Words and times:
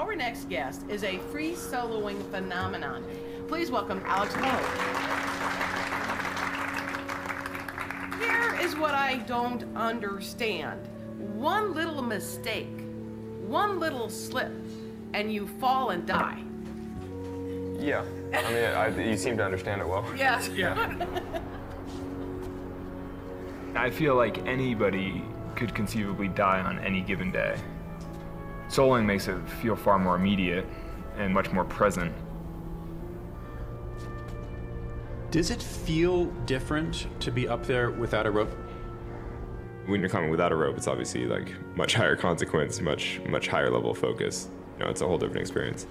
Our 0.00 0.16
next 0.16 0.48
guest 0.48 0.80
is 0.88 1.04
a 1.04 1.18
free 1.30 1.52
soloing 1.52 2.22
phenomenon. 2.30 3.04
Please 3.48 3.70
welcome 3.70 4.02
Alex 4.06 4.34
Moe. 4.36 4.58
Here 8.18 8.58
is 8.62 8.74
what 8.76 8.94
I 8.94 9.16
don't 9.26 9.62
understand. 9.76 10.88
One 11.34 11.74
little 11.74 12.00
mistake, 12.00 12.80
one 13.46 13.78
little 13.78 14.08
slip, 14.08 14.50
and 15.12 15.30
you 15.30 15.46
fall 15.46 15.90
and 15.90 16.06
die. 16.06 16.42
Yeah. 17.78 18.02
I 18.32 18.52
mean, 18.54 18.64
I, 18.64 19.10
you 19.10 19.18
seem 19.18 19.36
to 19.36 19.44
understand 19.44 19.82
it 19.82 19.86
well. 19.86 20.10
Yes. 20.16 20.48
Yeah. 20.48 20.94
I 23.76 23.90
feel 23.90 24.14
like 24.14 24.38
anybody 24.46 25.22
could 25.56 25.74
conceivably 25.74 26.28
die 26.28 26.62
on 26.62 26.78
any 26.78 27.02
given 27.02 27.30
day. 27.30 27.58
Soloing 28.70 29.04
makes 29.04 29.26
it 29.26 29.36
feel 29.60 29.74
far 29.74 29.98
more 29.98 30.14
immediate 30.14 30.64
and 31.16 31.34
much 31.34 31.50
more 31.50 31.64
present. 31.64 32.14
Does 35.32 35.50
it 35.50 35.60
feel 35.60 36.26
different 36.46 37.08
to 37.18 37.32
be 37.32 37.48
up 37.48 37.66
there 37.66 37.90
without 37.90 38.26
a 38.26 38.30
rope? 38.30 38.56
When 39.86 39.98
you're 39.98 40.08
climbing 40.08 40.30
without 40.30 40.52
a 40.52 40.54
rope, 40.54 40.76
it's 40.76 40.86
obviously 40.86 41.26
like 41.26 41.52
much 41.76 41.94
higher 41.94 42.14
consequence, 42.14 42.80
much 42.80 43.20
much 43.28 43.48
higher 43.48 43.70
level 43.70 43.92
focus. 43.92 44.48
You 44.78 44.84
know, 44.84 44.90
it's 44.90 45.00
a 45.00 45.06
whole 45.06 45.18
different 45.18 45.40
experience. 45.40 45.88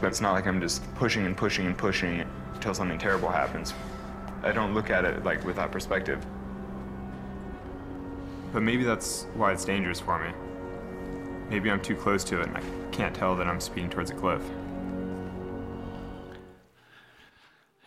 But 0.00 0.06
it's 0.06 0.22
not 0.22 0.32
like 0.32 0.46
I'm 0.46 0.62
just 0.62 0.82
pushing 0.94 1.26
and 1.26 1.36
pushing 1.36 1.66
and 1.66 1.76
pushing 1.76 2.24
until 2.54 2.72
something 2.72 2.98
terrible 2.98 3.28
happens. 3.28 3.74
I 4.42 4.52
don't 4.52 4.72
look 4.72 4.88
at 4.88 5.04
it 5.04 5.24
like 5.24 5.44
with 5.44 5.56
that 5.56 5.70
perspective. 5.70 6.24
But 8.52 8.62
maybe 8.62 8.82
that's 8.82 9.26
why 9.34 9.52
it's 9.52 9.64
dangerous 9.64 10.00
for 10.00 10.18
me. 10.18 10.32
Maybe 11.50 11.70
I'm 11.70 11.80
too 11.80 11.94
close 11.94 12.24
to 12.24 12.40
it 12.40 12.48
and 12.48 12.56
I 12.56 12.62
can't 12.90 13.14
tell 13.14 13.36
that 13.36 13.46
I'm 13.46 13.60
speeding 13.60 13.90
towards 13.90 14.10
a 14.10 14.14
cliff. 14.14 14.42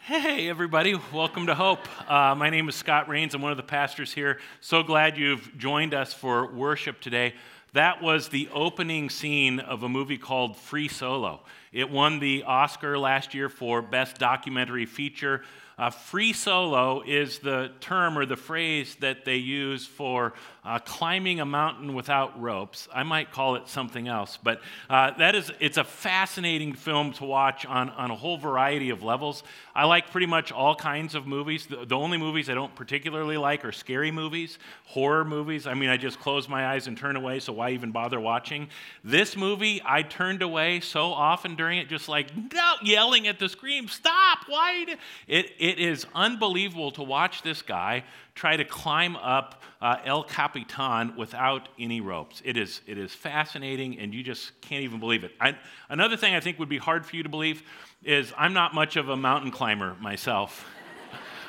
Hey, 0.03 0.47
everybody, 0.49 0.95
welcome 1.13 1.47
to 1.47 1.55
Hope. 1.55 1.79
Uh, 2.09 2.35
my 2.35 2.49
name 2.49 2.69
is 2.69 2.75
Scott 2.75 3.09
Rains. 3.09 3.35
I'm 3.35 3.41
one 3.41 3.51
of 3.51 3.57
the 3.57 3.63
pastors 3.63 4.13
here. 4.13 4.39
So 4.61 4.83
glad 4.83 5.17
you've 5.17 5.57
joined 5.57 5.93
us 5.93 6.13
for 6.13 6.53
worship 6.53 7.01
today. 7.01 7.33
That 7.73 8.01
was 8.01 8.29
the 8.29 8.47
opening 8.53 9.09
scene 9.09 9.59
of 9.59 9.83
a 9.83 9.89
movie 9.89 10.17
called 10.17 10.55
Free 10.55 10.87
Solo. 10.87 11.41
It 11.73 11.89
won 11.89 12.19
the 12.19 12.43
Oscar 12.43 12.97
last 12.97 13.33
year 13.33 13.49
for 13.49 13.81
Best 13.81 14.17
Documentary 14.17 14.85
Feature. 14.85 15.41
Uh, 15.77 15.89
free 15.89 16.33
solo 16.33 17.01
is 17.01 17.39
the 17.39 17.71
term 17.79 18.17
or 18.17 18.25
the 18.25 18.35
phrase 18.35 18.95
that 18.99 19.25
they 19.25 19.37
use 19.37 19.87
for 19.87 20.33
uh, 20.65 20.79
climbing 20.79 21.41
a 21.41 21.45
mountain 21.45 21.93
without 21.93 22.39
ropes. 22.41 22.87
I 22.93 23.03
might 23.03 23.31
call 23.31 23.55
it 23.55 23.67
something 23.67 24.07
else, 24.07 24.37
but 24.41 24.61
uh, 24.89 25.11
that 25.17 25.35
is, 25.35 25.51
it's 25.59 25.77
a 25.77 25.83
fascinating 25.83 26.73
film 26.73 27.11
to 27.13 27.25
watch 27.25 27.65
on, 27.65 27.89
on 27.89 28.11
a 28.11 28.15
whole 28.15 28.37
variety 28.37 28.89
of 28.89 29.03
levels. 29.03 29.43
I 29.75 29.85
like 29.85 30.11
pretty 30.11 30.27
much 30.27 30.51
all 30.51 30.75
kinds 30.75 31.15
of 31.15 31.27
movies. 31.27 31.65
The, 31.65 31.85
the 31.85 31.97
only 31.97 32.17
movies 32.17 32.49
I 32.49 32.53
don't 32.53 32.73
particularly 32.75 33.35
like 33.35 33.65
are 33.65 33.73
scary 33.73 34.11
movies, 34.11 34.57
horror 34.85 35.25
movies. 35.25 35.67
I 35.67 35.73
mean, 35.73 35.89
I 35.89 35.97
just 35.97 36.19
close 36.19 36.47
my 36.47 36.67
eyes 36.67 36.87
and 36.87 36.97
turn 36.97 37.17
away, 37.17 37.41
so 37.41 37.51
why 37.51 37.71
even 37.71 37.91
bother 37.91 38.19
watching? 38.19 38.69
This 39.03 39.35
movie, 39.35 39.81
I 39.83 40.01
turned 40.01 40.41
away 40.41 40.79
so 40.79 41.07
often 41.11 41.55
during 41.55 41.79
it, 41.79 41.89
just 41.89 42.07
like 42.07 42.27
no, 42.53 42.73
yelling 42.81 43.27
at 43.27 43.37
the 43.37 43.49
screen, 43.49 43.89
stop, 43.89 44.39
why? 44.47 44.95
It, 45.27 45.51
it 45.59 45.79
is 45.79 46.05
unbelievable 46.15 46.91
to 46.91 47.03
watch 47.03 47.41
this 47.41 47.61
guy 47.61 48.05
try 48.35 48.57
to 48.57 48.65
climb 48.65 49.15
up 49.15 49.61
uh, 49.81 49.97
El 50.05 50.23
Capitan 50.23 51.15
without 51.15 51.69
any 51.77 52.01
ropes. 52.01 52.41
It 52.45 52.57
is, 52.57 52.81
it 52.87 52.97
is 52.97 53.13
fascinating, 53.13 53.99
and 53.99 54.13
you 54.13 54.23
just 54.23 54.59
can't 54.61 54.83
even 54.83 54.99
believe 54.99 55.23
it. 55.23 55.31
I, 55.39 55.55
another 55.89 56.17
thing 56.17 56.33
I 56.33 56.39
think 56.39 56.57
would 56.59 56.69
be 56.69 56.77
hard 56.77 57.05
for 57.05 57.15
you 57.15 57.23
to 57.23 57.29
believe 57.29 57.63
is 58.03 58.33
I'm 58.37 58.53
not 58.53 58.73
much 58.73 58.95
of 58.95 59.09
a 59.09 59.17
mountain 59.17 59.51
climber 59.51 59.95
myself. 59.99 60.65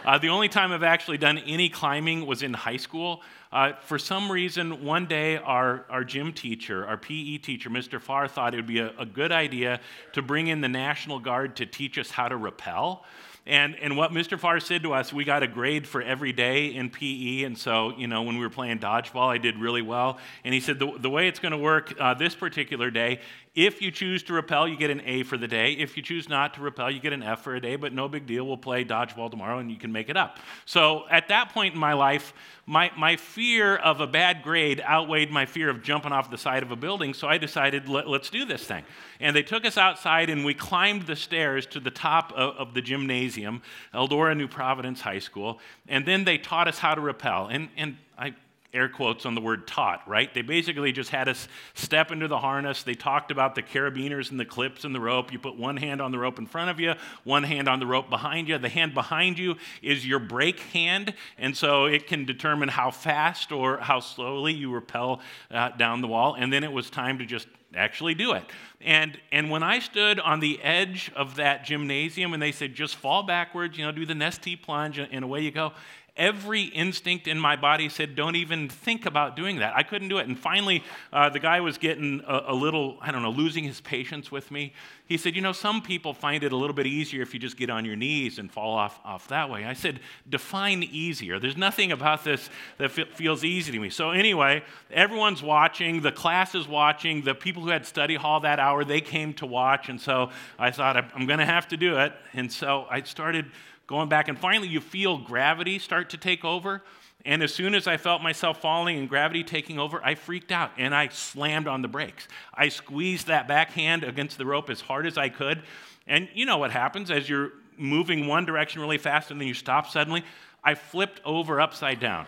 Uh, 0.04 0.18
the 0.18 0.28
only 0.28 0.50
time 0.50 0.70
I've 0.70 0.82
actually 0.82 1.16
done 1.16 1.38
any 1.38 1.70
climbing 1.70 2.26
was 2.26 2.42
in 2.42 2.52
high 2.52 2.76
school. 2.76 3.22
Uh, 3.50 3.72
for 3.80 3.98
some 3.98 4.30
reason, 4.30 4.84
one 4.84 5.06
day 5.06 5.38
our, 5.38 5.86
our 5.88 6.04
gym 6.04 6.34
teacher, 6.34 6.84
our 6.84 6.98
PE 6.98 7.38
teacher, 7.38 7.70
Mr. 7.70 7.98
Farr, 7.98 8.28
thought 8.28 8.52
it 8.52 8.58
would 8.58 8.66
be 8.66 8.80
a, 8.80 8.92
a 8.98 9.06
good 9.06 9.32
idea 9.32 9.80
to 10.12 10.20
bring 10.20 10.48
in 10.48 10.60
the 10.60 10.68
National 10.68 11.18
Guard 11.18 11.56
to 11.56 11.64
teach 11.64 11.96
us 11.96 12.10
how 12.10 12.28
to 12.28 12.36
rappel. 12.36 13.06
And, 13.46 13.76
and 13.76 13.96
what 13.96 14.10
Mr. 14.10 14.38
Farr 14.38 14.58
said 14.58 14.82
to 14.84 14.94
us, 14.94 15.12
we 15.12 15.24
got 15.24 15.42
a 15.42 15.46
grade 15.46 15.86
for 15.86 16.00
every 16.00 16.32
day 16.32 16.74
in 16.74 16.88
PE. 16.88 17.42
And 17.42 17.58
so, 17.58 17.92
you 17.96 18.06
know, 18.06 18.22
when 18.22 18.36
we 18.36 18.40
were 18.40 18.50
playing 18.50 18.78
dodgeball, 18.78 19.28
I 19.28 19.36
did 19.36 19.58
really 19.58 19.82
well. 19.82 20.18
And 20.44 20.54
he 20.54 20.60
said, 20.60 20.78
the, 20.78 20.96
the 20.98 21.10
way 21.10 21.28
it's 21.28 21.40
going 21.40 21.52
to 21.52 21.58
work 21.58 21.92
uh, 22.00 22.14
this 22.14 22.34
particular 22.34 22.90
day 22.90 23.20
if 23.54 23.80
you 23.80 23.92
choose 23.92 24.24
to 24.24 24.32
rappel, 24.32 24.66
you 24.66 24.76
get 24.76 24.90
an 24.90 25.00
A 25.04 25.22
for 25.22 25.36
the 25.36 25.46
day. 25.46 25.74
If 25.74 25.96
you 25.96 26.02
choose 26.02 26.28
not 26.28 26.54
to 26.54 26.60
rappel, 26.60 26.90
you 26.90 26.98
get 26.98 27.12
an 27.12 27.22
F 27.22 27.42
for 27.42 27.54
a 27.54 27.60
day, 27.60 27.76
but 27.76 27.92
no 27.92 28.08
big 28.08 28.26
deal. 28.26 28.44
We'll 28.44 28.56
play 28.56 28.84
dodgeball 28.84 29.30
tomorrow 29.30 29.58
and 29.58 29.70
you 29.70 29.76
can 29.76 29.92
make 29.92 30.08
it 30.08 30.16
up. 30.16 30.38
So 30.64 31.04
at 31.08 31.28
that 31.28 31.50
point 31.50 31.74
in 31.74 31.80
my 31.80 31.92
life, 31.92 32.32
my, 32.66 32.90
my 32.96 33.14
fear 33.14 33.76
of 33.76 34.00
a 34.00 34.08
bad 34.08 34.42
grade 34.42 34.80
outweighed 34.80 35.30
my 35.30 35.46
fear 35.46 35.70
of 35.70 35.84
jumping 35.84 36.10
off 36.10 36.32
the 36.32 36.38
side 36.38 36.64
of 36.64 36.72
a 36.72 36.76
building, 36.76 37.14
so 37.14 37.28
I 37.28 37.38
decided, 37.38 37.88
Let, 37.88 38.08
us 38.08 38.28
do 38.28 38.44
this 38.44 38.64
thing. 38.64 38.82
And 39.20 39.36
they 39.36 39.42
took 39.44 39.64
us 39.64 39.78
outside 39.78 40.30
and 40.30 40.44
we 40.44 40.54
climbed 40.54 41.06
the 41.06 41.16
stairs 41.16 41.64
to 41.66 41.80
the 41.80 41.92
top 41.92 42.32
of, 42.32 42.56
of 42.56 42.74
the 42.74 42.82
gymnasium, 42.82 43.62
Eldora 43.92 44.36
New 44.36 44.48
Providence 44.48 45.00
High 45.00 45.20
School, 45.20 45.60
and 45.86 46.04
then 46.04 46.24
they 46.24 46.38
taught 46.38 46.66
us 46.66 46.80
how 46.80 46.96
to 46.96 47.00
rappel. 47.00 47.46
And, 47.46 47.68
and 47.76 47.98
I 48.18 48.34
air 48.74 48.88
quotes 48.88 49.24
on 49.24 49.34
the 49.34 49.40
word 49.40 49.66
taught, 49.66 50.06
right? 50.08 50.32
They 50.34 50.42
basically 50.42 50.92
just 50.92 51.10
had 51.10 51.28
us 51.28 51.48
step 51.74 52.10
into 52.10 52.28
the 52.28 52.38
harness. 52.38 52.82
They 52.82 52.94
talked 52.94 53.30
about 53.30 53.54
the 53.54 53.62
carabiners 53.62 54.30
and 54.30 54.38
the 54.38 54.44
clips 54.44 54.84
and 54.84 54.94
the 54.94 55.00
rope. 55.00 55.32
You 55.32 55.38
put 55.38 55.56
one 55.56 55.76
hand 55.76 56.02
on 56.02 56.10
the 56.10 56.18
rope 56.18 56.38
in 56.38 56.46
front 56.46 56.70
of 56.70 56.80
you, 56.80 56.94
one 57.22 57.44
hand 57.44 57.68
on 57.68 57.78
the 57.78 57.86
rope 57.86 58.10
behind 58.10 58.48
you. 58.48 58.58
The 58.58 58.68
hand 58.68 58.92
behind 58.92 59.38
you 59.38 59.56
is 59.80 60.06
your 60.06 60.18
brake 60.18 60.60
hand, 60.60 61.14
and 61.38 61.56
so 61.56 61.86
it 61.86 62.06
can 62.06 62.24
determine 62.24 62.68
how 62.68 62.90
fast 62.90 63.52
or 63.52 63.78
how 63.78 64.00
slowly 64.00 64.52
you 64.52 64.74
rappel 64.74 65.20
uh, 65.50 65.70
down 65.70 66.00
the 66.00 66.08
wall. 66.08 66.34
And 66.38 66.52
then 66.52 66.64
it 66.64 66.72
was 66.72 66.90
time 66.90 67.18
to 67.18 67.26
just 67.26 67.46
actually 67.76 68.14
do 68.14 68.32
it. 68.32 68.44
And, 68.80 69.18
and 69.32 69.50
when 69.50 69.62
I 69.62 69.78
stood 69.78 70.20
on 70.20 70.40
the 70.40 70.62
edge 70.62 71.10
of 71.16 71.36
that 71.36 71.64
gymnasium 71.64 72.34
and 72.34 72.42
they 72.42 72.52
said, 72.52 72.74
just 72.74 72.96
fall 72.96 73.22
backwards, 73.22 73.78
you 73.78 73.84
know, 73.84 73.92
do 73.92 74.04
the 74.04 74.14
Nestea 74.14 74.60
plunge, 74.60 74.98
and 74.98 75.24
away 75.24 75.40
you 75.40 75.50
go, 75.50 75.72
Every 76.16 76.62
instinct 76.62 77.26
in 77.26 77.40
my 77.40 77.56
body 77.56 77.88
said, 77.88 78.14
don't 78.14 78.36
even 78.36 78.68
think 78.68 79.04
about 79.04 79.34
doing 79.34 79.58
that. 79.58 79.74
I 79.74 79.82
couldn't 79.82 80.08
do 80.08 80.18
it. 80.18 80.28
And 80.28 80.38
finally, 80.38 80.84
uh, 81.12 81.28
the 81.28 81.40
guy 81.40 81.60
was 81.60 81.76
getting 81.76 82.22
a, 82.24 82.44
a, 82.48 82.54
little, 82.54 82.98
I 83.00 83.10
don't 83.10 83.22
know, 83.22 83.30
losing 83.30 83.64
his 83.64 83.80
patience 83.80 84.30
with 84.30 84.52
me. 84.52 84.74
He 85.06 85.16
said, 85.16 85.34
You 85.34 85.42
know, 85.42 85.52
some 85.52 85.82
people 85.82 86.14
find 86.14 86.44
it 86.44 86.52
a 86.52 86.56
little 86.56 86.74
bit 86.74 86.86
easier 86.86 87.20
if 87.20 87.34
you 87.34 87.40
just 87.40 87.56
get 87.56 87.68
on 87.68 87.84
your 87.84 87.96
knees 87.96 88.38
and 88.38 88.48
fall 88.48 88.76
off, 88.76 89.00
off 89.04 89.26
that 89.28 89.50
way. 89.50 89.64
I 89.64 89.72
said, 89.72 89.98
Define 90.28 90.84
easier. 90.84 91.40
There's 91.40 91.56
nothing 91.56 91.90
about 91.90 92.22
this 92.22 92.48
that 92.78 92.92
feels 92.92 93.42
easy 93.42 93.72
to 93.72 93.80
me. 93.80 93.90
So, 93.90 94.12
anyway, 94.12 94.62
everyone's 94.92 95.42
watching, 95.42 96.00
the 96.00 96.12
class 96.12 96.54
is 96.54 96.68
watching, 96.68 97.22
the 97.22 97.34
people 97.34 97.64
who 97.64 97.70
had 97.70 97.84
study 97.84 98.14
hall 98.14 98.38
that 98.40 98.60
hour, 98.60 98.84
they 98.84 99.00
came 99.00 99.34
to 99.34 99.46
watch. 99.46 99.88
And 99.88 100.00
so 100.00 100.30
I 100.60 100.70
thought, 100.70 100.96
I'm 100.96 101.26
going 101.26 101.40
to 101.40 101.44
have 101.44 101.66
to 101.68 101.76
do 101.76 101.98
it. 101.98 102.12
And 102.32 102.52
so 102.52 102.86
I 102.88 103.02
started 103.02 103.50
going 103.86 104.08
back, 104.08 104.28
and 104.28 104.38
finally 104.38 104.68
you 104.68 104.80
feel 104.80 105.18
gravity 105.18 105.78
start 105.78 106.10
to 106.10 106.16
take 106.16 106.44
over. 106.44 106.82
And 107.26 107.42
as 107.42 107.54
soon 107.54 107.74
as 107.74 107.86
I 107.86 107.96
felt 107.96 108.22
myself 108.22 108.60
falling 108.60 108.98
and 108.98 109.08
gravity 109.08 109.42
taking 109.42 109.78
over, 109.78 110.00
I 110.04 110.14
freaked 110.14 110.52
out 110.52 110.72
and 110.76 110.94
I 110.94 111.08
slammed 111.08 111.66
on 111.66 111.80
the 111.80 111.88
brakes. 111.88 112.28
I 112.52 112.68
squeezed 112.68 113.28
that 113.28 113.48
backhand 113.48 114.04
against 114.04 114.36
the 114.36 114.44
rope 114.44 114.68
as 114.68 114.82
hard 114.82 115.06
as 115.06 115.16
I 115.16 115.30
could. 115.30 115.62
And 116.06 116.28
you 116.34 116.44
know 116.44 116.58
what 116.58 116.70
happens 116.70 117.10
as 117.10 117.28
you're 117.28 117.52
moving 117.78 118.26
one 118.26 118.44
direction 118.44 118.82
really 118.82 118.98
fast 118.98 119.30
and 119.30 119.40
then 119.40 119.48
you 119.48 119.54
stop 119.54 119.88
suddenly? 119.88 120.22
I 120.62 120.74
flipped 120.74 121.20
over 121.24 121.60
upside 121.62 121.98
down. 121.98 122.26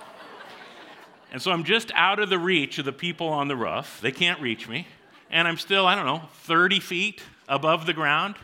and 1.32 1.42
so 1.42 1.50
I'm 1.50 1.64
just 1.64 1.92
out 1.94 2.18
of 2.18 2.30
the 2.30 2.38
reach 2.38 2.78
of 2.78 2.86
the 2.86 2.92
people 2.92 3.28
on 3.28 3.48
the 3.48 3.56
roof. 3.56 3.98
They 4.00 4.12
can't 4.12 4.40
reach 4.40 4.66
me. 4.66 4.86
And 5.30 5.46
I'm 5.46 5.58
still, 5.58 5.86
I 5.86 5.94
don't 5.94 6.06
know, 6.06 6.22
30 6.44 6.80
feet 6.80 7.22
above 7.48 7.84
the 7.84 7.92
ground, 7.92 8.36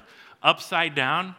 upside 0.42 0.94
down 0.94 1.34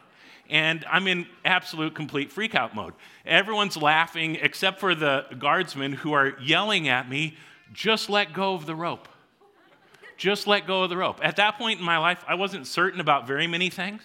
and 0.49 0.85
I'm 0.89 1.07
in 1.07 1.27
absolute 1.45 1.95
complete 1.95 2.33
freakout 2.33 2.73
mode. 2.73 2.93
Everyone's 3.25 3.77
laughing 3.77 4.37
except 4.41 4.79
for 4.79 4.95
the 4.95 5.25
guardsmen 5.39 5.93
who 5.93 6.13
are 6.13 6.37
yelling 6.41 6.87
at 6.87 7.09
me, 7.09 7.37
just 7.73 8.09
let 8.09 8.33
go 8.33 8.53
of 8.53 8.65
the 8.65 8.75
rope. 8.75 9.07
Just 10.17 10.45
let 10.47 10.67
go 10.67 10.83
of 10.83 10.89
the 10.89 10.97
rope. 10.97 11.19
At 11.23 11.37
that 11.37 11.57
point 11.57 11.79
in 11.79 11.85
my 11.85 11.97
life, 11.97 12.23
I 12.27 12.35
wasn't 12.35 12.67
certain 12.67 12.99
about 12.99 13.27
very 13.27 13.47
many 13.47 13.69
things, 13.69 14.03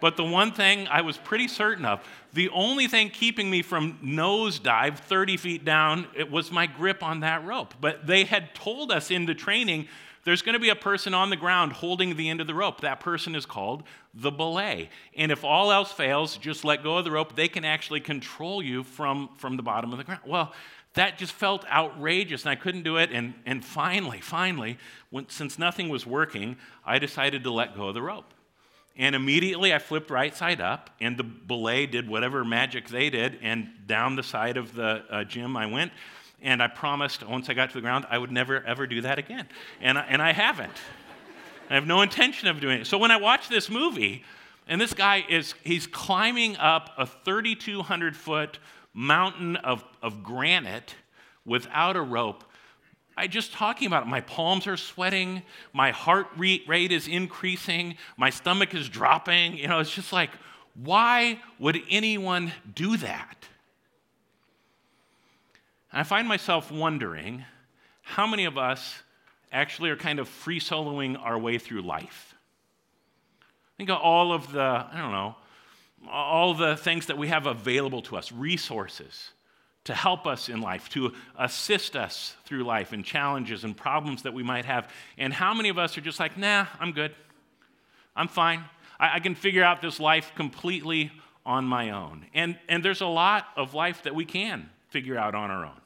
but 0.00 0.16
the 0.16 0.24
one 0.24 0.52
thing 0.52 0.88
I 0.88 1.02
was 1.02 1.16
pretty 1.18 1.46
certain 1.46 1.84
of, 1.84 2.00
the 2.32 2.48
only 2.48 2.86
thing 2.88 3.10
keeping 3.10 3.50
me 3.50 3.62
from 3.62 3.98
nosedive 4.02 4.98
30 4.98 5.36
feet 5.36 5.64
down, 5.64 6.06
it 6.16 6.30
was 6.30 6.50
my 6.50 6.66
grip 6.66 7.02
on 7.02 7.20
that 7.20 7.44
rope. 7.44 7.74
But 7.80 8.06
they 8.06 8.24
had 8.24 8.54
told 8.54 8.90
us 8.90 9.10
in 9.10 9.26
the 9.26 9.34
training 9.34 9.88
there's 10.24 10.42
going 10.42 10.54
to 10.54 10.60
be 10.60 10.68
a 10.68 10.76
person 10.76 11.14
on 11.14 11.30
the 11.30 11.36
ground 11.36 11.72
holding 11.72 12.16
the 12.16 12.28
end 12.28 12.40
of 12.40 12.46
the 12.46 12.54
rope. 12.54 12.80
That 12.80 13.00
person 13.00 13.34
is 13.34 13.44
called 13.44 13.82
the 14.14 14.30
belay. 14.30 14.88
And 15.16 15.32
if 15.32 15.44
all 15.44 15.72
else 15.72 15.90
fails, 15.90 16.36
just 16.36 16.64
let 16.64 16.82
go 16.82 16.98
of 16.98 17.04
the 17.04 17.10
rope. 17.10 17.34
They 17.34 17.48
can 17.48 17.64
actually 17.64 18.00
control 18.00 18.62
you 18.62 18.84
from, 18.84 19.30
from 19.38 19.56
the 19.56 19.62
bottom 19.62 19.92
of 19.92 19.98
the 19.98 20.04
ground. 20.04 20.22
Well, 20.26 20.52
that 20.94 21.18
just 21.18 21.32
felt 21.32 21.64
outrageous, 21.66 22.42
and 22.42 22.50
I 22.50 22.54
couldn't 22.54 22.82
do 22.82 22.98
it. 22.98 23.10
And, 23.10 23.34
and 23.46 23.64
finally, 23.64 24.20
finally, 24.20 24.78
when, 25.10 25.28
since 25.28 25.58
nothing 25.58 25.88
was 25.88 26.06
working, 26.06 26.56
I 26.84 26.98
decided 26.98 27.44
to 27.44 27.50
let 27.50 27.74
go 27.74 27.88
of 27.88 27.94
the 27.94 28.02
rope. 28.02 28.32
And 28.96 29.14
immediately 29.14 29.72
I 29.72 29.78
flipped 29.78 30.10
right 30.10 30.36
side 30.36 30.60
up, 30.60 30.90
and 31.00 31.16
the 31.16 31.24
belay 31.24 31.86
did 31.86 32.08
whatever 32.08 32.44
magic 32.44 32.88
they 32.88 33.08
did, 33.08 33.38
and 33.40 33.70
down 33.86 34.16
the 34.16 34.22
side 34.22 34.58
of 34.58 34.74
the 34.74 35.02
uh, 35.10 35.24
gym 35.24 35.56
I 35.56 35.66
went. 35.66 35.92
And 36.42 36.62
I 36.62 36.66
promised 36.66 37.26
once 37.26 37.48
I 37.48 37.54
got 37.54 37.70
to 37.70 37.74
the 37.74 37.80
ground, 37.80 38.04
I 38.10 38.18
would 38.18 38.32
never, 38.32 38.62
ever 38.66 38.86
do 38.86 39.00
that 39.02 39.18
again. 39.18 39.46
And 39.80 39.96
I, 39.96 40.02
and 40.02 40.20
I 40.20 40.32
haven't. 40.32 40.76
I 41.70 41.74
have 41.74 41.86
no 41.86 42.02
intention 42.02 42.48
of 42.48 42.60
doing 42.60 42.80
it. 42.80 42.86
So 42.86 42.98
when 42.98 43.10
I 43.10 43.16
watch 43.16 43.48
this 43.48 43.70
movie, 43.70 44.24
and 44.66 44.80
this 44.80 44.92
guy 44.92 45.24
is, 45.28 45.54
he's 45.64 45.86
climbing 45.86 46.56
up 46.56 46.90
a 46.98 47.06
3,200 47.06 48.16
foot 48.16 48.58
mountain 48.92 49.56
of, 49.56 49.84
of 50.02 50.22
granite 50.22 50.94
without 51.44 51.96
a 51.96 52.02
rope. 52.02 52.44
I 53.16 53.26
just 53.26 53.52
talking 53.52 53.86
about 53.86 54.04
it. 54.04 54.08
My 54.08 54.20
palms 54.20 54.66
are 54.66 54.76
sweating. 54.76 55.42
My 55.72 55.90
heart 55.90 56.28
rate 56.36 56.92
is 56.92 57.08
increasing. 57.08 57.96
My 58.16 58.30
stomach 58.30 58.74
is 58.74 58.88
dropping. 58.88 59.56
You 59.56 59.68
know, 59.68 59.80
it's 59.80 59.94
just 59.94 60.12
like, 60.12 60.30
why 60.74 61.38
would 61.58 61.80
anyone 61.90 62.52
do 62.74 62.96
that? 62.98 63.36
I 65.92 66.04
find 66.04 66.26
myself 66.26 66.70
wondering 66.70 67.44
how 68.02 68.26
many 68.26 68.46
of 68.46 68.56
us 68.56 69.02
actually 69.52 69.90
are 69.90 69.96
kind 69.96 70.18
of 70.18 70.28
free 70.28 70.58
soloing 70.58 71.20
our 71.20 71.38
way 71.38 71.58
through 71.58 71.82
life. 71.82 72.34
Think 73.76 73.90
of 73.90 73.98
all 73.98 74.32
of 74.32 74.52
the, 74.52 74.60
I 74.60 74.98
don't 74.98 75.12
know, 75.12 75.36
all 76.10 76.54
the 76.54 76.76
things 76.76 77.06
that 77.06 77.18
we 77.18 77.28
have 77.28 77.46
available 77.46 78.02
to 78.02 78.16
us, 78.16 78.32
resources 78.32 79.30
to 79.84 79.94
help 79.94 80.26
us 80.26 80.48
in 80.48 80.60
life, 80.60 80.88
to 80.90 81.12
assist 81.38 81.96
us 81.96 82.36
through 82.44 82.62
life 82.64 82.92
and 82.92 83.04
challenges 83.04 83.64
and 83.64 83.76
problems 83.76 84.22
that 84.22 84.32
we 84.32 84.42
might 84.42 84.64
have. 84.64 84.88
And 85.18 85.32
how 85.32 85.52
many 85.54 85.68
of 85.68 85.78
us 85.78 85.98
are 85.98 86.00
just 86.00 86.20
like, 86.20 86.38
nah, 86.38 86.66
I'm 86.78 86.92
good. 86.92 87.14
I'm 88.14 88.28
fine. 88.28 88.64
I, 88.98 89.16
I 89.16 89.20
can 89.20 89.34
figure 89.34 89.64
out 89.64 89.82
this 89.82 89.98
life 89.98 90.32
completely 90.36 91.10
on 91.44 91.64
my 91.64 91.90
own. 91.90 92.26
And, 92.32 92.58
and 92.68 92.84
there's 92.84 93.00
a 93.00 93.06
lot 93.06 93.46
of 93.56 93.74
life 93.74 94.04
that 94.04 94.14
we 94.14 94.24
can 94.24 94.70
figure 94.88 95.18
out 95.18 95.34
on 95.34 95.50
our 95.50 95.64
own. 95.64 95.81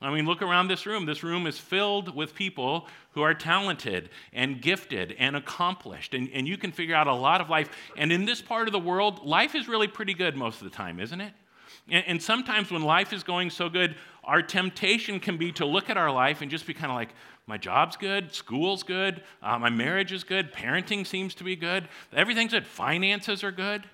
I 0.00 0.12
mean, 0.12 0.26
look 0.26 0.42
around 0.42 0.68
this 0.68 0.84
room. 0.84 1.06
This 1.06 1.22
room 1.22 1.46
is 1.46 1.58
filled 1.58 2.14
with 2.14 2.34
people 2.34 2.86
who 3.12 3.22
are 3.22 3.32
talented 3.32 4.10
and 4.32 4.60
gifted 4.60 5.16
and 5.18 5.34
accomplished. 5.34 6.12
And, 6.12 6.28
and 6.34 6.46
you 6.46 6.58
can 6.58 6.70
figure 6.70 6.94
out 6.94 7.06
a 7.06 7.14
lot 7.14 7.40
of 7.40 7.48
life. 7.48 7.70
And 7.96 8.12
in 8.12 8.26
this 8.26 8.42
part 8.42 8.68
of 8.68 8.72
the 8.72 8.78
world, 8.78 9.24
life 9.24 9.54
is 9.54 9.68
really 9.68 9.88
pretty 9.88 10.12
good 10.12 10.36
most 10.36 10.60
of 10.60 10.64
the 10.64 10.76
time, 10.76 11.00
isn't 11.00 11.20
it? 11.20 11.32
And, 11.88 12.04
and 12.06 12.22
sometimes 12.22 12.70
when 12.70 12.82
life 12.82 13.14
is 13.14 13.22
going 13.22 13.48
so 13.48 13.70
good, 13.70 13.96
our 14.22 14.42
temptation 14.42 15.18
can 15.18 15.38
be 15.38 15.52
to 15.52 15.64
look 15.64 15.88
at 15.88 15.96
our 15.96 16.10
life 16.10 16.42
and 16.42 16.50
just 16.50 16.66
be 16.66 16.74
kind 16.74 16.90
of 16.90 16.96
like, 16.96 17.14
my 17.46 17.56
job's 17.56 17.96
good, 17.96 18.34
school's 18.34 18.82
good, 18.82 19.22
uh, 19.40 19.56
my 19.58 19.70
marriage 19.70 20.12
is 20.12 20.24
good, 20.24 20.52
parenting 20.52 21.06
seems 21.06 21.32
to 21.36 21.44
be 21.44 21.54
good, 21.54 21.88
everything's 22.12 22.52
good, 22.52 22.66
finances 22.66 23.44
are 23.44 23.52
good. 23.52 23.84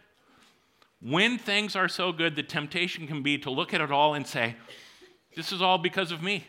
When 1.02 1.36
things 1.36 1.76
are 1.76 1.88
so 1.88 2.12
good, 2.12 2.34
the 2.34 2.42
temptation 2.42 3.06
can 3.06 3.22
be 3.22 3.36
to 3.38 3.50
look 3.50 3.74
at 3.74 3.82
it 3.82 3.92
all 3.92 4.14
and 4.14 4.26
say, 4.26 4.56
this 5.34 5.52
is 5.52 5.62
all 5.62 5.78
because 5.78 6.12
of 6.12 6.22
me. 6.22 6.46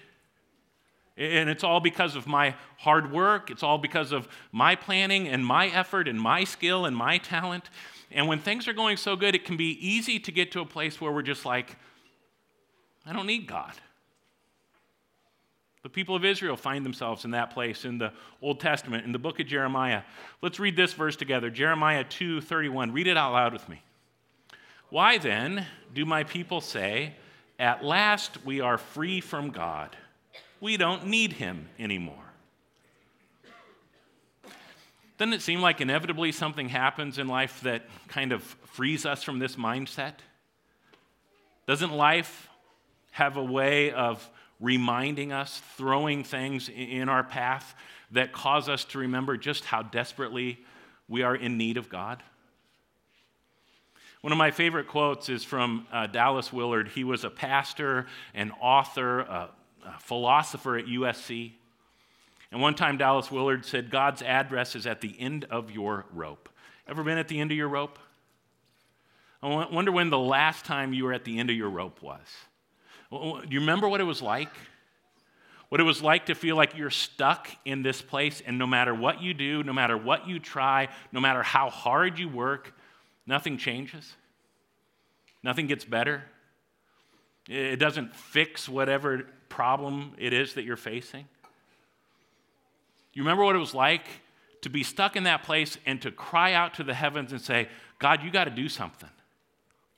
And 1.16 1.48
it's 1.48 1.64
all 1.64 1.80
because 1.80 2.16
of 2.16 2.26
my 2.26 2.56
hard 2.78 3.12
work. 3.12 3.52
It's 3.52 3.62
all 3.62 3.78
because 3.78 4.12
of 4.12 4.28
my 4.52 4.76
planning 4.76 5.28
and 5.28 5.46
my 5.46 5.68
effort 5.68 6.08
and 6.08 6.20
my 6.20 6.44
skill 6.44 6.86
and 6.86 6.96
my 6.96 7.20
talent. 7.20 7.70
And 8.12 8.28
when 8.28 8.40
things 8.40 8.68
are 8.68 8.74
going 8.74 8.98
so 8.98 9.16
good, 9.16 9.36
it 9.36 9.46
can 9.46 9.56
be 9.56 9.78
easy 9.88 10.20
to 10.20 10.32
get 10.32 10.52
to 10.54 10.62
a 10.62 10.66
place 10.66 11.00
where 11.00 11.12
we're 11.12 11.22
just 11.22 11.46
like, 11.46 11.78
I 13.06 13.14
don't 13.14 13.28
need 13.28 13.48
God. 13.48 13.74
The 15.84 15.90
people 15.90 16.16
of 16.16 16.24
Israel 16.24 16.56
find 16.56 16.86
themselves 16.86 17.26
in 17.26 17.32
that 17.32 17.52
place 17.52 17.84
in 17.84 17.98
the 17.98 18.14
Old 18.42 18.62
Testament, 18.62 19.06
in 19.06 19.12
the 19.12 19.20
book 19.20 19.42
of 19.42 19.48
Jeremiah. 19.48 20.04
Let's 20.42 20.60
read 20.60 20.78
this 20.78 20.94
verse 20.94 21.18
together 21.18 21.50
Jeremiah 21.50 22.06
2 22.06 22.40
31. 22.40 22.94
Read 22.94 23.08
it 23.08 23.18
out 23.18 23.34
loud 23.34 23.52
with 23.52 23.68
me. 23.68 23.84
Why 24.90 25.18
then 25.18 25.66
do 25.94 26.06
my 26.06 26.24
people 26.24 26.62
say, 26.62 27.16
at 27.60 27.84
last, 27.84 28.46
we 28.46 28.62
are 28.62 28.78
free 28.78 29.22
from 29.22 29.52
God. 29.52 29.96
We 30.60 30.78
don't 30.78 31.08
need 31.08 31.34
Him 31.34 31.68
anymore. 31.78 32.16
Doesn't 35.18 35.34
it 35.34 35.42
seem 35.42 35.62
like 35.62 35.80
inevitably 35.80 36.32
something 36.32 36.70
happens 36.70 37.18
in 37.18 37.28
life 37.28 37.62
that 37.62 37.84
kind 38.08 38.32
of 38.32 38.42
frees 38.44 39.06
us 39.06 39.24
from 39.24 39.40
this 39.40 39.56
mindset? 39.56 40.16
Doesn't 41.68 41.92
life 41.92 42.50
have 43.12 43.38
a 43.38 43.44
way 43.44 43.92
of 43.92 44.28
reminding 44.60 45.32
us, 45.32 45.62
throwing 45.78 46.24
things 46.24 46.70
in 46.70 47.10
our 47.10 47.24
path 47.24 47.76
that 48.12 48.34
cause 48.34 48.68
us 48.68 48.84
to 48.86 49.00
remember 49.00 49.38
just 49.38 49.66
how 49.66 49.84
desperately 49.84 50.60
we 51.08 51.22
are 51.22 51.36
in 51.36 51.58
need 51.58 51.78
of 51.78 51.90
God? 51.90 52.24
One 54.24 54.32
of 54.32 54.38
my 54.38 54.52
favorite 54.52 54.88
quotes 54.88 55.28
is 55.28 55.44
from 55.44 55.86
uh, 55.92 56.08
Dallas 56.08 56.54
Willard. 56.54 56.88
He 56.88 57.04
was 57.04 57.26
a 57.26 57.30
pastor, 57.30 58.08
an 58.34 58.54
author, 58.62 59.20
a, 59.20 59.50
a 59.86 60.00
philosopher 60.00 60.78
at 60.78 60.86
USC. 60.86 61.52
And 62.50 62.62
one 62.62 62.74
time, 62.74 62.96
Dallas 62.96 63.30
Willard 63.30 63.66
said, 63.66 63.90
God's 63.90 64.22
address 64.22 64.78
is 64.78 64.88
at 64.88 65.02
the 65.02 65.14
end 65.20 65.44
of 65.52 65.72
your 65.72 66.06
rope. 66.14 66.48
Ever 66.88 67.04
been 67.04 67.18
at 67.18 67.28
the 67.28 67.38
end 67.38 67.52
of 67.52 67.58
your 67.58 67.68
rope? 67.68 68.00
I 69.42 69.68
wonder 69.70 69.92
when 69.92 70.10
the 70.10 70.18
last 70.18 70.64
time 70.64 70.94
you 70.94 71.04
were 71.04 71.12
at 71.12 71.26
the 71.26 71.38
end 71.38 71.50
of 71.50 71.58
your 71.58 71.70
rope 71.70 72.02
was. 72.02 72.26
Do 73.12 73.44
you 73.50 73.60
remember 73.60 73.90
what 73.90 74.00
it 74.00 74.06
was 74.06 74.22
like? 74.22 74.52
What 75.68 75.82
it 75.82 75.84
was 75.84 76.02
like 76.02 76.28
to 76.28 76.34
feel 76.34 76.56
like 76.56 76.78
you're 76.78 76.92
stuck 76.92 77.50
in 77.66 77.84
this 77.84 78.02
place, 78.02 78.42
and 78.46 78.58
no 78.58 78.68
matter 78.68 78.96
what 78.96 79.22
you 79.22 79.34
do, 79.34 79.64
no 79.64 79.74
matter 79.74 79.98
what 79.98 80.30
you 80.30 80.40
try, 80.40 80.88
no 81.12 81.20
matter 81.20 81.44
how 81.44 81.70
hard 81.70 82.18
you 82.18 82.30
work, 82.30 82.74
Nothing 83.26 83.58
changes, 83.58 84.14
nothing 85.44 85.68
gets 85.68 85.86
better. 85.86 86.24
It 87.48 87.78
doesn't 87.78 88.16
fix 88.16 88.70
whatever 88.70 89.28
problem 89.50 90.14
it 90.18 90.34
is 90.34 90.54
that 90.54 90.64
you're 90.64 90.78
facing. 90.78 91.26
You 93.14 93.22
remember 93.22 93.44
what 93.44 93.56
it 93.56 93.60
was 93.60 93.74
like 93.74 94.06
to 94.62 94.70
be 94.70 94.84
stuck 94.84 95.16
in 95.16 95.24
that 95.24 95.44
place 95.44 95.78
and 95.86 96.02
to 96.02 96.12
cry 96.12 96.54
out 96.54 96.74
to 96.76 96.84
the 96.84 96.94
heavens 96.94 97.32
and 97.32 97.42
say, 97.42 97.68
God, 98.00 98.24
you 98.24 98.32
got 98.32 98.46
to 98.46 98.52
do 98.52 98.70
something. 98.70 99.10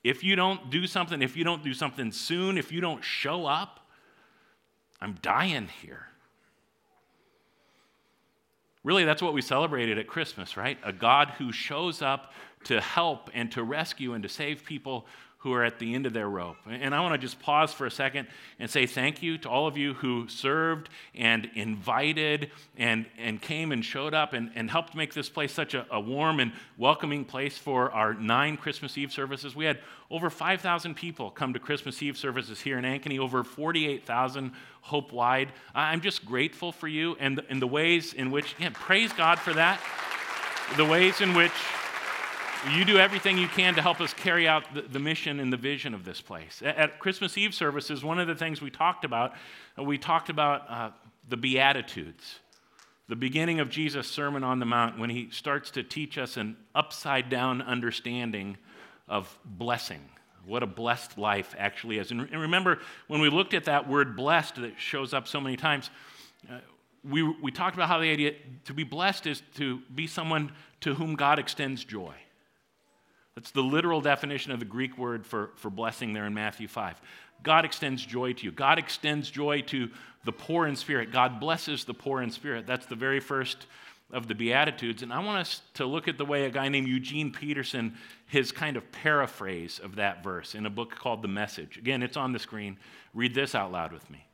If 0.04 0.24
you 0.24 0.36
don't 0.36 0.70
do 0.70 0.86
something, 0.86 1.22
if 1.22 1.38
you 1.38 1.44
don't 1.44 1.64
do 1.64 1.74
something 1.74 2.12
soon, 2.12 2.58
if 2.58 2.72
you 2.72 2.82
don't 2.82 3.04
show 3.04 3.46
up, 3.46 3.80
I'm 5.02 5.18
dying 5.22 5.70
here. 5.82 6.08
Really, 8.84 9.04
that's 9.04 9.22
what 9.22 9.34
we 9.34 9.42
celebrated 9.42 9.98
at 9.98 10.08
Christmas, 10.08 10.58
right? 10.58 10.78
A 10.84 10.94
God 10.94 11.34
who 11.40 11.52
shows 11.52 12.04
up 12.04 12.34
to 12.66 12.82
help 12.82 13.30
and 13.34 13.52
to 13.54 13.64
rescue 13.64 14.14
and 14.14 14.24
to 14.24 14.30
save 14.30 14.64
people 14.64 15.06
who 15.46 15.54
are 15.54 15.64
at 15.64 15.78
the 15.78 15.94
end 15.94 16.08
of 16.08 16.14
their 16.14 16.28
rope. 16.28 16.58
And 16.68 16.96
I 16.96 17.02
want 17.02 17.14
to 17.14 17.20
just 17.20 17.40
pause 17.40 17.72
for 17.72 17.86
a 17.86 17.92
second 17.92 18.28
and 18.58 18.68
say 18.68 18.88
thank 18.88 19.22
you 19.22 19.38
to 19.38 19.48
all 19.48 19.68
of 19.68 19.78
you 19.78 19.94
who 19.94 20.28
served 20.28 20.90
and 21.14 21.48
invited 21.54 22.50
and, 22.76 23.06
and 23.16 23.40
came 23.40 23.72
and 23.72 23.86
showed 23.86 24.16
up 24.16 24.34
and, 24.34 24.50
and 24.56 24.72
helped 24.72 24.96
make 24.96 25.14
this 25.14 25.30
place 25.30 25.54
such 25.54 25.76
a, 25.76 25.86
a 25.92 26.00
warm 26.00 26.40
and 26.40 26.52
welcoming 26.80 27.24
place 27.24 27.60
for 27.60 27.92
our 27.92 28.16
nine 28.16 28.58
Christmas 28.58 28.98
Eve 28.98 29.12
services. 29.12 29.56
We 29.56 29.66
had 29.66 29.78
over 30.10 30.32
5,000 30.32 30.96
people 30.96 31.30
come 31.30 31.54
to 31.54 31.60
Christmas 31.60 32.02
Eve 32.02 32.18
services 32.18 32.60
here 32.60 32.80
in 32.80 32.84
Ankeny, 32.84 33.20
over 33.20 33.44
48,000 33.44 34.52
Hope 34.82 35.14
wide. 35.14 35.52
I'm 35.76 36.02
just 36.02 36.26
grateful 36.26 36.72
for 36.72 36.88
you 36.88 37.18
and 37.20 37.38
the, 37.38 37.46
and 37.50 37.62
the 37.62 37.68
ways 37.68 38.14
in 38.14 38.32
which, 38.32 38.56
yeah, 38.60 38.72
praise 38.74 39.14
God 39.14 39.38
for 39.38 39.54
that. 39.54 39.80
The 40.76 40.86
ways 40.86 41.22
in 41.22 41.36
which 41.36 41.52
you 42.72 42.86
do 42.86 42.98
everything 42.98 43.38
you 43.38 43.48
can 43.48 43.76
to 43.76 43.82
help 43.82 44.02
us 44.02 44.14
carry 44.14 44.48
out 44.48 44.74
the, 44.74 44.82
the 44.82 45.00
mission 45.00 45.40
and 45.40 45.52
the 45.52 45.58
vision 45.58 45.94
of 45.94 46.06
this 46.06 46.22
place. 46.22 46.62
At, 46.64 46.78
at, 46.78 47.00
Christmas 47.00 47.38
Eve 47.38 47.54
services, 47.54 48.04
one 48.04 48.20
of 48.20 48.28
the 48.28 48.36
things 48.36 48.62
we 48.62 48.70
talked 48.70 49.06
about, 49.06 49.34
we 49.78 49.98
talked 49.98 50.30
about 50.30 50.70
uh, 50.70 50.92
the 51.28 51.38
Beatitudes, 51.38 52.40
the 53.08 53.16
beginning 53.16 53.60
of 53.60 53.70
Jesus' 53.70 54.08
Sermon 54.08 54.44
on 54.44 54.60
the 54.60 54.66
Mount, 54.66 55.00
when 55.00 55.10
he 55.10 55.30
starts 55.30 55.72
to 55.72 55.84
teach 55.84 56.18
us 56.18 56.38
an 56.38 56.58
upside 56.74 57.30
down 57.30 57.62
understanding 57.62 58.58
of 59.08 59.38
blessing, 59.46 60.02
what 60.46 60.64
a 60.64 60.68
blessed 60.68 61.18
life 61.18 61.56
actually 61.58 61.98
is. 61.98 62.12
And, 62.12 62.22
and 62.22 62.42
remember, 62.42 62.80
when 63.08 63.22
we 63.22 63.30
looked 63.30 63.54
at 63.54 63.66
that 63.66 63.88
word 63.88 64.16
blessed 64.16 64.56
that 64.56 64.74
shows 64.80 65.14
up 65.14 65.28
so 65.28 65.40
many 65.40 65.58
times, 65.58 65.90
uh, 66.50 66.60
we, 67.04 67.24
we 67.24 67.52
talked 67.52 67.76
about 67.76 67.88
how 67.88 68.00
the 68.00 68.10
idea 68.10 68.34
to 68.66 68.74
be 68.74 68.84
blessed 68.84 69.28
is 69.28 69.44
to 69.56 69.82
be 69.94 70.08
someone 70.08 70.52
to 70.82 70.96
whom 70.96 71.16
God 71.16 71.40
extends 71.40 71.84
joy. 71.84 72.14
That's 73.36 73.52
the 73.52 73.62
literal 73.62 74.02
definition 74.02 74.52
of 74.52 74.60
the 74.60 74.66
Greek 74.66 74.98
word 74.98 75.26
for, 75.26 75.52
for 75.56 75.70
blessing 75.70 76.14
there 76.14 76.26
in 76.26 76.34
Matthew 76.34 76.68
5. 76.68 77.02
God 77.44 77.66
extends 77.66 78.06
joy 78.06 78.34
to 78.34 78.46
you. 78.46 78.52
God 78.52 78.80
extends 78.80 79.30
joy 79.30 79.62
to 79.64 79.90
the 80.24 80.32
poor 80.32 80.68
in 80.68 80.76
spirit. 80.76 81.12
God 81.12 81.40
blesses 81.40 81.84
the 81.84 81.94
poor 81.94 82.22
in 82.22 82.32
spirit. 82.32 82.66
That's 82.66 82.86
the 82.86 82.96
very 82.96 83.20
first 83.20 83.68
of 84.12 84.28
the 84.28 84.36
Beatitudes. 84.36 85.04
And 85.04 85.12
I 85.12 85.20
want 85.20 85.40
us 85.40 85.62
to 85.76 85.86
look 85.86 86.08
at 86.08 86.18
the 86.18 86.26
way 86.26 86.46
a 86.46 86.50
guy 86.50 86.70
named 86.70 86.88
Eugene 86.88 87.32
Peterson, 87.32 87.96
his 88.28 88.52
kind 88.52 88.78
of 88.78 88.92
paraphrase 88.92 89.80
of 89.80 89.96
that 89.96 90.24
verse 90.24 90.56
in 90.56 90.66
a 90.66 90.70
book 90.70 90.96
called 90.96 91.22
The 91.22 91.28
Message. 91.28 91.78
Again, 91.78 92.02
it's 92.04 92.18
on 92.18 92.32
the 92.32 92.40
screen. 92.40 92.78
Read 93.14 93.36
this 93.36 93.54
out 93.54 93.72
loud 93.72 93.92
with 93.92 94.10
me. 94.10 94.26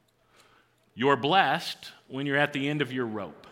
You're 0.94 1.16
blessed 1.16 1.92
when 2.08 2.26
you're 2.26 2.38
at 2.38 2.54
the 2.54 2.70
end 2.70 2.82
of 2.82 2.94
your 2.94 3.06
rope. 3.06 3.48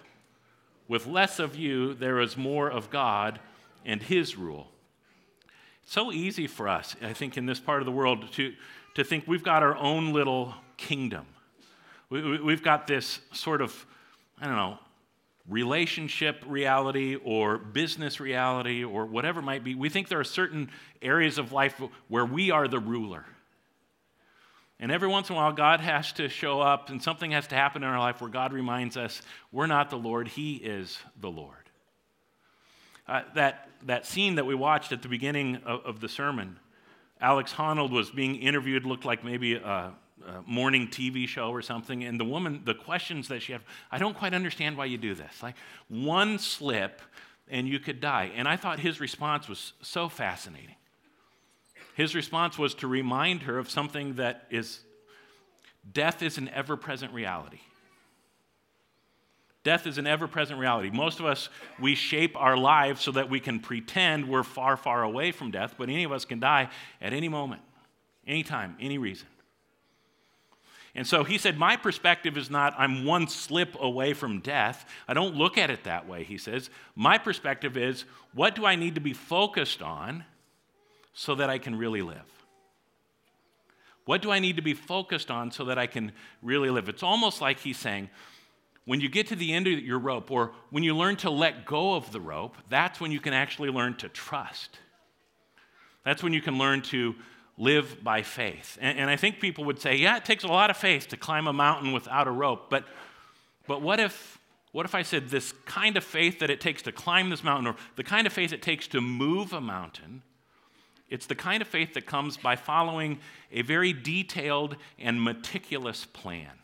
With 0.87 1.07
less 1.07 1.39
of 1.39 1.55
you, 1.55 1.93
there 1.93 2.19
is 2.19 2.35
more 2.35 2.69
of 2.69 2.89
God 2.89 3.39
and 3.85 4.01
His 4.01 4.37
rule. 4.37 4.71
So 5.89 6.11
easy 6.11 6.45
for 6.45 6.67
us, 6.67 6.95
I 7.01 7.13
think, 7.13 7.35
in 7.35 7.47
this 7.47 7.59
part 7.59 7.81
of 7.81 7.87
the 7.87 7.91
world 7.91 8.31
to, 8.33 8.53
to 8.93 9.03
think 9.03 9.23
we've 9.25 9.41
got 9.41 9.63
our 9.63 9.75
own 9.75 10.13
little 10.13 10.53
kingdom. 10.77 11.25
We, 12.11 12.39
we've 12.39 12.61
got 12.61 12.85
this 12.85 13.19
sort 13.33 13.59
of, 13.59 13.87
I 14.39 14.45
don't 14.45 14.55
know, 14.55 14.77
relationship 15.47 16.43
reality 16.45 17.15
or 17.15 17.57
business 17.57 18.19
reality 18.19 18.83
or 18.83 19.07
whatever 19.07 19.39
it 19.39 19.45
might 19.45 19.63
be. 19.63 19.73
We 19.73 19.89
think 19.89 20.09
there 20.09 20.19
are 20.19 20.23
certain 20.23 20.69
areas 21.01 21.39
of 21.39 21.51
life 21.51 21.81
where 22.07 22.23
we 22.23 22.51
are 22.51 22.67
the 22.67 22.77
ruler. 22.77 23.25
And 24.79 24.91
every 24.91 25.07
once 25.07 25.31
in 25.31 25.35
a 25.35 25.39
while, 25.39 25.53
God 25.53 25.79
has 25.79 26.13
to 26.13 26.29
show 26.29 26.61
up 26.61 26.91
and 26.91 27.01
something 27.01 27.31
has 27.31 27.47
to 27.47 27.55
happen 27.55 27.81
in 27.81 27.89
our 27.89 27.97
life 27.97 28.21
where 28.21 28.29
God 28.29 28.53
reminds 28.53 28.95
us 28.95 29.23
we're 29.51 29.65
not 29.65 29.89
the 29.89 29.97
Lord, 29.97 30.27
He 30.27 30.57
is 30.57 30.99
the 31.19 31.31
Lord. 31.31 31.68
Uh, 33.09 33.23
that, 33.33 33.69
that 33.87 34.05
scene 34.05 34.35
that 34.35 34.45
we 34.45 34.53
watched 34.53 34.91
at 34.91 35.01
the 35.01 35.07
beginning 35.07 35.55
of, 35.65 35.81
of, 35.83 35.99
the 35.99 36.07
sermon, 36.07 36.59
Alex 37.19 37.51
Honnold 37.53 37.89
was 37.89 38.11
being 38.11 38.35
interviewed, 38.35 38.85
looked 38.85 39.03
like 39.03 39.23
maybe 39.23 39.55
a, 39.55 39.59
a, 39.63 39.93
morning 40.45 40.87
TV 40.87 41.27
show 41.27 41.49
or 41.49 41.63
something. 41.63 42.03
And 42.03 42.19
the 42.19 42.25
woman, 42.25 42.61
the 42.65 42.75
questions 42.75 43.27
that 43.29 43.41
she 43.41 43.53
had, 43.53 43.61
I 43.91 43.97
don't 43.97 44.15
quite 44.15 44.35
understand 44.35 44.77
why 44.77 44.85
you 44.85 44.99
do 44.99 45.15
this. 45.15 45.41
Like 45.41 45.55
one 45.87 46.37
slip 46.37 47.01
and 47.49 47.67
you 47.67 47.79
could 47.79 47.99
die. 47.99 48.31
And 48.35 48.47
I 48.47 48.57
thought 48.57 48.79
his 48.79 48.99
response 48.99 49.49
was 49.49 49.73
so 49.81 50.07
fascinating. 50.07 50.75
His 51.95 52.13
response 52.13 52.59
was 52.59 52.75
to 52.75 52.87
remind 52.87 53.41
her 53.41 53.57
of 53.57 53.71
something 53.71 54.15
that 54.15 54.45
is 54.51 54.81
death 55.91 56.21
is 56.21 56.37
an 56.37 56.47
ever 56.49 56.77
present 56.77 57.11
reality. 57.11 57.61
Death 59.63 59.85
is 59.85 59.97
an 59.97 60.07
ever 60.07 60.27
present 60.27 60.59
reality. 60.59 60.89
Most 60.89 61.19
of 61.19 61.25
us, 61.25 61.49
we 61.79 61.93
shape 61.93 62.35
our 62.37 62.55
lives 62.55 63.01
so 63.01 63.11
that 63.11 63.29
we 63.29 63.39
can 63.39 63.59
pretend 63.59 64.29
we're 64.29 64.43
far, 64.43 64.77
far 64.77 65.03
away 65.03 65.31
from 65.31 65.51
death, 65.51 65.75
but 65.77 65.89
any 65.89 66.05
of 66.05 66.11
us 66.11 66.23
can 66.23 66.39
die 66.39 66.69
at 67.01 67.11
any 67.11 67.27
moment, 67.27 67.61
anytime, 68.25 68.77
any 68.79 68.97
reason. 68.97 69.27
And 70.95 71.05
so 71.05 71.23
he 71.23 71.37
said, 71.37 71.57
My 71.57 71.75
perspective 71.75 72.37
is 72.37 72.49
not, 72.49 72.73
I'm 72.77 73.05
one 73.05 73.27
slip 73.27 73.75
away 73.79 74.13
from 74.13 74.39
death. 74.39 74.85
I 75.07 75.13
don't 75.13 75.35
look 75.35 75.57
at 75.57 75.69
it 75.69 75.83
that 75.83 76.07
way, 76.07 76.23
he 76.23 76.37
says. 76.37 76.69
My 76.95 77.17
perspective 77.17 77.77
is, 77.77 78.05
what 78.33 78.55
do 78.55 78.65
I 78.65 78.75
need 78.75 78.95
to 78.95 79.01
be 79.01 79.13
focused 79.13 79.81
on 79.81 80.23
so 81.13 81.35
that 81.35 81.49
I 81.49 81.57
can 81.57 81.77
really 81.77 82.01
live? 82.01 82.25
What 84.05 84.21
do 84.21 84.31
I 84.31 84.39
need 84.39 84.55
to 84.55 84.61
be 84.63 84.73
focused 84.73 85.29
on 85.29 85.51
so 85.51 85.65
that 85.65 85.77
I 85.77 85.85
can 85.85 86.13
really 86.41 86.69
live? 86.69 86.89
It's 86.89 87.03
almost 87.03 87.41
like 87.41 87.59
he's 87.59 87.77
saying, 87.77 88.09
when 88.85 89.01
you 89.01 89.09
get 89.09 89.27
to 89.27 89.35
the 89.35 89.53
end 89.53 89.67
of 89.67 89.79
your 89.79 89.99
rope, 89.99 90.31
or 90.31 90.51
when 90.69 90.83
you 90.83 90.95
learn 90.95 91.15
to 91.17 91.29
let 91.29 91.65
go 91.65 91.95
of 91.95 92.11
the 92.11 92.19
rope, 92.19 92.55
that's 92.69 92.99
when 92.99 93.11
you 93.11 93.19
can 93.19 93.33
actually 93.33 93.69
learn 93.69 93.95
to 93.97 94.09
trust. 94.09 94.79
That's 96.03 96.23
when 96.23 96.33
you 96.33 96.41
can 96.41 96.57
learn 96.57 96.81
to 96.83 97.15
live 97.57 98.03
by 98.03 98.23
faith. 98.23 98.77
And, 98.81 98.97
and, 98.97 99.09
I 99.09 99.17
think 99.17 99.39
people 99.39 99.65
would 99.65 99.79
say, 99.79 99.95
yeah, 99.97 100.17
it 100.17 100.25
takes 100.25 100.43
a 100.43 100.47
lot 100.47 100.69
of 100.69 100.77
faith 100.77 101.09
to 101.09 101.17
climb 101.17 101.45
a 101.45 101.53
mountain 101.53 101.91
without 101.91 102.25
a 102.25 102.31
rope. 102.31 102.69
But, 102.69 102.85
but 103.67 103.81
what, 103.81 103.99
if, 103.99 104.39
what 104.71 104.85
if 104.85 104.95
I 104.95 105.01
said 105.01 105.29
this 105.29 105.51
kind 105.65 105.97
of 105.97 106.03
faith 106.03 106.39
that 106.39 106.49
it 106.49 106.61
takes 106.61 106.81
to 106.83 106.93
climb 106.93 107.29
this 107.29 107.43
mountain, 107.43 107.67
or 107.67 107.75
the 107.97 108.03
kind 108.03 108.25
of 108.25 108.31
faith 108.31 108.53
it 108.53 108.61
takes 108.61 108.87
to 108.87 109.01
move 109.01 109.51
a 109.51 109.59
mountain, 109.59 110.23
it's 111.09 111.25
the 111.25 111.35
kind 111.35 111.61
of 111.61 111.67
faith 111.67 111.95
that 111.95 112.05
comes 112.05 112.37
by 112.37 112.55
following 112.55 113.19
a 113.51 113.61
very 113.61 113.93
detailed 113.93 114.77
and 114.97 115.21
meticulous 115.21 116.05
plan. 116.05 116.58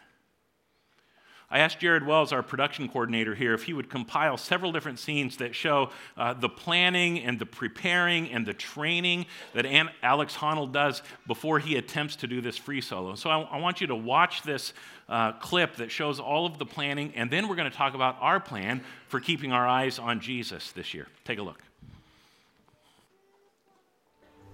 I 1.55 1.59
asked 1.59 1.79
Jared 1.79 2.05
Wells, 2.05 2.33
our 2.33 2.43
production 2.43 2.89
coordinator 2.89 3.33
here, 3.33 3.53
if 3.53 3.63
he 3.63 3.71
would 3.71 3.89
compile 3.89 4.35
several 4.35 4.73
different 4.73 4.99
scenes 4.99 5.37
that 5.37 5.55
show 5.55 5.89
uh, 6.17 6.33
the 6.33 6.49
planning 6.49 7.19
and 7.19 7.39
the 7.39 7.45
preparing 7.45 8.29
and 8.29 8.45
the 8.45 8.53
training 8.53 9.25
that 9.53 9.65
Aunt 9.65 9.89
Alex 10.03 10.35
Honnold 10.35 10.73
does 10.73 11.01
before 11.27 11.59
he 11.59 11.77
attempts 11.77 12.17
to 12.17 12.27
do 12.27 12.41
this 12.41 12.57
free 12.57 12.81
solo. 12.81 13.15
So 13.15 13.29
I, 13.29 13.39
I 13.39 13.59
want 13.59 13.79
you 13.79 13.87
to 13.87 13.95
watch 13.95 14.41
this 14.41 14.73
uh, 15.07 15.31
clip 15.31 15.77
that 15.77 15.91
shows 15.91 16.19
all 16.19 16.45
of 16.45 16.57
the 16.57 16.65
planning, 16.65 17.13
and 17.15 17.31
then 17.31 17.47
we're 17.47 17.55
going 17.55 17.71
to 17.71 17.77
talk 17.77 17.93
about 17.93 18.17
our 18.19 18.41
plan 18.41 18.83
for 19.07 19.21
keeping 19.21 19.53
our 19.53 19.65
eyes 19.65 19.97
on 19.97 20.19
Jesus 20.19 20.73
this 20.73 20.93
year. 20.93 21.07
Take 21.23 21.39
a 21.39 21.41
look. 21.41 21.63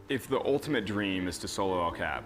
If 0.07 0.27
the 0.27 0.39
ultimate 0.45 0.85
dream 0.85 1.27
is 1.27 1.39
to 1.39 1.47
solo 1.47 1.83
El 1.83 1.93
Cap, 1.93 2.25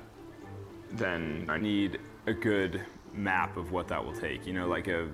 then 0.92 1.46
I 1.48 1.60
need 1.60 1.98
a 2.28 2.34
good 2.34 2.82
map 3.16 3.58
of 3.58 3.72
what 3.72 3.88
that 3.88 4.04
will 4.04 4.14
take, 4.14 4.46
you 4.46 4.54
know, 4.54 4.68
like 4.68 4.88
a, 4.88 5.10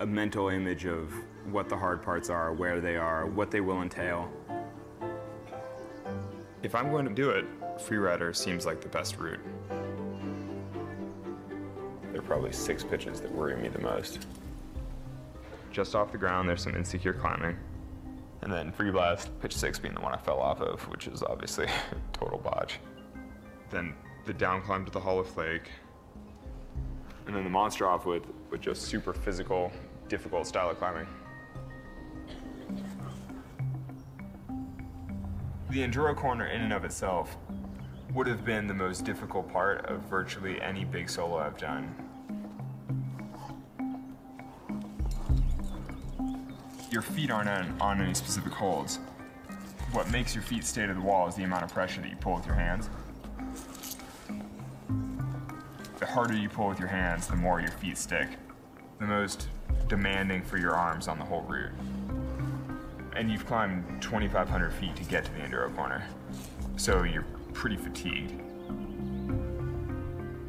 a 0.00 0.06
mental 0.06 0.48
image 0.48 0.86
of 0.86 1.12
what 1.50 1.68
the 1.68 1.76
hard 1.76 2.02
parts 2.02 2.30
are, 2.30 2.52
where 2.52 2.80
they 2.80 2.96
are, 2.96 3.26
what 3.26 3.50
they 3.50 3.60
will 3.60 3.82
entail. 3.82 4.30
If 6.62 6.74
I'm 6.74 6.90
going 6.90 7.06
to 7.06 7.14
do 7.14 7.30
it, 7.30 7.44
freerider 7.78 8.34
seems 8.34 8.66
like 8.66 8.80
the 8.80 8.88
best 8.88 9.16
route. 9.18 9.40
There 12.10 12.20
are 12.20 12.22
probably 12.22 12.52
six 12.52 12.82
pitches 12.82 13.20
that 13.20 13.30
worry 13.32 13.56
me 13.56 13.68
the 13.68 13.80
most. 13.80 14.26
Just 15.70 15.94
off 15.94 16.10
the 16.10 16.18
ground, 16.18 16.48
there's 16.48 16.62
some 16.62 16.74
insecure 16.74 17.12
climbing. 17.12 17.56
And 18.42 18.52
then 18.52 18.72
Freeblast, 18.72 19.28
pitch 19.40 19.56
six 19.56 19.78
being 19.78 19.94
the 19.94 20.00
one 20.00 20.12
I 20.12 20.16
fell 20.16 20.40
off 20.40 20.60
of, 20.60 20.80
which 20.88 21.06
is 21.06 21.22
obviously 21.22 21.66
total 22.12 22.38
botch. 22.38 22.78
Then 23.70 23.94
the 24.24 24.32
down 24.32 24.62
climb 24.62 24.84
to 24.84 24.90
the 24.90 25.00
Hollow 25.00 25.24
Flake, 25.24 25.70
and 27.28 27.36
then 27.36 27.44
the 27.44 27.50
Monster 27.50 27.84
Offwidth, 27.84 28.24
with 28.50 28.62
just 28.62 28.82
super 28.82 29.12
physical, 29.12 29.70
difficult 30.08 30.46
style 30.46 30.70
of 30.70 30.78
climbing. 30.78 31.06
The 35.68 35.86
Enduro 35.86 36.16
Corner 36.16 36.46
in 36.46 36.62
and 36.62 36.72
of 36.72 36.86
itself 36.86 37.36
would 38.14 38.26
have 38.26 38.46
been 38.46 38.66
the 38.66 38.74
most 38.74 39.04
difficult 39.04 39.52
part 39.52 39.84
of 39.84 40.00
virtually 40.04 40.58
any 40.62 40.86
big 40.86 41.10
solo 41.10 41.36
I've 41.36 41.58
done. 41.58 41.94
Your 46.90 47.02
feet 47.02 47.30
aren't 47.30 47.50
on, 47.50 47.76
on 47.82 48.00
any 48.00 48.14
specific 48.14 48.54
holds. 48.54 49.00
What 49.92 50.10
makes 50.10 50.34
your 50.34 50.42
feet 50.42 50.64
stay 50.64 50.86
to 50.86 50.94
the 50.94 51.00
wall 51.00 51.28
is 51.28 51.34
the 51.34 51.42
amount 51.42 51.64
of 51.64 51.72
pressure 51.74 52.00
that 52.00 52.08
you 52.08 52.16
pull 52.16 52.36
with 52.36 52.46
your 52.46 52.54
hands 52.54 52.88
the 55.98 56.06
harder 56.06 56.34
you 56.34 56.48
pull 56.48 56.68
with 56.68 56.78
your 56.78 56.88
hands, 56.88 57.26
the 57.26 57.36
more 57.36 57.60
your 57.60 57.72
feet 57.72 57.98
stick. 57.98 58.28
The 58.98 59.06
most 59.06 59.48
demanding 59.88 60.42
for 60.42 60.58
your 60.58 60.74
arms 60.74 61.08
on 61.08 61.18
the 61.18 61.24
whole 61.24 61.42
route. 61.42 61.72
And 63.16 63.30
you've 63.30 63.46
climbed 63.46 64.00
2,500 64.00 64.72
feet 64.72 64.94
to 64.96 65.04
get 65.04 65.24
to 65.24 65.32
the 65.32 65.40
Enduro 65.40 65.74
Corner, 65.74 66.06
so 66.76 67.02
you're 67.02 67.26
pretty 67.52 67.76
fatigued. 67.76 68.32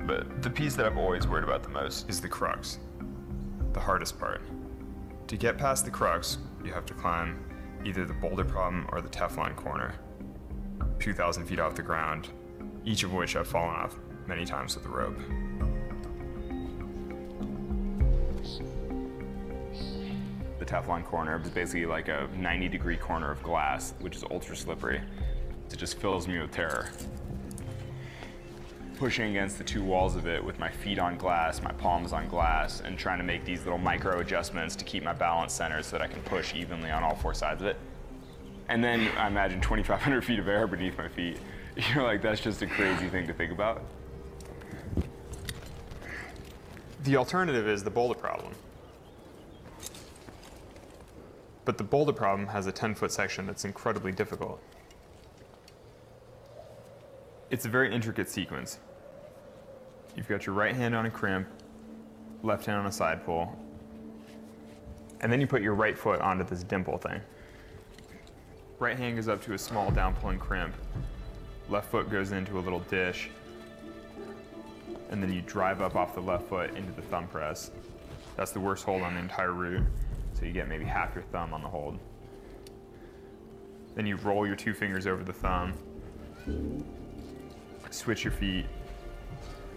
But 0.06 0.44
the 0.44 0.50
piece 0.50 0.76
that 0.76 0.86
I've 0.86 0.98
always 0.98 1.28
worried 1.28 1.44
about 1.44 1.64
the 1.64 1.70
most 1.70 2.10
is 2.10 2.22
the 2.22 2.30
crux, 2.30 2.80
the 3.74 3.80
hardest 3.80 4.20
part. 4.20 4.42
To 5.28 5.38
get 5.38 5.58
past 5.58 5.86
the 5.86 5.92
crux, 5.92 6.38
you 6.64 6.72
have 6.74 6.86
to 6.88 6.94
climb 6.94 7.44
either 7.86 8.06
the 8.06 8.14
boulder 8.14 8.46
problem 8.46 8.88
or 8.92 9.02
the 9.02 9.10
Teflon 9.10 9.56
corner, 9.56 9.96
2,000 11.00 11.46
feet 11.46 11.60
off 11.60 11.76
the 11.76 11.82
ground, 11.82 12.30
each 12.86 13.04
of 13.04 13.14
which 13.14 13.36
I've 13.36 13.48
fallen 13.48 13.76
off 13.76 13.96
many 14.30 14.46
times 14.46 14.76
with 14.76 14.84
the 14.84 14.90
rope. 14.90 15.18
The 20.60 20.66
Teflon 20.66 21.04
corner 21.04 21.42
is 21.44 21.50
basically 21.50 21.88
like 21.88 22.10
a 22.10 22.30
90 22.38 22.70
degree 22.70 22.96
corner 22.96 23.32
of 23.32 23.42
glass, 23.42 23.96
which 24.00 24.16
is 24.16 24.24
ultra 24.30 24.56
slippery. 24.56 25.02
It 25.72 25.78
just 25.78 25.98
fills 25.98 26.28
me 26.28 26.40
with 26.40 26.52
terror. 26.52 26.90
Pushing 28.98 29.32
against 29.32 29.58
the 29.58 29.64
two 29.64 29.84
walls 29.84 30.16
of 30.16 30.28
it 30.28 30.44
with 30.44 30.60
my 30.60 30.70
feet 30.70 31.00
on 31.00 31.18
glass, 31.18 31.62
my 31.64 31.72
palms 31.72 32.14
on 32.14 32.28
glass, 32.28 32.82
and 32.82 33.00
trying 33.00 33.18
to 33.18 33.24
make 33.24 33.46
these 33.46 33.64
little 33.64 33.78
micro 33.78 34.20
adjustments 34.20 34.76
to 34.76 34.86
keep 34.86 35.04
my 35.04 35.14
balance 35.14 35.54
centered 35.54 35.86
so 35.86 35.98
that 35.98 36.04
I 36.04 36.08
can 36.08 36.22
push 36.24 36.54
evenly 36.54 36.92
on 36.92 37.02
all 37.02 37.16
four 37.16 37.34
sides 37.34 37.62
of 37.62 37.68
it. 37.68 37.78
And 38.68 38.84
then 38.84 39.08
I 39.18 39.28
imagine 39.28 39.62
2,500 39.62 40.24
feet 40.24 40.38
of 40.38 40.48
air 40.48 40.68
beneath 40.68 40.98
my 40.98 41.08
feet. 41.08 41.40
You're 41.96 42.04
like, 42.04 42.22
that's 42.22 42.42
just 42.42 42.62
a 42.62 42.68
crazy 42.68 43.10
thing 43.10 43.26
to 43.26 43.34
think 43.34 43.52
about. 43.52 43.82
The 47.10 47.18
alternative 47.18 47.68
is 47.68 47.84
the 47.84 47.90
boulder 47.90 48.14
problem. 48.14 48.54
But 51.66 51.80
the 51.80 51.84
boulder 51.84 52.14
problem 52.14 52.48
has 52.50 52.68
a 52.68 52.72
10 52.72 52.94
foot 52.94 53.12
section 53.12 53.48
that's 53.48 53.66
incredibly 53.66 54.12
difficult. 54.12 54.62
It's 57.50 57.66
a 57.66 57.68
very 57.68 57.92
intricate 57.92 58.30
sequence. 58.30 58.78
You've 60.16 60.28
got 60.28 60.46
your 60.46 60.54
right 60.54 60.76
hand 60.76 60.94
on 60.94 61.08
a 61.08 61.10
crimp, 61.10 61.48
left 62.44 62.68
hand 62.68 62.78
on 62.78 62.86
a 62.86 62.92
side 62.92 63.26
pull, 63.26 63.58
and 65.22 65.34
then 65.34 65.42
you 65.42 65.48
put 65.48 65.64
your 65.64 65.74
right 65.74 65.98
foot 65.98 66.22
onto 66.22 66.44
this 66.44 66.62
dimple 66.64 67.00
thing. 67.00 67.22
Right 68.78 69.00
hand 69.00 69.16
goes 69.16 69.28
up 69.28 69.42
to 69.46 69.54
a 69.54 69.58
small 69.58 69.90
down 69.90 70.14
pulling 70.14 70.38
crimp, 70.38 70.76
left 71.70 71.90
foot 71.90 72.12
goes 72.12 72.34
into 72.34 72.60
a 72.60 72.62
little 72.62 72.82
dish, 72.82 73.32
and 75.10 75.22
then 75.22 75.32
you 75.32 75.42
drive 75.42 75.82
up 75.82 75.96
off 75.96 76.16
the 76.16 76.22
left 76.22 76.48
foot 76.50 76.76
into 76.76 76.92
the 76.94 77.02
thumb 77.04 77.28
press. 77.28 77.72
That's 78.36 78.52
the 78.52 78.60
worst 78.60 78.86
hold 78.86 79.02
on 79.02 79.16
the 79.16 79.20
entire 79.20 79.54
route, 79.54 79.84
so 80.34 80.46
you 80.46 80.52
get 80.52 80.68
maybe 80.68 80.86
half 80.86 81.14
your 81.16 81.24
thumb 81.26 81.54
on 81.54 81.62
the 81.62 81.68
hold. 81.68 82.00
Then 83.96 84.06
you 84.06 84.16
roll 84.18 84.46
your 84.46 84.56
two 84.56 84.74
fingers 84.74 85.08
over 85.08 85.24
the 85.24 85.34
thumb, 85.34 85.74
switch 87.90 88.24
your 88.24 88.34
feet, 88.34 88.66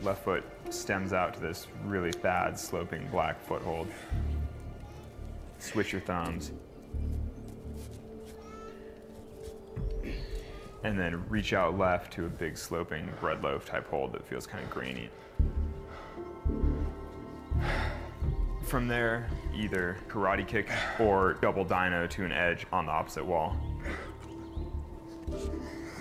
left 0.02 0.24
foot 0.24 0.44
stems 0.70 1.12
out 1.12 1.34
to 1.34 1.40
this 1.40 1.66
really 1.84 2.10
bad 2.22 2.58
sloping 2.58 3.06
black 3.08 3.42
foothold. 3.42 3.88
Switch 5.58 5.92
your 5.92 6.00
thumbs. 6.00 6.52
And 10.84 10.98
then 10.98 11.24
reach 11.28 11.52
out 11.52 11.78
left 11.78 12.12
to 12.14 12.26
a 12.26 12.28
big 12.28 12.58
sloping 12.58 13.08
bread 13.20 13.42
loaf 13.42 13.64
type 13.64 13.88
hold 13.88 14.12
that 14.12 14.26
feels 14.26 14.46
kind 14.46 14.64
of 14.64 14.70
grainy. 14.70 15.10
From 18.64 18.88
there, 18.88 19.28
either 19.54 19.96
karate 20.08 20.46
kick 20.46 20.68
or 20.98 21.34
double 21.34 21.64
dino 21.64 22.06
to 22.08 22.24
an 22.24 22.32
edge 22.32 22.66
on 22.72 22.86
the 22.86 22.92
opposite 22.92 23.24
wall. 23.24 23.56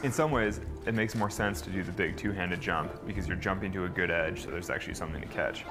In 0.03 0.11
some 0.11 0.31
ways, 0.31 0.61
it 0.88 0.95
makes 0.95 1.13
more 1.13 1.29
sense 1.29 1.61
to 1.61 1.69
do 1.69 1.83
the 1.83 1.91
big 1.91 2.17
two-handed 2.17 2.59
jump 2.59 3.05
because 3.05 3.27
you're 3.27 3.38
jumping 3.38 3.71
to 3.73 3.85
a 3.85 3.89
good 3.89 4.09
edge, 4.09 4.43
so 4.43 4.50
there's 4.50 4.71
actually 4.71 4.95
something 4.95 5.21
to 5.21 5.27
catch. 5.27 5.63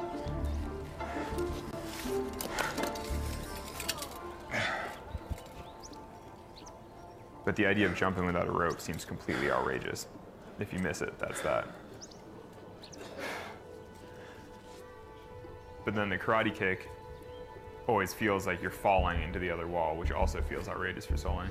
But 7.50 7.56
the 7.56 7.66
idea 7.66 7.86
of 7.86 7.96
jumping 7.96 8.26
without 8.26 8.46
a 8.46 8.52
rope 8.52 8.80
seems 8.80 9.04
completely 9.04 9.50
outrageous. 9.50 10.06
If 10.60 10.72
you 10.72 10.78
miss 10.78 11.02
it, 11.02 11.18
that's 11.18 11.40
that. 11.40 11.66
But 15.84 15.96
then 15.96 16.08
the 16.10 16.16
karate 16.16 16.54
kick 16.54 16.88
always 17.88 18.14
feels 18.14 18.46
like 18.46 18.62
you're 18.62 18.70
falling 18.70 19.20
into 19.24 19.40
the 19.40 19.50
other 19.50 19.66
wall, 19.66 19.96
which 19.96 20.12
also 20.12 20.40
feels 20.40 20.68
outrageous 20.68 21.06
for 21.06 21.14
soloing. 21.14 21.48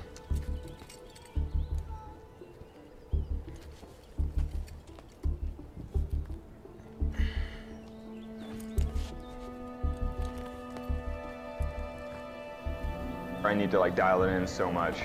I 13.44 13.52
need 13.52 13.70
to 13.72 13.78
like 13.78 13.94
dial 13.94 14.22
it 14.22 14.30
in 14.30 14.46
so 14.46 14.72
much 14.72 14.96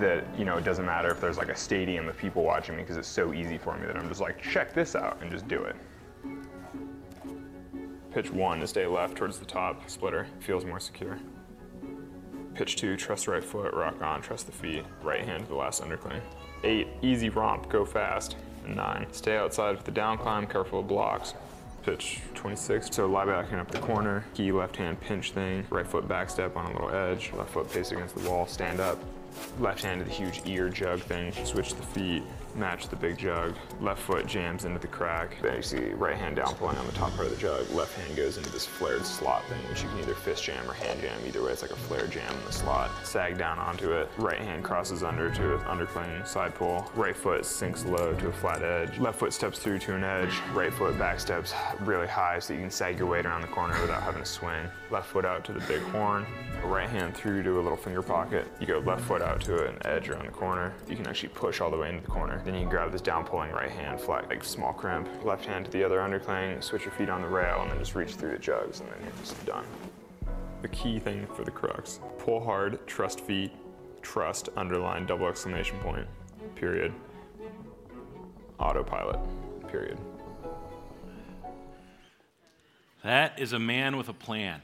that 0.00 0.24
you 0.38 0.44
know 0.44 0.56
it 0.56 0.64
doesn't 0.64 0.84
matter 0.84 1.10
if 1.10 1.20
there's 1.20 1.38
like 1.38 1.48
a 1.48 1.56
stadium 1.56 2.08
of 2.08 2.16
people 2.16 2.42
watching 2.42 2.76
me 2.76 2.82
because 2.82 2.96
it's 2.96 3.08
so 3.08 3.32
easy 3.32 3.58
for 3.58 3.76
me 3.76 3.86
that 3.86 3.96
I'm 3.96 4.08
just 4.08 4.20
like 4.20 4.40
check 4.42 4.74
this 4.74 4.96
out 4.96 5.18
and 5.20 5.30
just 5.30 5.46
do 5.48 5.62
it. 5.64 5.76
Pitch 8.10 8.30
one 8.30 8.58
to 8.60 8.66
stay 8.66 8.86
left 8.86 9.16
towards 9.16 9.38
the 9.38 9.44
top 9.44 9.88
splitter 9.88 10.26
feels 10.40 10.64
more 10.64 10.80
secure. 10.80 11.18
Pitch 12.54 12.76
two, 12.76 12.96
trust 12.96 13.28
right 13.28 13.44
foot, 13.44 13.72
rock 13.72 14.02
on, 14.02 14.20
trust 14.20 14.46
the 14.46 14.52
feet, 14.52 14.84
right 15.02 15.24
hand 15.24 15.44
to 15.44 15.48
the 15.48 15.54
last 15.54 15.82
undercling. 15.82 16.20
Eight, 16.64 16.88
easy 17.00 17.28
romp, 17.28 17.68
go 17.68 17.84
fast. 17.84 18.36
And 18.66 18.76
nine, 18.76 19.06
stay 19.12 19.36
outside 19.36 19.76
with 19.76 19.84
the 19.84 19.92
down 19.92 20.18
climb, 20.18 20.46
careful 20.46 20.80
of 20.80 20.88
blocks 20.88 21.34
pitch 21.82 22.20
26. 22.34 22.88
So 22.90 23.06
lie 23.06 23.24
back 23.24 23.50
and 23.52 23.60
up 23.60 23.70
the 23.70 23.78
corner, 23.78 24.24
key 24.34 24.52
left 24.52 24.76
hand 24.76 25.00
pinch 25.00 25.32
thing, 25.32 25.66
right 25.70 25.86
foot 25.86 26.06
back 26.06 26.30
step 26.30 26.56
on 26.56 26.66
a 26.66 26.72
little 26.72 26.90
edge, 26.90 27.32
left 27.36 27.50
foot 27.50 27.70
pace 27.70 27.92
against 27.92 28.16
the 28.16 28.28
wall, 28.28 28.46
stand 28.46 28.80
up. 28.80 28.98
Left 29.58 29.82
hand 29.82 30.00
to 30.00 30.04
the 30.04 30.10
huge 30.10 30.42
ear 30.46 30.68
jug 30.68 31.00
thing, 31.00 31.32
switch 31.44 31.74
the 31.74 31.82
feet, 31.82 32.22
match 32.54 32.88
the 32.88 32.96
big 32.96 33.18
jug. 33.18 33.54
Left 33.80 34.00
foot 34.00 34.26
jams 34.26 34.64
into 34.64 34.78
the 34.78 34.86
crack. 34.86 35.36
Then 35.42 35.56
you 35.56 35.62
see 35.62 35.90
right 35.90 36.16
hand 36.16 36.36
down 36.36 36.54
pulling 36.54 36.76
on 36.76 36.86
the 36.86 36.92
top 36.92 37.12
part 37.12 37.26
of 37.26 37.34
the 37.34 37.40
jug. 37.40 37.68
Left 37.70 37.98
hand 37.98 38.16
goes 38.16 38.36
into 38.36 38.50
this 38.50 38.66
flared 38.66 39.04
slot 39.04 39.44
thing, 39.46 39.58
which 39.68 39.82
you 39.82 39.88
can 39.88 39.98
either 40.00 40.14
fist 40.14 40.44
jam 40.44 40.68
or 40.68 40.74
hand 40.74 41.00
jam. 41.00 41.18
Either 41.26 41.42
way, 41.42 41.52
it's 41.52 41.62
like 41.62 41.70
a 41.70 41.76
flare 41.76 42.06
jam 42.06 42.32
in 42.32 42.44
the 42.44 42.52
slot. 42.52 42.90
Sag 43.04 43.38
down 43.38 43.58
onto 43.58 43.92
it. 43.92 44.08
Right 44.18 44.38
hand 44.38 44.64
crosses 44.64 45.02
under 45.02 45.30
to 45.30 45.54
an 45.54 45.60
undercling 45.60 46.26
side 46.26 46.54
pull. 46.54 46.90
Right 46.94 47.16
foot 47.16 47.44
sinks 47.44 47.84
low 47.84 48.14
to 48.14 48.28
a 48.28 48.32
flat 48.32 48.62
edge. 48.62 48.98
Left 48.98 49.18
foot 49.18 49.32
steps 49.32 49.58
through 49.58 49.78
to 49.80 49.94
an 49.94 50.04
edge. 50.04 50.32
Right 50.52 50.72
foot 50.72 50.98
back 50.98 51.20
steps 51.20 51.54
really 51.80 52.06
high 52.08 52.38
so 52.38 52.52
you 52.52 52.60
can 52.60 52.70
sag 52.70 52.98
your 52.98 53.08
weight 53.08 53.26
around 53.26 53.42
the 53.42 53.48
corner 53.48 53.80
without 53.80 54.02
having 54.02 54.22
to 54.22 54.28
swing. 54.28 54.68
Left 54.90 55.08
foot 55.08 55.24
out 55.24 55.44
to 55.44 55.52
the 55.52 55.60
big 55.60 55.82
horn. 55.82 56.26
Right 56.64 56.88
hand 56.88 57.16
through 57.16 57.42
to 57.44 57.58
a 57.58 57.62
little 57.62 57.76
finger 57.76 58.02
pocket. 58.02 58.46
You 58.60 58.66
go 58.66 58.78
left 58.80 59.02
foot 59.02 59.22
out 59.22 59.40
to 59.42 59.66
an 59.66 59.78
edge 59.84 60.08
around 60.08 60.26
the 60.26 60.32
corner. 60.32 60.74
You 60.88 60.96
can 60.96 61.06
actually 61.06 61.30
push 61.30 61.60
all 61.60 61.70
the 61.70 61.78
way 61.78 61.88
into 61.88 62.02
the 62.02 62.10
corner. 62.10 62.39
Then 62.44 62.54
you 62.54 62.66
grab 62.66 62.90
this 62.90 63.02
down 63.02 63.24
pulling 63.24 63.50
right 63.50 63.70
hand, 63.70 64.00
flat, 64.00 64.28
like 64.28 64.42
small 64.42 64.72
crimp. 64.72 65.08
Left 65.24 65.44
hand 65.44 65.66
to 65.66 65.70
the 65.70 65.84
other 65.84 65.98
undercling, 65.98 66.62
switch 66.62 66.84
your 66.84 66.92
feet 66.92 67.10
on 67.10 67.20
the 67.20 67.28
rail, 67.28 67.60
and 67.60 67.70
then 67.70 67.78
just 67.78 67.94
reach 67.94 68.14
through 68.14 68.32
the 68.32 68.38
jugs, 68.38 68.80
and 68.80 68.88
then 68.90 68.98
you're 69.02 69.12
just 69.20 69.44
done. 69.44 69.66
The 70.62 70.68
key 70.68 70.98
thing 70.98 71.26
for 71.34 71.44
the 71.44 71.50
crux 71.50 72.00
pull 72.18 72.42
hard, 72.42 72.86
trust 72.86 73.20
feet, 73.20 73.52
trust, 74.02 74.48
underline, 74.56 75.06
double 75.06 75.26
exclamation 75.26 75.78
point, 75.78 76.06
period. 76.54 76.92
Autopilot, 78.58 79.18
period. 79.68 79.98
That 83.02 83.38
is 83.38 83.52
a 83.52 83.58
man 83.58 83.96
with 83.96 84.08
a 84.08 84.14
plan. 84.14 84.60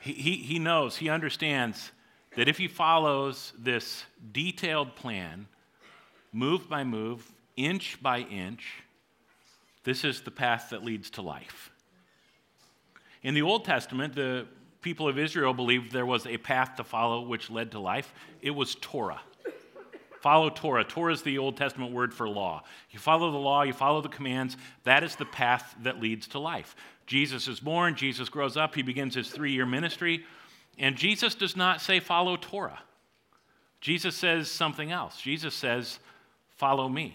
He, 0.00 0.12
he, 0.12 0.36
he 0.36 0.58
knows, 0.58 0.96
he 0.96 1.08
understands 1.08 1.92
that 2.36 2.48
if 2.48 2.58
he 2.58 2.66
follows 2.66 3.52
this 3.58 4.04
detailed 4.32 4.96
plan, 4.96 5.46
move 6.34 6.68
by 6.68 6.84
move, 6.84 7.32
inch 7.56 8.02
by 8.02 8.18
inch, 8.18 8.82
this 9.84 10.04
is 10.04 10.22
the 10.22 10.30
path 10.30 10.70
that 10.70 10.84
leads 10.84 11.10
to 11.10 11.22
life. 11.22 11.70
In 13.22 13.34
the 13.34 13.42
Old 13.42 13.64
Testament, 13.64 14.14
the 14.14 14.46
people 14.82 15.08
of 15.08 15.18
Israel 15.18 15.54
believed 15.54 15.92
there 15.92 16.04
was 16.04 16.26
a 16.26 16.36
path 16.36 16.76
to 16.76 16.84
follow 16.84 17.22
which 17.22 17.48
led 17.50 17.70
to 17.72 17.78
life. 17.78 18.12
It 18.42 18.50
was 18.50 18.74
Torah. 18.74 19.20
Follow 20.20 20.50
Torah. 20.50 20.84
Torah 20.84 21.12
is 21.12 21.22
the 21.22 21.38
Old 21.38 21.56
Testament 21.56 21.92
word 21.92 22.12
for 22.12 22.28
law. 22.28 22.64
You 22.90 22.98
follow 22.98 23.30
the 23.30 23.38
law, 23.38 23.62
you 23.62 23.72
follow 23.72 24.00
the 24.00 24.08
commands. 24.08 24.56
That 24.84 25.04
is 25.04 25.16
the 25.16 25.26
path 25.26 25.74
that 25.82 26.00
leads 26.00 26.26
to 26.28 26.38
life. 26.38 26.74
Jesus 27.06 27.46
is 27.46 27.60
born, 27.60 27.94
Jesus 27.94 28.28
grows 28.28 28.56
up, 28.56 28.74
he 28.74 28.82
begins 28.82 29.14
his 29.14 29.30
three 29.30 29.52
year 29.52 29.66
ministry, 29.66 30.24
and 30.78 30.96
Jesus 30.96 31.34
does 31.34 31.56
not 31.56 31.80
say, 31.80 32.00
follow 32.00 32.36
Torah. 32.36 32.80
Jesus 33.80 34.16
says 34.16 34.50
something 34.50 34.90
else. 34.90 35.20
Jesus 35.20 35.54
says, 35.54 35.98
follow 36.64 36.88
me. 36.88 37.14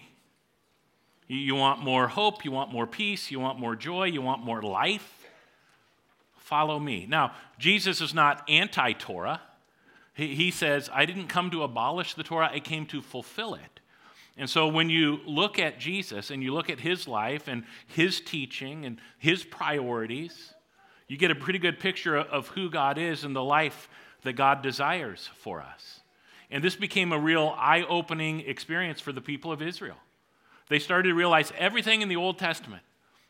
You 1.26 1.56
want 1.56 1.82
more 1.82 2.06
hope, 2.06 2.44
you 2.44 2.52
want 2.52 2.72
more 2.72 2.86
peace, 2.86 3.32
you 3.32 3.40
want 3.40 3.58
more 3.58 3.74
joy, 3.74 4.04
you 4.04 4.22
want 4.22 4.44
more 4.44 4.62
life? 4.62 5.26
Follow 6.36 6.78
me. 6.78 7.04
Now, 7.08 7.32
Jesus 7.58 8.00
is 8.00 8.14
not 8.14 8.48
anti 8.48 8.92
Torah. 8.92 9.40
He 10.14 10.52
says, 10.52 10.88
I 10.92 11.04
didn't 11.04 11.26
come 11.26 11.50
to 11.50 11.64
abolish 11.64 12.14
the 12.14 12.22
Torah, 12.22 12.48
I 12.52 12.60
came 12.60 12.86
to 12.86 13.02
fulfill 13.02 13.54
it. 13.54 13.80
And 14.36 14.48
so 14.48 14.68
when 14.68 14.88
you 14.88 15.18
look 15.26 15.58
at 15.58 15.80
Jesus 15.80 16.30
and 16.30 16.44
you 16.44 16.54
look 16.54 16.70
at 16.70 16.78
his 16.78 17.08
life 17.08 17.48
and 17.48 17.64
his 17.88 18.20
teaching 18.20 18.84
and 18.84 19.00
his 19.18 19.42
priorities, 19.42 20.54
you 21.08 21.16
get 21.16 21.32
a 21.32 21.34
pretty 21.34 21.58
good 21.58 21.80
picture 21.80 22.16
of 22.16 22.46
who 22.48 22.70
God 22.70 22.98
is 22.98 23.24
and 23.24 23.34
the 23.34 23.42
life 23.42 23.88
that 24.22 24.34
God 24.34 24.62
desires 24.62 25.28
for 25.38 25.60
us. 25.60 25.99
And 26.50 26.64
this 26.64 26.76
became 26.76 27.12
a 27.12 27.18
real 27.18 27.54
eye 27.56 27.84
opening 27.88 28.40
experience 28.40 29.00
for 29.00 29.12
the 29.12 29.20
people 29.20 29.52
of 29.52 29.62
Israel. 29.62 29.96
They 30.68 30.78
started 30.78 31.08
to 31.08 31.14
realize 31.14 31.52
everything 31.58 32.02
in 32.02 32.08
the 32.08 32.16
Old 32.16 32.38
Testament, 32.38 32.82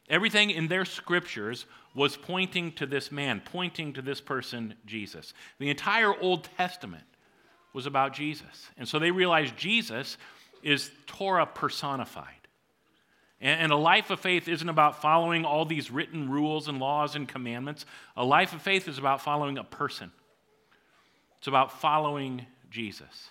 everything 0.09 0.51
in 0.51 0.69
their 0.69 0.85
scriptures 0.85 1.67
was 1.95 2.17
pointing 2.17 2.73
to 2.73 2.87
this 2.87 3.11
man, 3.11 3.43
pointing 3.45 3.93
to 3.95 4.03
this 4.03 4.21
person, 4.21 4.75
Jesus. 4.87 5.35
The 5.59 5.71
entire 5.71 6.19
Old 6.21 6.49
Testament 6.57 7.05
was 7.73 7.87
about 7.87 8.13
Jesus. 8.13 8.69
And 8.77 8.89
so 8.89 8.99
they 8.99 9.11
realized 9.11 9.57
Jesus 9.57 10.17
is 10.63 10.91
Torah 11.07 11.47
personified. 11.47 12.27
And 13.43 13.73
a 13.73 13.77
life 13.77 14.11
of 14.11 14.21
faith 14.21 14.49
isn't 14.49 14.69
about 14.69 15.01
following 15.01 15.47
all 15.47 15.65
these 15.65 15.91
written 15.91 16.29
rules 16.29 16.69
and 16.69 16.79
laws 16.79 17.17
and 17.17 17.27
commandments. 17.27 17.87
A 18.15 18.25
life 18.25 18.53
of 18.53 18.61
faith 18.61 18.87
is 18.87 18.99
about 18.99 19.23
following 19.23 19.57
a 19.57 19.65
person, 19.65 20.11
it's 21.39 21.47
about 21.47 21.81
following 21.81 22.47
Jesus. 22.71 23.31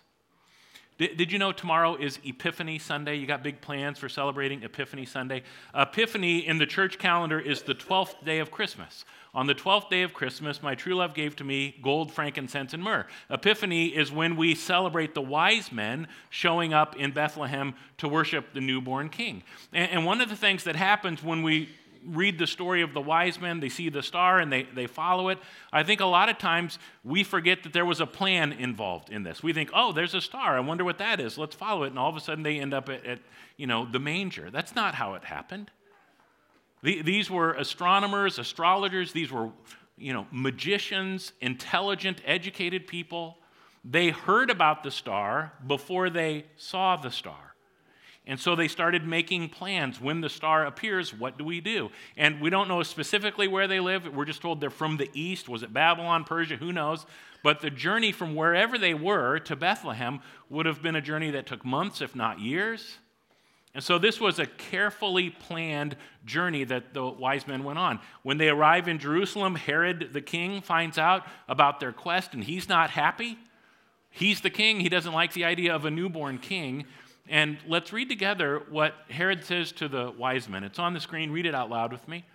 Did, 0.99 1.15
did, 1.15 1.31
you 1.31 1.39
know 1.39 1.53
tomorrow 1.53 1.95
is 1.95 2.19
Epiphany 2.25 2.77
Sunday? 2.77 3.15
You 3.15 3.25
got 3.25 3.41
big 3.41 3.61
plans 3.61 3.97
for 3.97 4.09
celebrating 4.09 4.63
Epiphany 4.63 5.05
Sunday? 5.05 5.43
Epiphany 5.73 6.45
in 6.45 6.57
the 6.57 6.65
church 6.65 6.99
calendar 6.99 7.39
is 7.39 7.61
the 7.61 7.73
12th 7.73 8.25
day 8.25 8.39
of 8.39 8.51
Christmas. 8.51 9.05
On 9.33 9.47
the 9.47 9.55
12th 9.55 9.89
day 9.89 10.01
of 10.01 10.13
Christmas, 10.13 10.61
my 10.61 10.75
true 10.75 10.95
love 10.95 11.13
gave 11.13 11.37
to 11.37 11.45
me 11.45 11.77
gold, 11.81 12.11
frankincense, 12.11 12.73
and 12.73 12.83
myrrh. 12.83 13.07
Epiphany 13.29 13.87
is 13.87 14.11
when 14.11 14.35
we 14.35 14.53
celebrate 14.55 15.15
the 15.15 15.21
wise 15.21 15.71
men 15.71 16.09
showing 16.29 16.73
up 16.73 16.97
in 16.97 17.11
Bethlehem 17.11 17.75
to 17.99 18.09
worship 18.09 18.53
the 18.53 18.59
newborn 18.59 19.07
king. 19.07 19.43
And, 19.71 19.89
and 19.91 20.05
one 20.05 20.19
of 20.19 20.27
the 20.27 20.35
things 20.35 20.65
that 20.65 20.75
happens 20.75 21.23
when 21.23 21.43
we 21.43 21.69
read 22.05 22.37
the 22.37 22.47
story 22.47 22.81
of 22.81 22.93
the 22.93 23.01
wise 23.01 23.39
men, 23.39 23.59
they 23.59 23.69
see 23.69 23.89
the 23.89 24.01
star 24.01 24.39
and 24.39 24.51
they, 24.51 24.63
they 24.63 24.87
follow 24.87 25.29
it. 25.29 25.37
I 25.71 25.83
think 25.83 26.01
a 26.01 26.05
lot 26.05 26.29
of 26.29 26.37
times 26.37 26.79
we 27.03 27.23
forget 27.23 27.63
that 27.63 27.73
there 27.73 27.85
was 27.85 27.99
a 27.99 28.05
plan 28.05 28.53
involved 28.53 29.09
in 29.09 29.23
this. 29.23 29.43
We 29.43 29.53
think, 29.53 29.69
oh, 29.73 29.91
there's 29.91 30.13
a 30.13 30.21
star. 30.21 30.57
I 30.57 30.59
wonder 30.59 30.83
what 30.83 30.97
that 30.99 31.19
is. 31.19 31.37
Let's 31.37 31.55
follow 31.55 31.83
it. 31.83 31.87
And 31.87 31.99
all 31.99 32.09
of 32.09 32.15
a 32.15 32.19
sudden 32.19 32.43
they 32.43 32.59
end 32.59 32.73
up 32.73 32.89
at, 32.89 33.05
at 33.05 33.19
you 33.57 33.67
know, 33.67 33.87
the 33.89 33.99
manger. 33.99 34.49
That's 34.49 34.75
not 34.75 34.95
how 34.95 35.15
it 35.15 35.23
happened. 35.23 35.71
The, 36.81 37.01
these 37.01 37.29
were 37.29 37.53
astronomers, 37.53 38.39
astrologers, 38.39 39.11
these 39.11 39.31
were, 39.31 39.49
you 39.97 40.13
know, 40.13 40.27
magicians, 40.31 41.33
intelligent, 41.41 42.21
educated 42.25 42.87
people. 42.87 43.37
They 43.83 44.09
heard 44.09 44.49
about 44.49 44.83
the 44.83 44.91
star 44.91 45.53
before 45.65 46.09
they 46.09 46.45
saw 46.55 46.95
the 46.95 47.11
star. 47.11 47.48
And 48.29 48.39
so 48.39 48.55
they 48.55 48.67
started 48.67 49.07
making 49.07 49.49
plans. 49.49 49.99
When 49.99 50.21
the 50.21 50.29
star 50.29 50.63
appears, 50.67 51.11
what 51.11 51.39
do 51.39 51.43
we 51.43 51.61
do? 51.61 51.89
And 52.15 52.39
we 52.39 52.51
don't 52.51 52.67
know 52.67 52.83
specifically 52.83 53.47
where 53.47 53.67
they 53.67 53.79
live. 53.79 54.05
We're 54.15 54.25
just 54.25 54.43
told 54.43 54.61
they're 54.61 54.69
from 54.69 54.97
the 54.97 55.09
east. 55.15 55.49
Was 55.49 55.63
it 55.63 55.73
Babylon, 55.73 56.25
Persia? 56.25 56.55
Who 56.57 56.71
knows? 56.71 57.07
But 57.43 57.59
the 57.59 57.71
journey 57.71 58.11
from 58.11 58.35
wherever 58.35 58.77
they 58.77 58.93
were 58.93 59.39
to 59.39 59.55
Bethlehem 59.55 60.21
would 60.47 60.67
have 60.67 60.83
been 60.83 60.95
a 60.95 61.01
journey 61.01 61.31
that 61.31 61.47
took 61.47 61.65
months, 61.65 62.01
if 62.01 62.15
not 62.15 62.39
years. 62.39 62.99
And 63.73 63.83
so 63.83 63.97
this 63.97 64.21
was 64.21 64.37
a 64.37 64.45
carefully 64.45 65.31
planned 65.31 65.97
journey 66.23 66.65
that 66.65 66.93
the 66.93 67.07
wise 67.07 67.47
men 67.47 67.63
went 67.63 67.79
on. 67.79 67.99
When 68.21 68.37
they 68.37 68.49
arrive 68.49 68.87
in 68.87 68.99
Jerusalem, 68.99 69.55
Herod 69.55 70.09
the 70.13 70.21
king 70.21 70.61
finds 70.61 70.99
out 70.99 71.25
about 71.47 71.79
their 71.79 71.93
quest, 71.93 72.35
and 72.35 72.43
he's 72.43 72.69
not 72.69 72.91
happy. 72.91 73.39
He's 74.11 74.41
the 74.41 74.51
king. 74.51 74.81
He 74.81 74.89
doesn't 74.89 75.13
like 75.13 75.33
the 75.33 75.45
idea 75.45 75.73
of 75.73 75.85
a 75.85 75.91
newborn 75.91 76.37
king. 76.37 76.85
And 77.29 77.59
let's 77.67 77.93
read 77.93 78.09
together 78.09 78.63
what 78.69 78.95
Herod 79.07 79.43
says 79.43 79.71
to 79.73 79.87
the 79.87 80.11
wise 80.17 80.49
men. 80.49 80.63
It's 80.63 80.79
on 80.79 80.95
the 80.95 80.99
screen. 80.99 81.29
Read 81.29 81.45
it 81.45 81.53
out 81.53 81.69
loud 81.69 81.91
with 81.91 82.07
me. 82.07 82.25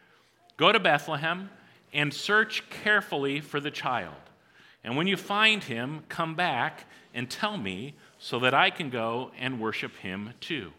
Go 0.56 0.70
to 0.70 0.78
Bethlehem 0.78 1.50
and 1.92 2.14
search 2.14 2.62
carefully 2.70 3.40
for 3.40 3.58
the 3.58 3.72
child. 3.72 4.14
And 4.84 4.96
when 4.96 5.08
you 5.08 5.16
find 5.16 5.64
him, 5.64 6.04
come 6.08 6.36
back 6.36 6.84
and 7.12 7.28
tell 7.28 7.56
me 7.56 7.94
so 8.18 8.38
that 8.38 8.54
I 8.54 8.70
can 8.70 8.88
go 8.88 9.32
and 9.36 9.60
worship 9.60 9.96
him 9.96 10.30
too. 10.40 10.72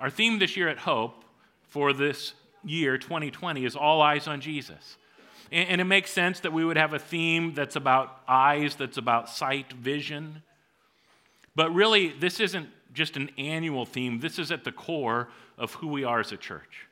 Our 0.00 0.10
theme 0.10 0.40
this 0.40 0.56
year 0.56 0.68
at 0.68 0.78
Hope 0.78 1.24
for 1.68 1.92
this 1.92 2.34
year, 2.64 2.98
2020, 2.98 3.64
is 3.64 3.76
All 3.76 4.02
Eyes 4.02 4.26
on 4.26 4.40
Jesus. 4.40 4.96
And 5.52 5.80
it 5.80 5.84
makes 5.84 6.10
sense 6.10 6.40
that 6.40 6.52
we 6.52 6.64
would 6.64 6.78
have 6.78 6.94
a 6.94 6.98
theme 6.98 7.52
that's 7.54 7.76
about 7.76 8.22
eyes, 8.26 8.74
that's 8.74 8.96
about 8.96 9.28
sight, 9.28 9.72
vision. 9.72 10.42
But 11.54 11.74
really, 11.74 12.08
this 12.08 12.40
isn't 12.40 12.68
just 12.92 13.16
an 13.16 13.30
annual 13.38 13.86
theme. 13.86 14.20
This 14.20 14.38
is 14.38 14.50
at 14.50 14.64
the 14.64 14.72
core 14.72 15.28
of 15.58 15.74
who 15.74 15.88
we 15.88 16.04
are 16.04 16.20
as 16.20 16.32
a 16.32 16.36
church. 16.36 16.86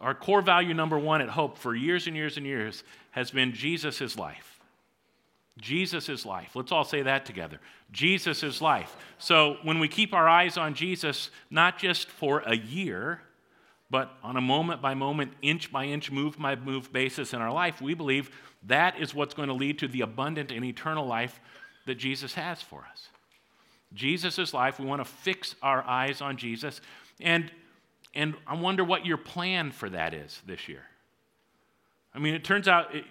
Our 0.00 0.14
core 0.14 0.42
value 0.42 0.74
number 0.74 0.98
one 0.98 1.20
at 1.20 1.28
Hope 1.28 1.56
for 1.56 1.74
years 1.74 2.06
and 2.06 2.16
years 2.16 2.36
and 2.36 2.44
years 2.44 2.82
has 3.12 3.30
been 3.30 3.52
Jesus 3.52 4.00
is 4.00 4.18
life. 4.18 4.60
Jesus 5.58 6.08
is 6.08 6.24
life. 6.24 6.56
Let's 6.56 6.72
all 6.72 6.84
say 6.84 7.02
that 7.02 7.26
together. 7.26 7.60
Jesus 7.92 8.42
is 8.42 8.60
life. 8.60 8.96
So 9.18 9.58
when 9.62 9.78
we 9.78 9.86
keep 9.86 10.14
our 10.14 10.28
eyes 10.28 10.56
on 10.56 10.74
Jesus, 10.74 11.30
not 11.50 11.78
just 11.78 12.08
for 12.08 12.40
a 12.40 12.56
year, 12.56 13.20
but 13.90 14.10
on 14.22 14.36
a 14.36 14.40
moment 14.40 14.80
by 14.80 14.94
moment, 14.94 15.34
inch 15.42 15.70
by 15.70 15.84
inch, 15.84 16.10
move 16.10 16.38
by 16.38 16.56
move 16.56 16.92
basis 16.92 17.34
in 17.34 17.42
our 17.42 17.52
life, 17.52 17.82
we 17.82 17.92
believe 17.92 18.30
that 18.64 18.98
is 18.98 19.14
what's 19.14 19.34
going 19.34 19.48
to 19.48 19.54
lead 19.54 19.78
to 19.80 19.88
the 19.88 20.00
abundant 20.00 20.50
and 20.50 20.64
eternal 20.64 21.06
life 21.06 21.38
that 21.84 21.96
Jesus 21.96 22.34
has 22.34 22.62
for 22.62 22.86
us. 22.90 23.08
Jesus' 23.94 24.54
life. 24.54 24.78
We 24.78 24.86
want 24.86 25.04
to 25.04 25.10
fix 25.10 25.54
our 25.62 25.82
eyes 25.82 26.20
on 26.20 26.36
Jesus. 26.36 26.80
And, 27.20 27.50
and 28.14 28.34
I 28.46 28.56
wonder 28.56 28.84
what 28.84 29.06
your 29.06 29.16
plan 29.16 29.70
for 29.70 29.88
that 29.90 30.14
is 30.14 30.40
this 30.46 30.68
year. 30.68 30.82
I 32.14 32.18
mean, 32.18 32.34
it 32.34 32.44
turns 32.44 32.68
out 32.68 32.94
it, 32.94 33.04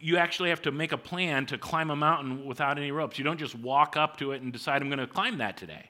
you 0.00 0.18
actually 0.18 0.50
have 0.50 0.62
to 0.62 0.70
make 0.70 0.92
a 0.92 0.98
plan 0.98 1.46
to 1.46 1.56
climb 1.56 1.90
a 1.90 1.96
mountain 1.96 2.44
without 2.44 2.78
any 2.78 2.90
ropes. 2.90 3.18
You 3.18 3.24
don't 3.24 3.38
just 3.38 3.54
walk 3.54 3.96
up 3.96 4.18
to 4.18 4.32
it 4.32 4.42
and 4.42 4.52
decide, 4.52 4.82
I'm 4.82 4.88
going 4.88 4.98
to 4.98 5.06
climb 5.06 5.38
that 5.38 5.56
today. 5.56 5.88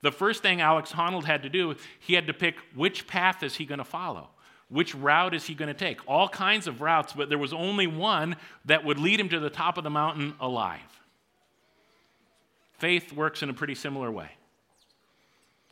The 0.00 0.12
first 0.12 0.42
thing 0.42 0.60
Alex 0.60 0.92
Honnold 0.92 1.24
had 1.24 1.42
to 1.42 1.48
do, 1.48 1.74
he 1.98 2.14
had 2.14 2.26
to 2.26 2.34
pick 2.34 2.56
which 2.74 3.06
path 3.06 3.42
is 3.42 3.56
he 3.56 3.64
going 3.64 3.78
to 3.78 3.84
follow? 3.84 4.28
Which 4.68 4.94
route 4.94 5.34
is 5.34 5.44
he 5.44 5.54
going 5.54 5.68
to 5.68 5.78
take? 5.78 5.98
All 6.08 6.28
kinds 6.28 6.66
of 6.66 6.80
routes, 6.80 7.12
but 7.12 7.28
there 7.28 7.38
was 7.38 7.52
only 7.52 7.86
one 7.86 8.36
that 8.64 8.84
would 8.84 8.98
lead 8.98 9.20
him 9.20 9.28
to 9.28 9.40
the 9.40 9.50
top 9.50 9.78
of 9.78 9.84
the 9.84 9.90
mountain 9.90 10.34
alive. 10.40 10.80
Faith 12.78 13.12
works 13.12 13.42
in 13.42 13.50
a 13.50 13.54
pretty 13.54 13.74
similar 13.74 14.10
way. 14.10 14.30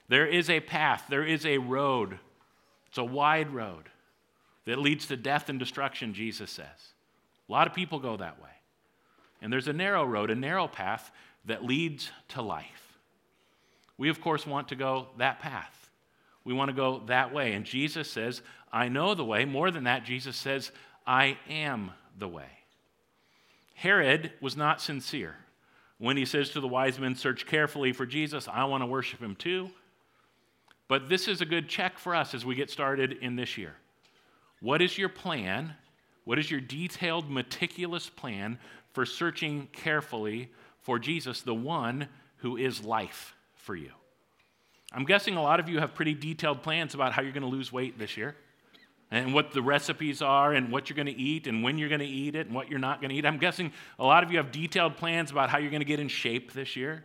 There 0.08 0.26
is 0.26 0.50
a 0.50 0.60
path, 0.60 1.04
there 1.08 1.24
is 1.24 1.46
a 1.46 1.58
road. 1.58 2.18
It's 2.88 2.98
a 2.98 3.04
wide 3.04 3.50
road 3.50 3.88
that 4.66 4.78
leads 4.78 5.06
to 5.06 5.16
death 5.16 5.48
and 5.48 5.58
destruction, 5.58 6.12
Jesus 6.14 6.50
says. 6.50 6.66
A 7.48 7.52
lot 7.52 7.66
of 7.66 7.74
people 7.74 7.98
go 7.98 8.16
that 8.16 8.40
way. 8.40 8.50
And 9.40 9.52
there's 9.52 9.68
a 9.68 9.72
narrow 9.72 10.04
road, 10.04 10.30
a 10.30 10.34
narrow 10.34 10.68
path 10.68 11.10
that 11.46 11.64
leads 11.64 12.10
to 12.28 12.42
life. 12.42 12.98
We, 13.96 14.08
of 14.08 14.20
course, 14.20 14.46
want 14.46 14.68
to 14.68 14.76
go 14.76 15.08
that 15.18 15.40
path. 15.40 15.90
We 16.44 16.54
want 16.54 16.68
to 16.68 16.76
go 16.76 17.02
that 17.06 17.32
way. 17.32 17.54
And 17.54 17.64
Jesus 17.64 18.10
says, 18.10 18.42
I 18.72 18.88
know 18.88 19.14
the 19.14 19.24
way. 19.24 19.44
More 19.44 19.70
than 19.70 19.84
that, 19.84 20.04
Jesus 20.04 20.36
says, 20.36 20.70
I 21.06 21.38
am 21.48 21.90
the 22.18 22.28
way. 22.28 22.50
Herod 23.74 24.32
was 24.40 24.56
not 24.56 24.80
sincere 24.80 25.36
when 26.02 26.16
he 26.16 26.24
says 26.24 26.50
to 26.50 26.58
the 26.58 26.66
wise 26.66 26.98
men, 26.98 27.14
Search 27.14 27.46
carefully 27.46 27.92
for 27.92 28.04
Jesus, 28.04 28.48
I 28.48 28.64
want 28.64 28.82
to 28.82 28.86
worship 28.86 29.22
him 29.22 29.36
too. 29.36 29.70
But 30.88 31.08
this 31.08 31.28
is 31.28 31.40
a 31.40 31.44
good 31.44 31.68
check 31.68 31.96
for 31.96 32.12
us 32.12 32.34
as 32.34 32.44
we 32.44 32.56
get 32.56 32.70
started 32.70 33.18
in 33.20 33.36
this 33.36 33.56
year. 33.56 33.76
What 34.58 34.82
is 34.82 34.98
your 34.98 35.08
plan? 35.08 35.74
What 36.24 36.40
is 36.40 36.50
your 36.50 36.58
detailed, 36.58 37.30
meticulous 37.30 38.10
plan 38.10 38.58
for 38.92 39.06
searching 39.06 39.68
carefully 39.70 40.50
for 40.80 40.98
Jesus, 40.98 41.42
the 41.42 41.54
one 41.54 42.08
who 42.38 42.56
is 42.56 42.82
life 42.82 43.36
for 43.54 43.76
you? 43.76 43.92
I'm 44.92 45.04
guessing 45.04 45.36
a 45.36 45.42
lot 45.42 45.60
of 45.60 45.68
you 45.68 45.78
have 45.78 45.94
pretty 45.94 46.14
detailed 46.14 46.64
plans 46.64 46.94
about 46.94 47.12
how 47.12 47.22
you're 47.22 47.30
going 47.30 47.42
to 47.42 47.48
lose 47.48 47.70
weight 47.70 47.96
this 47.96 48.16
year 48.16 48.34
and 49.12 49.34
what 49.34 49.52
the 49.52 49.62
recipes 49.62 50.22
are 50.22 50.54
and 50.54 50.72
what 50.72 50.88
you're 50.88 50.96
going 50.96 51.06
to 51.06 51.12
eat 51.12 51.46
and 51.46 51.62
when 51.62 51.76
you're 51.78 51.90
going 51.90 52.00
to 52.00 52.06
eat 52.06 52.34
it 52.34 52.46
and 52.46 52.54
what 52.56 52.68
you're 52.68 52.78
not 52.78 53.00
going 53.00 53.10
to 53.10 53.14
eat. 53.14 53.26
I'm 53.26 53.38
guessing 53.38 53.70
a 53.98 54.04
lot 54.04 54.24
of 54.24 54.32
you 54.32 54.38
have 54.38 54.50
detailed 54.50 54.96
plans 54.96 55.30
about 55.30 55.50
how 55.50 55.58
you're 55.58 55.70
going 55.70 55.82
to 55.82 55.86
get 55.86 56.00
in 56.00 56.08
shape 56.08 56.52
this 56.52 56.74
year 56.74 57.04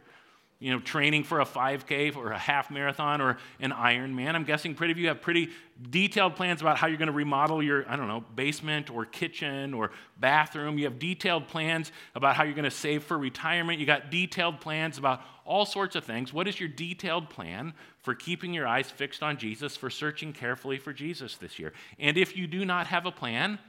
you 0.60 0.72
know, 0.72 0.80
training 0.80 1.24
for 1.24 1.40
a 1.40 1.46
5K 1.46 2.16
or 2.16 2.32
a 2.32 2.38
half 2.38 2.72
marathon 2.72 3.22
or 3.22 3.38
an 3.60 3.72
Ironman. 3.72 4.34
I'm 4.34 4.44
guessing 4.44 4.74
pretty 4.74 4.92
of 4.92 4.98
you 4.98 5.08
have 5.10 5.22
pretty 5.22 5.50
detailed 5.92 6.36
plans 6.36 6.62
about 6.62 6.78
how 6.78 6.88
you're 6.88 6.98
going 6.98 7.08
to 7.08 7.14
remodel 7.14 7.62
your, 7.62 7.88
I 7.88 7.96
don't 7.96 8.08
know, 8.08 8.24
basement 8.36 8.90
or 8.90 9.06
kitchen 9.06 9.76
or 9.76 9.92
bathroom. 10.20 10.80
You 10.80 10.86
have 10.86 10.98
detailed 10.98 11.48
plans 11.48 11.92
about 12.16 12.36
how 12.36 12.44
you're 12.44 12.56
going 12.56 12.64
to 12.64 12.72
save 12.72 13.04
for 13.04 13.18
retirement. 13.20 13.80
You 13.80 13.86
got 13.86 14.10
detailed 14.10 14.60
plans 14.60 14.98
about 14.98 15.22
all 15.46 15.66
sorts 15.66 15.96
of 15.96 16.04
things. 16.04 16.34
What 16.34 16.48
is 16.48 16.60
your 16.60 16.70
detailed 16.70 17.30
plan 17.30 17.74
for 18.00 18.16
keeping 18.16 18.52
your 18.52 18.68
eyes 18.68 18.90
fixed 18.90 19.22
on 19.22 19.38
Jesus, 19.38 19.78
for 19.78 19.92
searching 19.92 20.34
carefully 20.34 20.80
for 20.80 20.92
Jesus 20.92 21.38
this 21.38 21.60
year? 21.60 21.72
And 22.00 22.18
if 22.18 22.36
you 22.36 22.48
do 22.48 22.66
not 22.66 22.88
have 22.88 23.06
a 23.06 23.12
plan, 23.12 23.60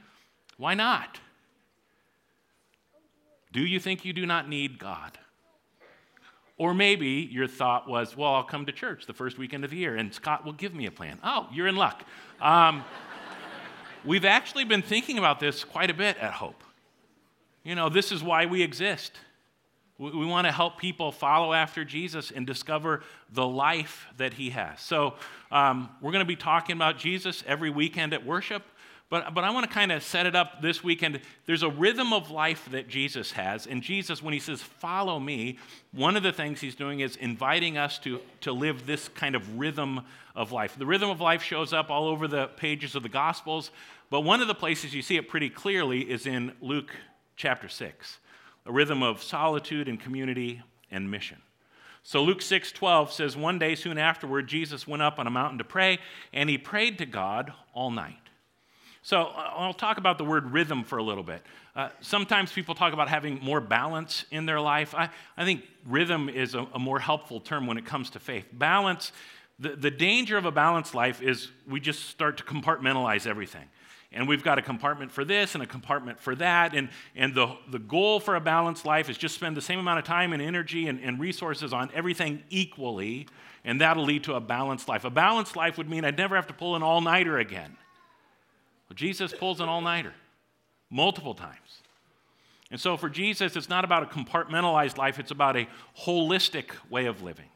why 0.57 0.73
not? 0.73 1.19
Do 3.53 3.61
you 3.61 3.79
think 3.79 4.05
you 4.05 4.13
do 4.13 4.25
not 4.25 4.49
need 4.49 4.79
God? 4.79 5.19
Or 6.59 6.73
maybe 6.73 7.27
your 7.31 7.47
thought 7.47 7.87
was, 7.87 8.17
well, 8.17 8.35
I'll 8.35 8.43
come 8.43 8.65
to 8.65 8.73
church 8.73 9.05
the 9.05 9.13
first 9.13 9.37
weekend 9.37 9.63
of 9.63 9.71
the 9.71 9.77
year 9.77 9.95
and 9.95 10.13
Scott 10.13 10.45
will 10.45 10.53
give 10.53 10.75
me 10.75 10.85
a 10.85 10.91
plan. 10.91 11.17
Oh, 11.23 11.47
you're 11.53 11.67
in 11.67 11.77
luck. 11.77 12.03
Um, 12.41 12.83
we've 14.05 14.25
actually 14.25 14.65
been 14.65 14.81
thinking 14.81 15.17
about 15.17 15.39
this 15.39 15.63
quite 15.63 15.89
a 15.89 15.93
bit 15.93 16.17
at 16.17 16.33
Hope. 16.33 16.61
You 17.63 17.75
know, 17.75 17.87
this 17.87 18.11
is 18.11 18.21
why 18.21 18.45
we 18.45 18.61
exist. 18.61 19.13
We, 19.97 20.11
we 20.11 20.25
want 20.25 20.47
to 20.47 20.51
help 20.51 20.77
people 20.77 21.13
follow 21.13 21.53
after 21.53 21.85
Jesus 21.85 22.29
and 22.29 22.45
discover 22.45 23.03
the 23.31 23.47
life 23.47 24.07
that 24.17 24.33
he 24.33 24.49
has. 24.49 24.81
So, 24.81 25.13
um, 25.51 25.89
we're 26.01 26.11
going 26.11 26.25
to 26.25 26.27
be 26.27 26.35
talking 26.35 26.75
about 26.75 26.97
Jesus 26.97 27.41
every 27.47 27.69
weekend 27.69 28.13
at 28.13 28.25
worship. 28.25 28.63
But, 29.09 29.33
but 29.33 29.43
I 29.43 29.49
want 29.49 29.67
to 29.67 29.73
kind 29.73 29.91
of 29.91 30.03
set 30.03 30.27
it 30.27 30.35
up 30.35 30.61
this 30.61 30.83
weekend. 30.83 31.19
There's 31.47 31.63
a 31.63 31.69
rhythm 31.69 32.13
of 32.13 32.29
life 32.29 32.69
that 32.71 32.87
Jesus 32.87 33.31
has. 33.31 33.65
And 33.65 33.81
Jesus, 33.81 34.21
when 34.21 34.33
he 34.33 34.39
says, 34.39 34.61
Follow 34.61 35.19
me, 35.19 35.57
one 35.91 36.15
of 36.15 36.21
the 36.21 36.31
things 36.31 36.61
he's 36.61 36.75
doing 36.75 36.99
is 36.99 37.15
inviting 37.15 37.77
us 37.77 37.97
to, 37.99 38.19
to 38.41 38.51
live 38.51 38.85
this 38.85 39.07
kind 39.09 39.35
of 39.35 39.57
rhythm 39.57 40.01
of 40.35 40.51
life. 40.51 40.75
The 40.77 40.85
rhythm 40.85 41.09
of 41.09 41.21
life 41.21 41.41
shows 41.41 41.73
up 41.73 41.89
all 41.89 42.07
over 42.07 42.27
the 42.27 42.47
pages 42.47 42.95
of 42.95 43.01
the 43.01 43.09
Gospels. 43.09 43.71
But 44.11 44.21
one 44.21 44.41
of 44.41 44.47
the 44.47 44.55
places 44.55 44.93
you 44.93 45.01
see 45.01 45.17
it 45.17 45.27
pretty 45.27 45.49
clearly 45.49 46.01
is 46.01 46.27
in 46.27 46.53
Luke 46.61 46.95
chapter 47.35 47.67
6 47.67 48.19
a 48.65 48.71
rhythm 48.71 49.01
of 49.01 49.23
solitude 49.23 49.87
and 49.87 49.99
community 49.99 50.61
and 50.91 51.09
mission. 51.09 51.41
So 52.03 52.21
Luke 52.21 52.41
6:12 52.41 53.11
says 53.11 53.35
one 53.35 53.57
day 53.57 53.73
soon 53.73 53.97
afterward 53.97 54.47
Jesus 54.47 54.87
went 54.87 55.01
up 55.01 55.17
on 55.17 55.25
a 55.25 55.31
mountain 55.31 55.57
to 55.57 55.63
pray 55.63 55.97
and 56.33 56.49
he 56.49 56.57
prayed 56.57 56.97
to 56.99 57.05
God 57.05 57.53
all 57.73 57.89
night. 57.89 58.28
So 59.01 59.21
uh, 59.21 59.53
I'll 59.55 59.73
talk 59.73 59.97
about 59.97 60.17
the 60.17 60.25
word 60.25 60.51
rhythm 60.51 60.83
for 60.83 60.97
a 60.97 61.03
little 61.03 61.23
bit. 61.23 61.41
Uh, 61.75 61.89
sometimes 62.01 62.51
people 62.51 62.75
talk 62.75 62.93
about 62.93 63.07
having 63.07 63.39
more 63.41 63.61
balance 63.61 64.25
in 64.31 64.45
their 64.45 64.59
life. 64.59 64.93
I, 64.93 65.09
I 65.37 65.45
think 65.45 65.63
rhythm 65.85 66.29
is 66.29 66.55
a, 66.55 66.67
a, 66.73 66.79
more 66.79 66.99
helpful 66.99 67.39
term 67.39 67.67
when 67.67 67.77
it 67.77 67.85
comes 67.85 68.09
to 68.11 68.19
faith. 68.19 68.45
Balance, 68.51 69.11
the, 69.59 69.75
the 69.75 69.91
danger 69.91 70.37
of 70.37 70.45
a 70.45 70.51
balanced 70.51 70.93
life 70.93 71.21
is 71.21 71.49
we 71.67 71.79
just 71.79 72.09
start 72.09 72.37
to 72.37 72.43
compartmentalize 72.43 73.25
everything. 73.25 73.65
And 74.11 74.27
we've 74.27 74.43
got 74.43 74.57
a 74.57 74.61
compartment 74.63 75.11
for 75.11 75.23
this 75.23 75.53
and 75.53 75.63
a 75.63 75.67
compartment 75.67 76.19
for 76.19 76.33
that. 76.35 76.73
And, 76.73 76.89
and 77.15 77.35
the, 77.35 77.55
the 77.69 77.77
goal 77.77 78.19
for 78.19 78.35
a 78.35 78.41
balanced 78.41 78.83
life 78.83 79.07
is 79.07 79.17
just 79.17 79.35
spend 79.35 79.55
the 79.55 79.61
same 79.61 79.77
amount 79.77 79.99
of 79.99 80.05
time 80.05 80.33
and 80.33 80.41
energy 80.41 80.87
and, 80.87 80.99
and 80.99 81.19
resources 81.19 81.73
on 81.73 81.91
everything 81.93 82.41
equally, 82.49 83.27
and 83.63 83.79
that'll 83.81 84.03
lead 84.03 84.23
to 84.23 84.33
a 84.33 84.39
balanced 84.39 84.87
life. 84.87 85.05
A 85.05 85.11
balanced 85.11 85.55
life 85.55 85.77
would 85.77 85.87
mean 85.87 86.05
I'd 86.05 86.17
never 86.17 86.35
have 86.35 86.47
to 86.47 86.53
pull 86.53 86.75
an 86.75 86.81
all 86.81 87.01
nighter 87.01 87.37
again. 87.37 87.77
Well, 88.89 88.95
Jesus 88.95 89.33
pulls 89.33 89.59
an 89.59 89.69
all 89.69 89.81
nighter 89.81 90.13
multiple 90.89 91.35
times. 91.35 91.81
And 92.71 92.79
so 92.79 92.97
for 92.97 93.09
Jesus, 93.09 93.55
it's 93.55 93.69
not 93.69 93.83
about 93.83 94.03
a 94.03 94.05
compartmentalized 94.05 94.97
life, 94.97 95.19
it's 95.19 95.31
about 95.31 95.57
a 95.57 95.67
holistic 96.01 96.71
way 96.89 97.05
of 97.05 97.21
living. 97.21 97.49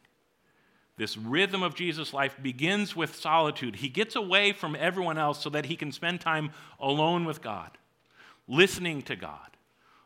This 0.95 1.17
rhythm 1.17 1.63
of 1.63 1.73
Jesus' 1.73 2.13
life 2.13 2.35
begins 2.41 2.95
with 2.95 3.15
solitude. 3.15 3.77
He 3.77 3.89
gets 3.89 4.15
away 4.15 4.53
from 4.53 4.75
everyone 4.75 5.17
else 5.17 5.41
so 5.41 5.49
that 5.49 5.65
he 5.65 5.75
can 5.75 5.91
spend 5.91 6.21
time 6.21 6.51
alone 6.79 7.25
with 7.25 7.41
God, 7.41 7.71
listening 8.47 9.01
to 9.03 9.15
God, 9.15 9.57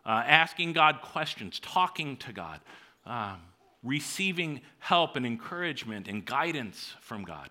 uh, 0.06 0.24
asking 0.26 0.74
God 0.74 1.02
questions, 1.02 1.60
talking 1.60 2.16
to 2.18 2.32
God, 2.32 2.62
um, 3.06 3.42
receiving 3.84 4.62
help 4.80 5.18
and 5.18 5.26
encouragement 5.26 6.08
and 6.08 6.26
guidance 6.26 6.94
from 7.02 7.24
God. 7.24 7.50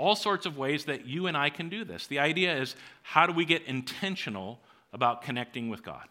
All 0.00 0.16
sorts 0.16 0.46
of 0.46 0.56
ways 0.56 0.86
that 0.86 1.04
you 1.04 1.26
and 1.26 1.36
I 1.36 1.50
can 1.50 1.68
do 1.68 1.84
this. 1.84 2.06
The 2.06 2.20
idea 2.20 2.56
is 2.56 2.74
how 3.02 3.26
do 3.26 3.34
we 3.34 3.44
get 3.44 3.64
intentional 3.64 4.58
about 4.94 5.20
connecting 5.20 5.68
with 5.68 5.82
God? 5.82 6.08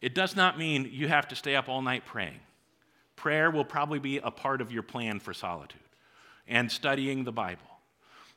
It 0.00 0.14
does 0.14 0.36
not 0.36 0.56
mean 0.56 0.88
you 0.92 1.08
have 1.08 1.26
to 1.28 1.34
stay 1.34 1.56
up 1.56 1.68
all 1.68 1.82
night 1.82 2.06
praying. 2.06 2.38
Prayer 3.16 3.50
will 3.50 3.64
probably 3.64 3.98
be 3.98 4.18
a 4.18 4.30
part 4.30 4.60
of 4.60 4.70
your 4.70 4.84
plan 4.84 5.18
for 5.18 5.34
solitude 5.34 5.80
and 6.46 6.70
studying 6.70 7.24
the 7.24 7.32
Bible. 7.32 7.66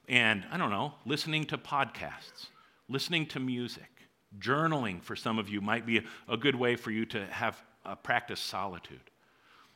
And 0.10 0.44
I 0.52 0.58
don't 0.58 0.72
know, 0.72 0.96
listening 1.06 1.46
to 1.46 1.60
podcasts, 1.60 2.48
listening 2.90 3.28
to 3.28 3.40
music, 3.40 3.92
journaling 4.40 5.04
for 5.04 5.16
some 5.16 5.38
of 5.38 5.50
you 5.50 5.62
might 5.62 5.86
be 5.86 6.00
a, 6.00 6.04
a 6.28 6.36
good 6.36 6.56
way 6.56 6.76
for 6.76 6.90
you 6.90 7.06
to 7.06 7.28
have 7.28 7.62
uh, 7.86 7.94
practice 7.94 8.40
solitude. 8.40 9.12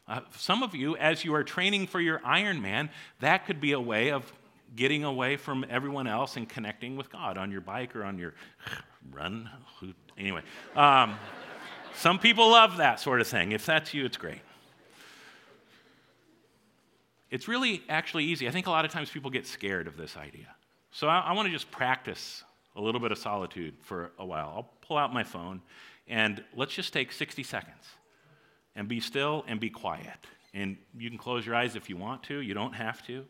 Uh, 0.08 0.22
some 0.38 0.64
of 0.64 0.74
you, 0.74 0.96
as 0.98 1.26
you 1.26 1.36
are 1.36 1.44
training 1.44 1.86
for 1.88 2.00
your 2.00 2.20
Ironman, 2.20 2.90
that 3.20 3.46
could 3.46 3.60
be 3.60 3.74
a 3.74 3.80
way 3.80 4.12
of 4.12 4.32
getting 4.76 5.04
away 5.04 5.36
from 5.36 5.66
everyone 5.70 6.08
else 6.08 6.38
and 6.38 6.48
connecting 6.48 6.96
with 6.96 7.12
God 7.12 7.38
on 7.38 7.52
your 7.52 7.62
bike 7.62 7.96
or 7.96 8.04
on 8.04 8.18
your 8.18 8.34
run. 9.12 9.50
Anyway, 10.18 10.42
um, 10.76 11.18
some 11.96 12.20
people 12.20 12.50
love 12.50 12.78
that 12.78 13.00
sort 13.00 13.20
of 13.20 13.28
thing. 13.28 13.52
If 13.52 13.66
that's 13.66 13.94
you, 13.94 14.06
it's 14.06 14.18
great. 14.18 14.42
It's 17.30 17.50
really 17.50 17.84
actually 17.90 18.24
easy. 18.24 18.48
I 18.48 18.52
think 18.52 18.68
a 18.68 18.72
lot 18.72 18.86
of 18.86 18.92
times 18.92 19.10
people 19.10 19.30
get 19.30 19.46
scared 19.46 19.88
of 19.88 19.98
this 19.98 20.16
idea. 20.16 20.48
So 20.92 21.08
I, 21.08 21.20
I 21.20 21.34
want 21.34 21.48
to 21.48 21.52
just 21.52 21.70
practice 21.70 22.44
a 22.78 22.82
little 22.82 23.02
bit 23.02 23.12
of 23.12 23.18
solitude 23.18 23.74
for 23.82 24.12
a 24.18 24.26
while. 24.26 24.54
I'll 24.56 24.70
pull 24.82 24.98
out 24.98 25.14
my 25.14 25.24
phone 25.24 25.62
and 26.08 26.42
let's 26.56 26.74
just 26.74 26.94
take 26.94 27.12
60 27.12 27.44
seconds 27.44 27.84
and 28.78 28.88
be 28.88 29.02
still 29.02 29.44
and 29.48 29.60
be 29.60 29.70
quiet. 29.70 30.16
And 30.54 30.78
you 30.98 31.10
can 31.10 31.20
close 31.20 31.46
your 31.46 31.56
eyes 31.56 31.76
if 31.76 31.90
you 31.90 31.98
want 31.98 32.24
to, 32.24 32.40
you 32.40 32.54
don't 32.54 32.74
have 32.74 33.06
to. 33.08 33.26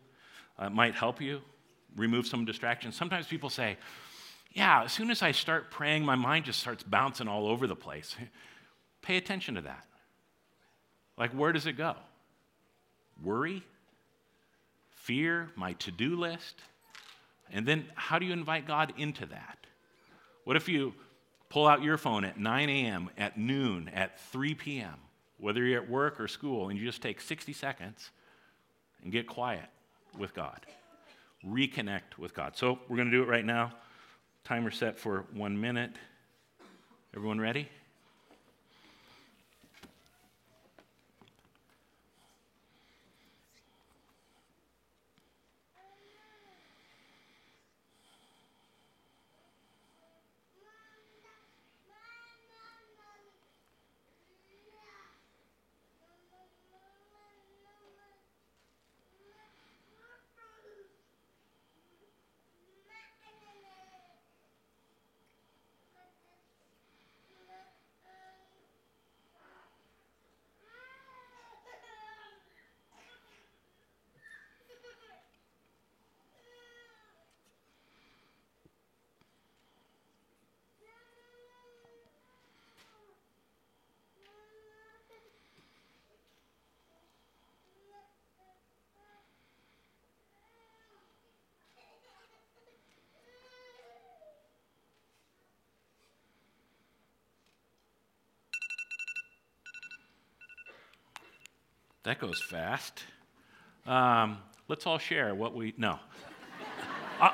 Uh, 0.62 0.66
it 0.66 0.72
might 0.72 0.94
help 0.94 1.20
you 1.20 1.42
remove 1.96 2.28
some 2.28 2.46
distractions. 2.46 2.96
Sometimes 2.96 3.26
people 3.26 3.50
say, 3.50 3.78
Yeah, 4.54 4.84
as 4.84 4.94
soon 4.94 5.10
as 5.10 5.24
I 5.24 5.32
start 5.32 5.72
praying, 5.72 6.06
my 6.06 6.16
mind 6.16 6.46
just 6.46 6.60
starts 6.60 6.84
bouncing 6.84 7.28
all 7.28 7.48
over 7.48 7.66
the 7.66 7.76
place. 7.76 8.16
Pay 9.02 9.18
attention 9.18 9.56
to 9.56 9.62
that. 9.62 9.86
Like, 11.18 11.32
where 11.32 11.52
does 11.52 11.66
it 11.66 11.74
go? 11.74 11.96
Worry? 13.24 13.64
fear, 15.08 15.50
my 15.56 15.72
to 15.72 15.90
do 15.90 16.18
list. 16.18 16.56
And 17.50 17.66
then 17.66 17.86
how 17.96 18.20
do 18.20 18.26
you 18.26 18.34
invite 18.34 18.68
God 18.68 18.94
into 18.98 19.26
that? 19.28 19.58
What 20.44 20.58
if 20.58 20.68
you 20.68 20.94
pull 21.48 21.66
out 21.66 21.82
your 21.82 21.98
phone 21.98 22.26
at 22.26 22.38
9 22.38 22.70
a.m., 22.70 23.10
at 23.18 23.38
noon, 23.38 23.90
at 23.94 24.20
3 24.20 24.54
p.m., 24.56 24.96
whether 25.38 25.64
you're 25.64 25.82
at 25.82 25.90
work 25.90 26.20
or 26.20 26.28
school, 26.28 26.70
and 26.70 26.80
you 26.80 26.86
just 26.86 27.02
take 27.02 27.22
60 27.22 27.54
seconds 27.54 28.12
and 29.04 29.12
get 29.12 29.28
quiet 29.28 29.70
with 30.18 30.34
God? 30.34 30.66
Reconnect 31.46 32.18
with 32.18 32.34
God. 32.34 32.56
So 32.58 32.80
we're 32.88 32.98
going 32.98 33.12
to 33.12 33.18
do 33.18 33.24
it 33.24 33.28
right 33.28 33.46
now. 33.46 33.72
Timer 34.44 34.72
set 34.72 34.98
for 34.98 35.26
one 35.34 35.60
minute. 35.60 35.92
Everyone 37.16 37.40
ready? 37.40 37.70
That 102.08 102.20
goes 102.20 102.42
fast. 102.42 103.04
Um, 103.86 104.38
let's 104.70 104.86
all 104.86 104.98
share 104.98 105.36
what 105.36 105.54
we 105.54 105.74
know. 105.76 106.00
uh, 107.20 107.32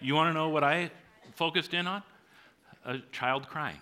you 0.00 0.16
want 0.16 0.30
to 0.30 0.34
know 0.34 0.48
what 0.48 0.64
I 0.64 0.90
focused 1.36 1.74
in 1.74 1.86
on? 1.86 2.02
A 2.84 2.98
child 3.12 3.46
crying. 3.46 3.80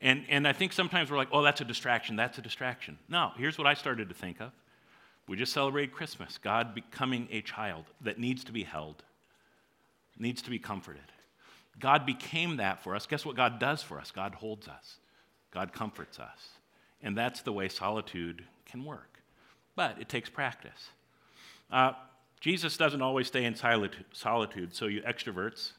And, 0.00 0.24
and 0.28 0.48
I 0.48 0.52
think 0.52 0.72
sometimes 0.72 1.08
we're 1.08 1.16
like, 1.16 1.28
oh, 1.30 1.44
that's 1.44 1.60
a 1.60 1.64
distraction, 1.64 2.16
that's 2.16 2.38
a 2.38 2.42
distraction. 2.42 2.98
No, 3.08 3.30
here's 3.36 3.56
what 3.56 3.68
I 3.68 3.74
started 3.74 4.08
to 4.08 4.14
think 4.16 4.40
of. 4.40 4.50
We 5.28 5.36
just 5.36 5.52
celebrated 5.52 5.94
Christmas, 5.94 6.38
God 6.38 6.74
becoming 6.74 7.28
a 7.30 7.40
child 7.40 7.84
that 8.00 8.18
needs 8.18 8.42
to 8.42 8.52
be 8.52 8.64
held, 8.64 9.04
needs 10.18 10.42
to 10.42 10.50
be 10.50 10.58
comforted. 10.58 11.12
God 11.78 12.04
became 12.04 12.56
that 12.56 12.82
for 12.82 12.96
us. 12.96 13.06
Guess 13.06 13.24
what 13.24 13.36
God 13.36 13.60
does 13.60 13.80
for 13.80 14.00
us? 14.00 14.10
God 14.10 14.34
holds 14.34 14.66
us, 14.66 14.96
God 15.52 15.72
comforts 15.72 16.18
us. 16.18 16.48
And 17.02 17.16
that's 17.16 17.42
the 17.42 17.52
way 17.52 17.68
solitude 17.68 18.44
can 18.64 18.84
work. 18.84 19.20
But 19.74 20.00
it 20.00 20.08
takes 20.08 20.30
practice. 20.30 20.90
Uh, 21.70 21.92
Jesus 22.40 22.76
doesn't 22.76 23.02
always 23.02 23.26
stay 23.26 23.44
in 23.44 23.54
solitude, 23.54 24.74
so 24.74 24.86
you 24.86 25.02
extroverts 25.02 25.72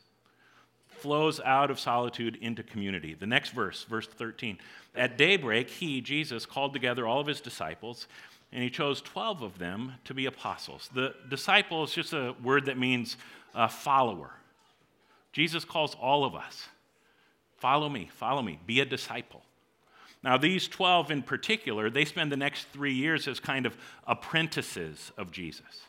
flows 0.98 1.40
out 1.46 1.70
of 1.70 1.80
solitude 1.80 2.38
into 2.42 2.64
community. 2.64 3.14
The 3.14 3.28
next 3.28 3.52
verse, 3.52 3.84
verse 3.84 4.08
13. 4.08 4.58
At 4.96 5.18
daybreak, 5.18 5.70
he, 5.70 6.02
Jesus, 6.02 6.46
called 6.46 6.74
together 6.74 7.08
all 7.08 7.20
of 7.20 7.28
his 7.28 7.40
disciples, 7.40 8.08
and 8.52 8.64
he 8.64 8.70
chose 8.70 9.02
12 9.02 9.42
of 9.42 9.60
them 9.60 9.94
to 10.06 10.14
be 10.14 10.26
apostles. 10.26 10.90
The 10.94 11.14
disciple 11.30 11.84
is 11.84 11.94
just 11.94 12.14
a 12.14 12.36
word 12.44 12.66
that 12.66 12.78
means 12.78 13.18
a 13.54 13.70
follower. 13.70 14.32
Jesus 15.34 15.64
calls 15.64 15.96
all 15.96 16.26
of 16.26 16.36
us 16.36 16.68
follow 17.58 17.90
me, 17.90 18.08
follow 18.14 18.44
me, 18.44 18.60
be 18.68 18.80
a 18.82 18.86
disciple. 18.86 19.42
Now, 20.24 20.38
these 20.38 20.68
12 20.68 21.12
in 21.12 21.22
particular, 21.24 21.90
they 21.90 22.06
spend 22.06 22.32
the 22.32 22.38
next 22.38 22.68
three 22.70 22.94
years 22.94 23.28
as 23.28 23.40
kind 23.40 23.66
of 23.66 23.78
apprentices 24.06 25.12
of 25.18 25.32
Jesus. 25.32 25.88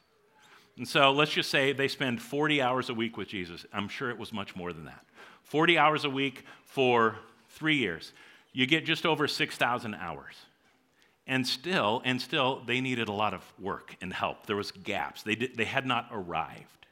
And 0.77 0.87
so 0.87 1.11
let's 1.11 1.33
just 1.33 1.51
say 1.51 1.73
they 1.73 1.89
spend 1.89 2.23
40 2.23 2.63
hours 2.63 2.89
a 2.89 2.95
week 2.95 3.17
with 3.17 3.29
Jesus. 3.29 3.67
I'm 3.73 3.89
sure 3.89 4.11
it 4.11 4.19
was 4.19 4.33
much 4.33 4.55
more 4.55 4.73
than 4.73 4.85
that. 4.85 5.05
40 5.43 5.77
hours 5.77 6.05
a 6.05 6.11
week 6.11 6.45
for 6.65 7.17
three 7.49 7.77
years. 7.77 8.13
you 8.53 8.67
get 8.67 8.85
just 8.85 9.05
over 9.05 9.27
6,000 9.27 9.95
hours. 9.95 10.35
And 11.27 11.47
still, 11.47 12.01
and 12.05 12.21
still, 12.21 12.63
they 12.67 12.81
needed 12.81 13.09
a 13.09 13.13
lot 13.13 13.35
of 13.35 13.43
work 13.59 13.95
and 14.01 14.13
help. 14.13 14.47
There 14.47 14.57
was 14.57 14.71
gaps. 14.71 15.23
They, 15.23 15.35
did, 15.35 15.57
they 15.57 15.65
had 15.65 15.85
not 15.85 16.09
arrived. 16.11 16.87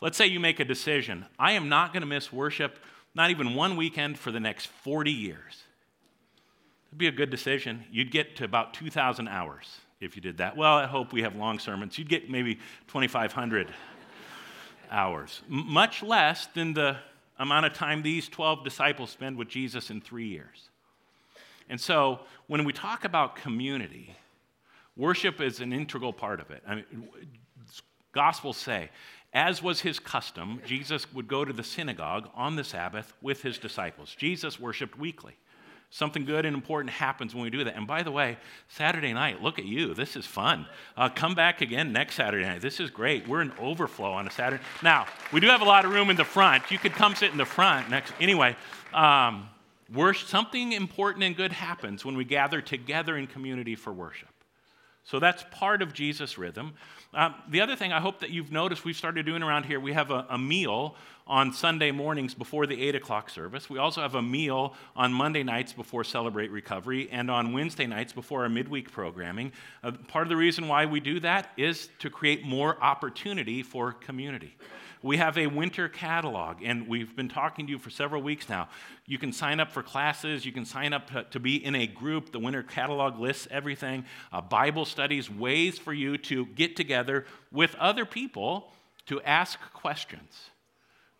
Let's 0.00 0.16
say 0.16 0.26
you 0.26 0.40
make 0.40 0.60
a 0.60 0.64
decision. 0.64 1.26
I 1.38 1.52
am 1.52 1.68
not 1.68 1.92
going 1.92 2.00
to 2.00 2.06
miss 2.06 2.32
worship, 2.32 2.78
not 3.14 3.30
even 3.30 3.54
one 3.54 3.76
weekend 3.76 4.18
for 4.18 4.32
the 4.32 4.40
next 4.40 4.66
40 4.66 5.10
years. 5.10 5.64
It'd 6.90 6.98
be 6.98 7.06
a 7.06 7.12
good 7.12 7.30
decision. 7.30 7.84
You'd 7.90 8.10
get 8.10 8.36
to 8.36 8.44
about 8.44 8.74
2,000 8.74 9.28
hours 9.28 9.80
if 10.00 10.16
you 10.16 10.22
did 10.22 10.38
that. 10.38 10.56
Well, 10.56 10.74
I 10.74 10.86
hope 10.86 11.12
we 11.12 11.22
have 11.22 11.36
long 11.36 11.58
sermons. 11.58 11.98
You'd 11.98 12.08
get 12.08 12.30
maybe 12.30 12.56
2,500 12.88 13.72
hours, 14.90 15.42
M- 15.48 15.66
much 15.68 16.02
less 16.02 16.46
than 16.46 16.74
the 16.74 16.96
amount 17.38 17.66
of 17.66 17.74
time 17.74 18.02
these 18.02 18.28
12 18.28 18.64
disciples 18.64 19.10
spend 19.10 19.36
with 19.36 19.48
Jesus 19.48 19.90
in 19.90 20.00
three 20.00 20.26
years. 20.26 20.68
And 21.68 21.80
so 21.80 22.20
when 22.48 22.64
we 22.64 22.72
talk 22.72 23.04
about 23.04 23.36
community, 23.36 24.16
worship 24.96 25.40
is 25.40 25.60
an 25.60 25.72
integral 25.72 26.12
part 26.12 26.40
of 26.40 26.50
it. 26.50 26.62
I 26.66 26.76
mean, 26.76 27.08
Gospels 28.12 28.56
say, 28.56 28.90
as 29.32 29.62
was 29.62 29.80
his 29.82 30.00
custom, 30.00 30.60
Jesus 30.66 31.12
would 31.14 31.28
go 31.28 31.44
to 31.44 31.52
the 31.52 31.62
synagogue 31.62 32.28
on 32.34 32.56
the 32.56 32.64
Sabbath 32.64 33.12
with 33.22 33.42
his 33.42 33.58
disciples. 33.58 34.12
Jesus 34.16 34.58
worshiped 34.58 34.98
weekly. 34.98 35.36
Something 35.92 36.24
good 36.24 36.46
and 36.46 36.54
important 36.54 36.94
happens 36.94 37.34
when 37.34 37.42
we 37.42 37.50
do 37.50 37.64
that. 37.64 37.74
And 37.74 37.84
by 37.84 38.04
the 38.04 38.12
way, 38.12 38.38
Saturday 38.68 39.12
night, 39.12 39.42
look 39.42 39.58
at 39.58 39.64
you. 39.64 39.92
This 39.92 40.14
is 40.14 40.24
fun. 40.24 40.66
Uh, 40.96 41.08
come 41.08 41.34
back 41.34 41.62
again 41.62 41.92
next 41.92 42.14
Saturday 42.14 42.44
night. 42.44 42.60
This 42.60 42.78
is 42.78 42.90
great. 42.90 43.26
We're 43.26 43.42
in 43.42 43.52
overflow 43.58 44.12
on 44.12 44.28
a 44.28 44.30
Saturday. 44.30 44.62
Now, 44.84 45.06
we 45.32 45.40
do 45.40 45.48
have 45.48 45.62
a 45.62 45.64
lot 45.64 45.84
of 45.84 45.92
room 45.92 46.08
in 46.08 46.16
the 46.16 46.24
front. 46.24 46.70
You 46.70 46.78
could 46.78 46.92
come 46.92 47.16
sit 47.16 47.32
in 47.32 47.38
the 47.38 47.44
front 47.44 47.90
next. 47.90 48.12
Anyway, 48.20 48.56
um, 48.94 49.48
worship, 49.92 50.28
something 50.28 50.72
important 50.72 51.24
and 51.24 51.36
good 51.36 51.52
happens 51.52 52.04
when 52.04 52.16
we 52.16 52.24
gather 52.24 52.60
together 52.62 53.16
in 53.16 53.26
community 53.26 53.74
for 53.74 53.92
worship. 53.92 54.29
So 55.04 55.18
that's 55.18 55.44
part 55.50 55.82
of 55.82 55.92
Jesus' 55.92 56.38
rhythm. 56.38 56.74
Um, 57.12 57.34
the 57.48 57.60
other 57.60 57.74
thing 57.74 57.92
I 57.92 58.00
hope 58.00 58.20
that 58.20 58.30
you've 58.30 58.52
noticed 58.52 58.84
we've 58.84 58.96
started 58.96 59.26
doing 59.26 59.42
around 59.42 59.64
here, 59.64 59.80
we 59.80 59.92
have 59.92 60.10
a, 60.10 60.26
a, 60.28 60.38
meal 60.38 60.94
on 61.26 61.52
Sunday 61.52 61.90
mornings 61.90 62.34
before 62.34 62.66
the 62.66 62.80
8 62.80 62.94
o'clock 62.94 63.30
service. 63.30 63.68
We 63.68 63.78
also 63.78 64.00
have 64.00 64.14
a 64.14 64.22
meal 64.22 64.74
on 64.94 65.12
Monday 65.12 65.42
nights 65.42 65.72
before 65.72 66.04
Celebrate 66.04 66.52
Recovery 66.52 67.08
and 67.10 67.30
on 67.30 67.52
Wednesday 67.52 67.86
nights 67.86 68.12
before 68.12 68.42
our 68.42 68.48
midweek 68.48 68.92
programming. 68.92 69.52
Uh, 69.82 69.92
part 70.08 70.24
of 70.24 70.28
the 70.28 70.36
reason 70.36 70.68
why 70.68 70.86
we 70.86 71.00
do 71.00 71.18
that 71.20 71.50
is 71.56 71.88
to 71.98 72.10
create 72.10 72.44
more 72.44 72.80
opportunity 72.80 73.62
for 73.62 73.92
community. 73.92 74.56
We 75.02 75.16
have 75.16 75.38
a 75.38 75.46
winter 75.46 75.88
catalog, 75.88 76.62
and 76.62 76.86
we've 76.86 77.16
been 77.16 77.30
talking 77.30 77.66
to 77.66 77.72
you 77.72 77.78
for 77.78 77.88
several 77.88 78.22
weeks 78.22 78.50
now. 78.50 78.68
You 79.06 79.18
can 79.18 79.32
sign 79.32 79.58
up 79.58 79.72
for 79.72 79.82
classes, 79.82 80.44
you 80.44 80.52
can 80.52 80.66
sign 80.66 80.92
up 80.92 81.10
to, 81.10 81.24
to 81.24 81.40
be 81.40 81.64
in 81.64 81.74
a 81.74 81.86
group. 81.86 82.32
The 82.32 82.38
winter 82.38 82.62
catalog 82.62 83.18
lists 83.18 83.48
everything 83.50 84.04
uh, 84.30 84.42
Bible 84.42 84.84
studies, 84.84 85.30
ways 85.30 85.78
for 85.78 85.94
you 85.94 86.18
to 86.18 86.44
get 86.46 86.76
together 86.76 87.24
with 87.50 87.74
other 87.76 88.04
people 88.04 88.72
to 89.06 89.22
ask 89.22 89.58
questions 89.72 90.50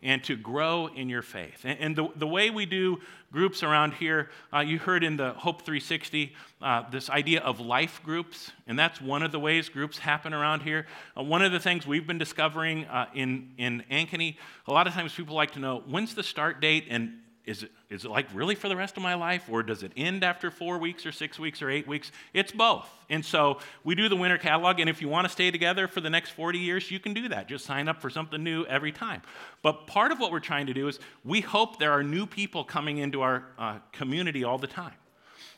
and 0.03 0.23
to 0.23 0.35
grow 0.35 0.87
in 0.87 1.09
your 1.09 1.21
faith. 1.21 1.61
And, 1.63 1.79
and 1.79 1.95
the, 1.95 2.09
the 2.15 2.27
way 2.27 2.49
we 2.49 2.65
do 2.65 2.99
groups 3.31 3.63
around 3.63 3.93
here, 3.93 4.29
uh, 4.53 4.59
you 4.59 4.79
heard 4.79 5.03
in 5.03 5.17
the 5.17 5.31
Hope 5.33 5.61
360 5.61 6.33
uh, 6.61 6.89
this 6.89 7.09
idea 7.09 7.41
of 7.41 7.59
life 7.59 8.01
groups, 8.03 8.51
and 8.67 8.77
that's 8.77 8.99
one 8.99 9.23
of 9.23 9.31
the 9.31 9.39
ways 9.39 9.69
groups 9.69 9.97
happen 9.97 10.33
around 10.33 10.61
here. 10.61 10.87
Uh, 11.17 11.23
one 11.23 11.41
of 11.41 11.51
the 11.51 11.59
things 11.59 11.85
we've 11.87 12.07
been 12.07 12.17
discovering 12.17 12.85
uh, 12.85 13.07
in, 13.13 13.51
in 13.57 13.83
Ankeny, 13.89 14.37
a 14.67 14.71
lot 14.71 14.87
of 14.87 14.93
times 14.93 15.13
people 15.13 15.35
like 15.35 15.51
to 15.51 15.59
know 15.59 15.83
when's 15.87 16.15
the 16.15 16.23
start 16.23 16.59
date 16.59 16.85
and 16.89 17.13
is 17.45 17.63
it, 17.63 17.71
is 17.89 18.05
it 18.05 18.11
like 18.11 18.27
really 18.33 18.53
for 18.53 18.69
the 18.69 18.75
rest 18.75 18.97
of 18.97 19.03
my 19.03 19.15
life, 19.15 19.45
or 19.49 19.63
does 19.63 19.81
it 19.81 19.91
end 19.97 20.23
after 20.23 20.51
four 20.51 20.77
weeks, 20.77 21.05
or 21.05 21.11
six 21.11 21.39
weeks, 21.39 21.61
or 21.61 21.69
eight 21.69 21.87
weeks? 21.87 22.11
It's 22.33 22.51
both. 22.51 22.87
And 23.09 23.25
so 23.25 23.57
we 23.83 23.95
do 23.95 24.07
the 24.09 24.15
winter 24.15 24.37
catalog, 24.37 24.79
and 24.79 24.89
if 24.89 25.01
you 25.01 25.09
want 25.09 25.25
to 25.25 25.31
stay 25.31 25.49
together 25.49 25.87
for 25.87 26.01
the 26.01 26.09
next 26.09 26.31
40 26.31 26.59
years, 26.59 26.91
you 26.91 26.99
can 26.99 27.13
do 27.13 27.29
that. 27.29 27.47
Just 27.47 27.65
sign 27.65 27.87
up 27.87 28.01
for 28.01 28.09
something 28.09 28.43
new 28.43 28.63
every 28.65 28.91
time. 28.91 29.21
But 29.63 29.87
part 29.87 30.11
of 30.11 30.19
what 30.19 30.31
we're 30.31 30.39
trying 30.39 30.67
to 30.67 30.73
do 30.73 30.87
is 30.87 30.99
we 31.25 31.41
hope 31.41 31.79
there 31.79 31.91
are 31.91 32.03
new 32.03 32.25
people 32.27 32.63
coming 32.63 32.99
into 32.99 33.21
our 33.21 33.43
uh, 33.57 33.79
community 33.91 34.43
all 34.43 34.57
the 34.57 34.67
time. 34.67 34.93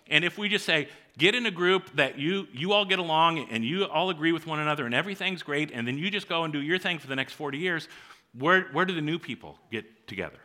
And 0.08 0.24
if 0.24 0.38
we 0.38 0.50
just 0.50 0.65
say, 0.65 0.88
get 1.17 1.36
in 1.36 1.46
a 1.46 1.52
group 1.52 1.96
that 1.96 2.17
you, 2.17 2.48
you 2.54 2.74
all 2.74 2.86
get 2.86 3.00
along 3.00 3.39
and 3.50 3.63
you 3.63 3.86
all 3.86 4.10
agree 4.10 4.32
with 4.32 4.48
one 4.48 4.60
another 4.60 4.86
and 4.86 4.96
everything's 4.96 5.43
great, 5.43 5.72
and 5.72 5.88
then 5.88 5.98
you 5.98 6.10
just 6.10 6.30
go 6.30 6.43
and 6.43 6.54
do 6.54 6.62
your 6.62 6.78
thing 6.78 7.00
for 7.00 7.08
the 7.08 7.15
next 7.15 7.34
40 7.34 7.58
years, 7.58 7.88
where, 8.38 8.63
where 8.72 8.86
do 8.86 8.96
the 8.96 9.02
new 9.02 9.19
people 9.19 9.58
get 9.72 10.08
together? 10.08 10.39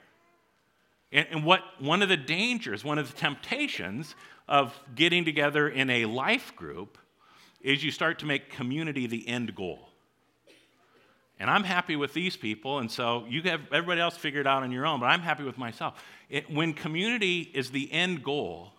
And, 1.13 1.27
and 1.31 1.45
what 1.45 1.63
one 1.79 2.03
of 2.03 2.09
the 2.09 2.17
dangers, 2.17 2.85
one 2.85 2.99
of 2.99 3.11
the 3.11 3.17
temptations 3.17 4.15
of 4.49 4.79
getting 4.95 5.25
together 5.25 5.69
in 5.69 5.91
a 5.91 6.05
life 6.07 6.55
group 6.57 6.99
is 7.61 7.83
you 7.83 7.91
start 7.91 8.21
to 8.21 8.27
make 8.27 8.51
community 8.51 9.07
the 9.07 9.27
end 9.29 9.55
goal. 9.55 9.89
And 11.41 11.49
I'm 11.49 11.65
happy 11.65 11.95
with 11.95 12.15
these 12.15 12.37
people, 12.37 12.81
and 12.81 12.91
so 12.91 13.25
you 13.29 13.43
have 13.43 13.61
everybody 13.73 14.01
else 14.01 14.17
figured 14.17 14.47
out 14.47 14.65
on 14.65 14.73
your 14.73 14.85
own, 14.85 14.99
but 14.99 15.07
I'm 15.07 15.21
happy 15.21 15.45
with 15.45 15.57
myself. 15.57 16.03
It, 16.29 16.51
when 16.51 16.73
community 16.73 17.49
is 17.55 17.71
the 17.71 17.93
end 17.93 18.25
goal, 18.25 18.73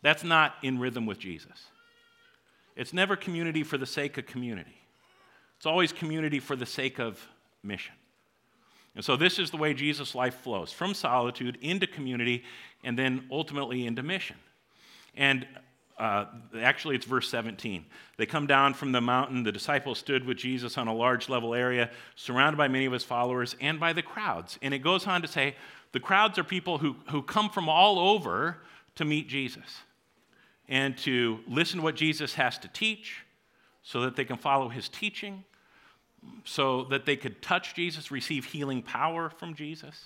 that's 0.00 0.24
not 0.24 0.54
in 0.62 0.78
rhythm 0.78 1.04
with 1.04 1.18
Jesus. 1.18 1.66
It's 2.76 2.94
never 2.94 3.14
community 3.14 3.62
for 3.62 3.76
the 3.76 3.86
sake 3.86 4.16
of 4.16 4.26
community, 4.26 4.78
it's 5.56 5.66
always 5.66 5.92
community 5.92 6.40
for 6.40 6.56
the 6.56 6.66
sake 6.66 6.98
of 6.98 7.26
mission. 7.62 7.94
And 8.96 9.04
so, 9.04 9.14
this 9.14 9.38
is 9.38 9.50
the 9.50 9.58
way 9.58 9.74
Jesus' 9.74 10.14
life 10.14 10.36
flows 10.36 10.72
from 10.72 10.94
solitude 10.94 11.58
into 11.60 11.86
community 11.86 12.44
and 12.82 12.98
then 12.98 13.26
ultimately 13.30 13.86
into 13.86 14.02
mission. 14.02 14.36
And 15.14 15.46
uh, 15.98 16.24
actually, 16.58 16.96
it's 16.96 17.04
verse 17.04 17.28
17. 17.28 17.84
They 18.16 18.26
come 18.26 18.46
down 18.46 18.72
from 18.74 18.92
the 18.92 19.00
mountain. 19.02 19.42
The 19.42 19.52
disciples 19.52 19.98
stood 19.98 20.24
with 20.24 20.38
Jesus 20.38 20.78
on 20.78 20.88
a 20.88 20.94
large 20.94 21.28
level 21.28 21.54
area, 21.54 21.90
surrounded 22.16 22.56
by 22.56 22.68
many 22.68 22.86
of 22.86 22.92
his 22.92 23.04
followers 23.04 23.54
and 23.60 23.78
by 23.78 23.92
the 23.92 24.02
crowds. 24.02 24.58
And 24.62 24.72
it 24.72 24.78
goes 24.78 25.06
on 25.06 25.20
to 25.22 25.28
say 25.28 25.56
the 25.92 26.00
crowds 26.00 26.38
are 26.38 26.44
people 26.44 26.78
who, 26.78 26.96
who 27.10 27.22
come 27.22 27.50
from 27.50 27.68
all 27.68 27.98
over 27.98 28.58
to 28.96 29.04
meet 29.04 29.28
Jesus 29.28 29.80
and 30.68 30.96
to 30.98 31.40
listen 31.46 31.78
to 31.78 31.84
what 31.84 31.96
Jesus 31.96 32.34
has 32.34 32.58
to 32.58 32.68
teach 32.68 33.24
so 33.82 34.00
that 34.00 34.16
they 34.16 34.24
can 34.24 34.36
follow 34.36 34.68
his 34.68 34.88
teaching 34.88 35.44
so 36.44 36.84
that 36.84 37.06
they 37.06 37.16
could 37.16 37.42
touch 37.42 37.74
Jesus, 37.74 38.10
receive 38.10 38.46
healing 38.46 38.82
power 38.82 39.30
from 39.30 39.54
Jesus. 39.54 40.04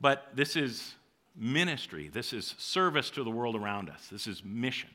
But 0.00 0.28
this 0.34 0.56
is 0.56 0.94
ministry, 1.36 2.08
this 2.08 2.32
is 2.32 2.54
service 2.58 3.10
to 3.10 3.24
the 3.24 3.30
world 3.30 3.56
around 3.56 3.88
us, 3.88 4.08
this 4.10 4.26
is 4.26 4.42
mission. 4.44 4.90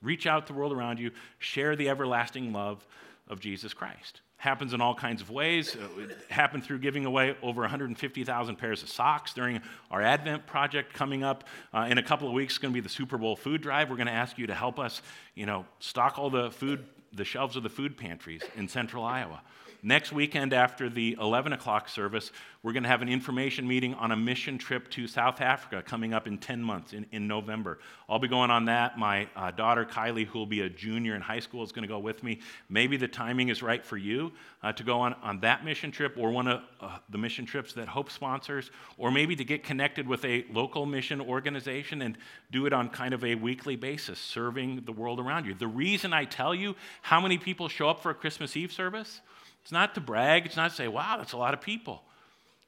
Reach 0.00 0.26
out 0.26 0.46
to 0.46 0.52
the 0.52 0.58
world 0.58 0.72
around 0.72 0.98
you, 0.98 1.10
share 1.38 1.76
the 1.76 1.88
everlasting 1.88 2.52
love 2.52 2.86
of 3.28 3.40
Jesus 3.40 3.74
Christ. 3.74 4.20
Happens 4.36 4.72
in 4.72 4.80
all 4.80 4.94
kinds 4.94 5.20
of 5.20 5.30
ways. 5.30 5.74
Uh, 5.74 6.02
it 6.02 6.16
happened 6.30 6.62
through 6.62 6.78
giving 6.78 7.04
away 7.04 7.36
over 7.42 7.62
150,000 7.62 8.56
pairs 8.56 8.84
of 8.84 8.88
socks 8.88 9.34
during 9.34 9.60
our 9.90 10.00
Advent 10.00 10.46
project 10.46 10.94
coming 10.94 11.24
up. 11.24 11.42
Uh, 11.74 11.88
in 11.90 11.98
a 11.98 12.02
couple 12.04 12.28
of 12.28 12.34
weeks, 12.34 12.52
it's 12.52 12.58
going 12.58 12.72
to 12.72 12.74
be 12.74 12.80
the 12.80 12.88
Super 12.88 13.18
Bowl 13.18 13.34
food 13.34 13.60
drive. 13.60 13.90
We're 13.90 13.96
going 13.96 14.06
to 14.06 14.12
ask 14.12 14.38
you 14.38 14.46
to 14.46 14.54
help 14.54 14.78
us, 14.78 15.02
you 15.34 15.44
know, 15.44 15.66
stock 15.80 16.20
all 16.20 16.30
the 16.30 16.52
food 16.52 16.84
the 17.12 17.24
shelves 17.24 17.56
of 17.56 17.62
the 17.62 17.68
food 17.68 17.96
pantries 17.96 18.42
in 18.56 18.68
central 18.68 19.04
Iowa. 19.04 19.42
Next 19.82 20.12
weekend, 20.12 20.52
after 20.52 20.90
the 20.90 21.16
11 21.20 21.52
o'clock 21.52 21.88
service, 21.88 22.32
we're 22.64 22.72
going 22.72 22.82
to 22.82 22.88
have 22.88 23.00
an 23.00 23.08
information 23.08 23.68
meeting 23.68 23.94
on 23.94 24.10
a 24.10 24.16
mission 24.16 24.58
trip 24.58 24.90
to 24.90 25.06
South 25.06 25.40
Africa 25.40 25.82
coming 25.86 26.12
up 26.12 26.26
in 26.26 26.36
10 26.36 26.60
months 26.60 26.92
in, 26.92 27.06
in 27.12 27.28
November. 27.28 27.78
I'll 28.08 28.18
be 28.18 28.26
going 28.26 28.50
on 28.50 28.64
that. 28.64 28.98
My 28.98 29.28
uh, 29.36 29.52
daughter, 29.52 29.84
Kylie, 29.84 30.26
who 30.26 30.40
will 30.40 30.46
be 30.46 30.62
a 30.62 30.68
junior 30.68 31.14
in 31.14 31.20
high 31.20 31.38
school, 31.38 31.62
is 31.62 31.70
going 31.70 31.82
to 31.82 31.88
go 31.88 32.00
with 32.00 32.24
me. 32.24 32.40
Maybe 32.68 32.96
the 32.96 33.06
timing 33.06 33.50
is 33.50 33.62
right 33.62 33.84
for 33.84 33.96
you 33.96 34.32
uh, 34.64 34.72
to 34.72 34.82
go 34.82 34.98
on, 34.98 35.14
on 35.22 35.38
that 35.40 35.64
mission 35.64 35.92
trip 35.92 36.16
or 36.18 36.32
one 36.32 36.48
of 36.48 36.62
uh, 36.80 36.98
the 37.08 37.18
mission 37.18 37.46
trips 37.46 37.72
that 37.74 37.86
Hope 37.86 38.10
sponsors, 38.10 38.72
or 38.96 39.12
maybe 39.12 39.36
to 39.36 39.44
get 39.44 39.62
connected 39.62 40.08
with 40.08 40.24
a 40.24 40.44
local 40.52 40.86
mission 40.86 41.20
organization 41.20 42.02
and 42.02 42.18
do 42.50 42.66
it 42.66 42.72
on 42.72 42.88
kind 42.88 43.14
of 43.14 43.24
a 43.24 43.36
weekly 43.36 43.76
basis, 43.76 44.18
serving 44.18 44.82
the 44.86 44.92
world 44.92 45.20
around 45.20 45.46
you. 45.46 45.54
The 45.54 45.68
reason 45.68 46.12
I 46.12 46.24
tell 46.24 46.52
you 46.52 46.74
how 47.02 47.20
many 47.20 47.38
people 47.38 47.68
show 47.68 47.88
up 47.88 48.02
for 48.02 48.10
a 48.10 48.14
Christmas 48.14 48.56
Eve 48.56 48.72
service 48.72 49.20
it's 49.62 49.72
not 49.72 49.94
to 49.94 50.00
brag, 50.00 50.46
it's 50.46 50.56
not 50.56 50.70
to 50.70 50.76
say, 50.76 50.88
wow, 50.88 51.16
that's 51.18 51.32
a 51.32 51.36
lot 51.36 51.54
of 51.54 51.60
people. 51.60 52.02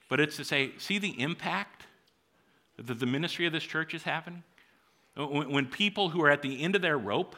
But 0.09 0.21
it's 0.21 0.37
to 0.37 0.45
say, 0.45 0.73
see 0.79 0.99
the 0.99 1.21
impact 1.21 1.85
that 2.77 2.99
the 2.99 3.07
ministry 3.07 3.47
of 3.47 3.53
this 3.53 3.65
church 3.65 3.95
is 3.95 4.03
having? 4.03 4.43
When 5.17 5.67
people 5.67 6.11
who 6.11 6.23
are 6.23 6.31
at 6.31 6.43
the 6.43 6.63
end 6.63 6.75
of 6.75 6.83
their 6.83 6.99
rope 6.99 7.37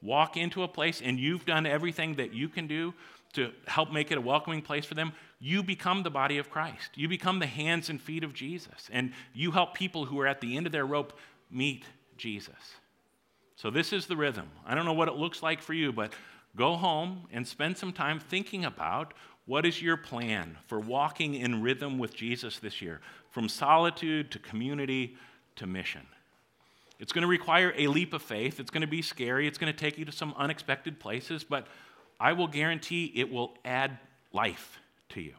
walk 0.00 0.36
into 0.36 0.62
a 0.62 0.68
place 0.68 1.00
and 1.02 1.18
you've 1.18 1.44
done 1.44 1.66
everything 1.66 2.16
that 2.16 2.32
you 2.32 2.48
can 2.48 2.66
do 2.66 2.94
to 3.34 3.50
help 3.66 3.92
make 3.92 4.10
it 4.10 4.18
a 4.18 4.20
welcoming 4.20 4.62
place 4.62 4.84
for 4.84 4.94
them, 4.94 5.12
you 5.40 5.62
become 5.62 6.02
the 6.02 6.10
body 6.10 6.38
of 6.38 6.50
Christ. 6.50 6.90
You 6.94 7.08
become 7.08 7.38
the 7.38 7.46
hands 7.46 7.88
and 7.88 8.00
feet 8.00 8.24
of 8.24 8.34
Jesus. 8.34 8.88
And 8.92 9.12
you 9.32 9.50
help 9.50 9.74
people 9.74 10.04
who 10.04 10.20
are 10.20 10.26
at 10.26 10.40
the 10.40 10.56
end 10.56 10.66
of 10.66 10.72
their 10.72 10.86
rope 10.86 11.18
meet 11.50 11.84
Jesus. 12.16 12.54
So, 13.56 13.70
this 13.70 13.92
is 13.92 14.06
the 14.06 14.16
rhythm. 14.16 14.50
I 14.66 14.74
don't 14.74 14.84
know 14.84 14.92
what 14.92 15.08
it 15.08 15.14
looks 15.14 15.42
like 15.42 15.62
for 15.62 15.72
you, 15.72 15.92
but 15.92 16.12
Go 16.56 16.76
home 16.76 17.26
and 17.32 17.46
spend 17.46 17.78
some 17.78 17.92
time 17.92 18.20
thinking 18.20 18.64
about 18.64 19.14
what 19.46 19.66
is 19.66 19.82
your 19.82 19.96
plan 19.96 20.58
for 20.66 20.78
walking 20.78 21.34
in 21.34 21.62
rhythm 21.62 21.98
with 21.98 22.14
Jesus 22.14 22.58
this 22.58 22.80
year, 22.80 23.00
from 23.30 23.48
solitude 23.48 24.30
to 24.30 24.38
community 24.38 25.16
to 25.56 25.66
mission. 25.66 26.02
It's 27.00 27.12
going 27.12 27.22
to 27.22 27.28
require 27.28 27.74
a 27.76 27.88
leap 27.88 28.12
of 28.12 28.22
faith. 28.22 28.60
It's 28.60 28.70
going 28.70 28.82
to 28.82 28.86
be 28.86 29.02
scary. 29.02 29.48
It's 29.48 29.58
going 29.58 29.72
to 29.72 29.78
take 29.78 29.98
you 29.98 30.04
to 30.04 30.12
some 30.12 30.34
unexpected 30.36 31.00
places, 31.00 31.42
but 31.42 31.66
I 32.20 32.32
will 32.34 32.46
guarantee 32.46 33.12
it 33.16 33.32
will 33.32 33.54
add 33.64 33.98
life 34.32 34.78
to 35.10 35.20
you. 35.20 35.34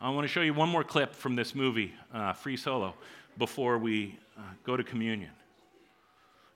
I 0.00 0.10
want 0.10 0.24
to 0.24 0.28
show 0.28 0.40
you 0.40 0.54
one 0.54 0.68
more 0.68 0.84
clip 0.84 1.14
from 1.14 1.36
this 1.36 1.54
movie, 1.54 1.92
uh, 2.12 2.32
Free 2.32 2.56
Solo, 2.56 2.94
before 3.36 3.78
we 3.78 4.18
uh, 4.36 4.42
go 4.64 4.76
to 4.76 4.82
communion. 4.82 5.30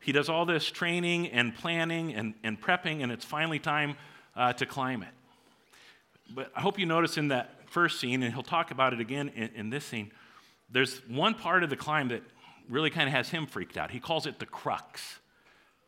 He 0.03 0.13
does 0.13 0.29
all 0.29 0.45
this 0.45 0.71
training 0.71 1.29
and 1.29 1.55
planning 1.55 2.13
and, 2.13 2.35
and 2.43 2.61
prepping, 2.61 3.03
and 3.03 3.13
it's 3.13 3.25
finally 3.25 3.59
time 3.59 3.97
uh, 4.37 4.53
to 4.55 4.67
climb 4.67 5.03
it. 5.03 5.11
But 6.35 6.51
I 6.57 6.61
hope 6.61 6.79
you 6.79 6.87
notice 6.87 7.17
in 7.17 7.29
that 7.29 7.71
first 7.71 8.01
scene, 8.01 8.23
and 8.23 8.35
he'll 8.35 8.43
talk 8.43 8.71
about 8.71 8.93
it 8.93 9.01
again 9.01 9.31
in, 9.35 9.51
in 9.55 9.71
this 9.71 9.85
scene, 9.85 10.11
there's 10.71 10.99
one 11.09 11.35
part 11.35 11.63
of 11.63 11.71
the 11.71 11.77
climb 11.77 12.09
that 12.09 12.23
really 12.69 12.91
kind 12.91 13.09
of 13.09 13.15
has 13.15 13.29
him 13.29 13.47
freaked 13.47 13.77
out. 13.77 13.91
He 13.91 14.01
calls 14.01 14.27
it 14.27 14.39
the 14.39 14.47
crux. 14.47 15.21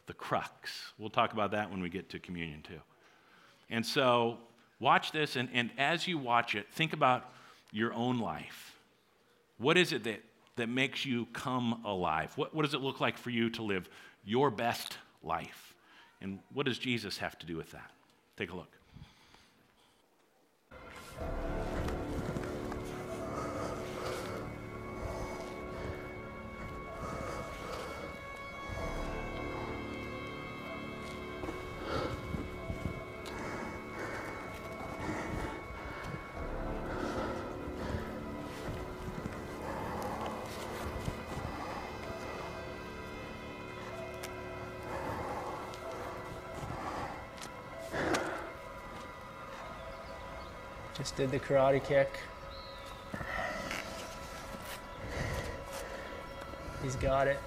The 0.07 0.12
crux. 0.12 0.93
We'll 0.99 1.11
talk 1.11 1.33
about 1.33 1.51
that 1.53 1.71
when 1.71 1.81
we 1.81 1.89
get 1.89 2.11
to 2.11 2.19
communion, 2.19 2.62
too. 2.62 2.81
And 3.71 3.85
so, 3.85 4.39
watch 4.79 5.11
this, 5.11 5.37
and, 5.37 5.49
and 5.53 5.71
as 5.77 6.07
you 6.07 6.19
watch 6.19 6.55
it, 6.55 6.67
think 6.73 6.93
about 6.93 7.31
your 7.73 7.93
own 7.95 8.21
life. 8.21 8.77
What 9.59 9.77
is 9.77 9.93
it 9.93 10.05
that, 10.05 10.23
that 10.57 10.69
makes 10.69 11.05
you 11.05 11.27
come 11.33 11.83
alive? 11.85 12.33
What, 12.37 12.55
what 12.55 12.63
does 12.65 12.75
it 12.75 12.81
look 12.81 13.01
like 13.01 13.19
for 13.19 13.31
you 13.31 13.51
to 13.51 13.63
live 13.63 13.89
your 14.25 14.51
best 14.51 14.99
life? 15.23 15.75
And 16.21 16.39
what 16.53 16.67
does 16.67 16.79
Jesus 16.79 17.19
have 17.19 17.39
to 17.41 17.47
do 17.47 17.57
with 17.57 17.71
that? 17.73 17.91
Take 18.37 18.51
a 18.51 18.57
look. 18.57 18.71
Did 51.25 51.41
the 51.41 51.47
karate 51.47 51.83
kick. 51.83 52.18
He's 56.83 56.97
got 56.97 57.27
it. 57.29 57.39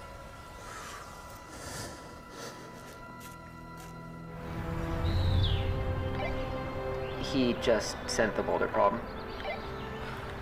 He 7.22 7.54
just 7.62 7.98
sent 8.08 8.36
the 8.36 8.42
boulder 8.42 8.68
problem. 8.68 9.00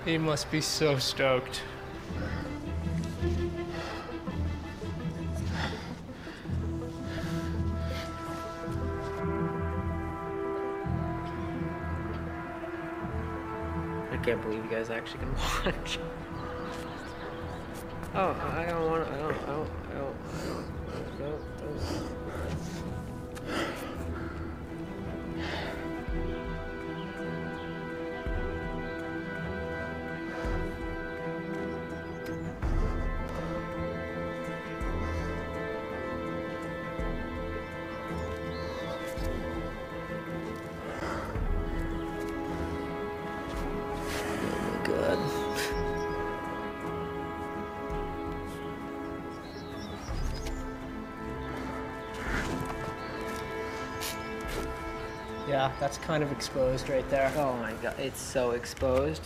He 0.06 0.18
must 0.18 0.50
be 0.50 0.62
so 0.62 0.98
stoked. 0.98 1.62
Can't 14.26 14.42
believe 14.42 14.64
you 14.64 14.72
guys 14.72 14.90
actually 14.90 15.20
can 15.20 15.34
watch. 15.66 16.00
Oh, 18.16 18.32
I 18.56 18.66
don't 18.66 18.90
want 18.90 19.06
to. 19.06 19.14
I 19.14 19.18
don't. 19.18 19.36
I 19.36 19.46
don't. 19.46 19.70
Yeah, 55.56 55.72
that's 55.80 55.98
kind 56.00 56.22
of 56.22 56.34
exposed 56.34 56.90
right 56.90 57.10
there. 57.10 57.32
Oh 57.38 57.54
my 57.54 57.72
god, 57.82 57.98
it's 57.98 58.20
so 58.20 58.52
exposed. 58.52 59.22